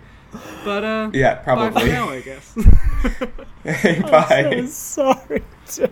But 0.65 0.85
uh, 0.85 1.11
Yeah, 1.13 1.35
bye 1.35 1.41
for 1.41 1.43
probably. 1.45 1.91
now, 1.91 2.09
I 2.11 2.21
guess. 2.21 2.55
Hey, 3.65 4.01
bye. 4.11 4.51
I'm 4.57 4.67
so 4.69 5.13
sorry, 5.13 5.43
Jill. 5.71 5.91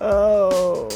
Oh. 0.00 0.88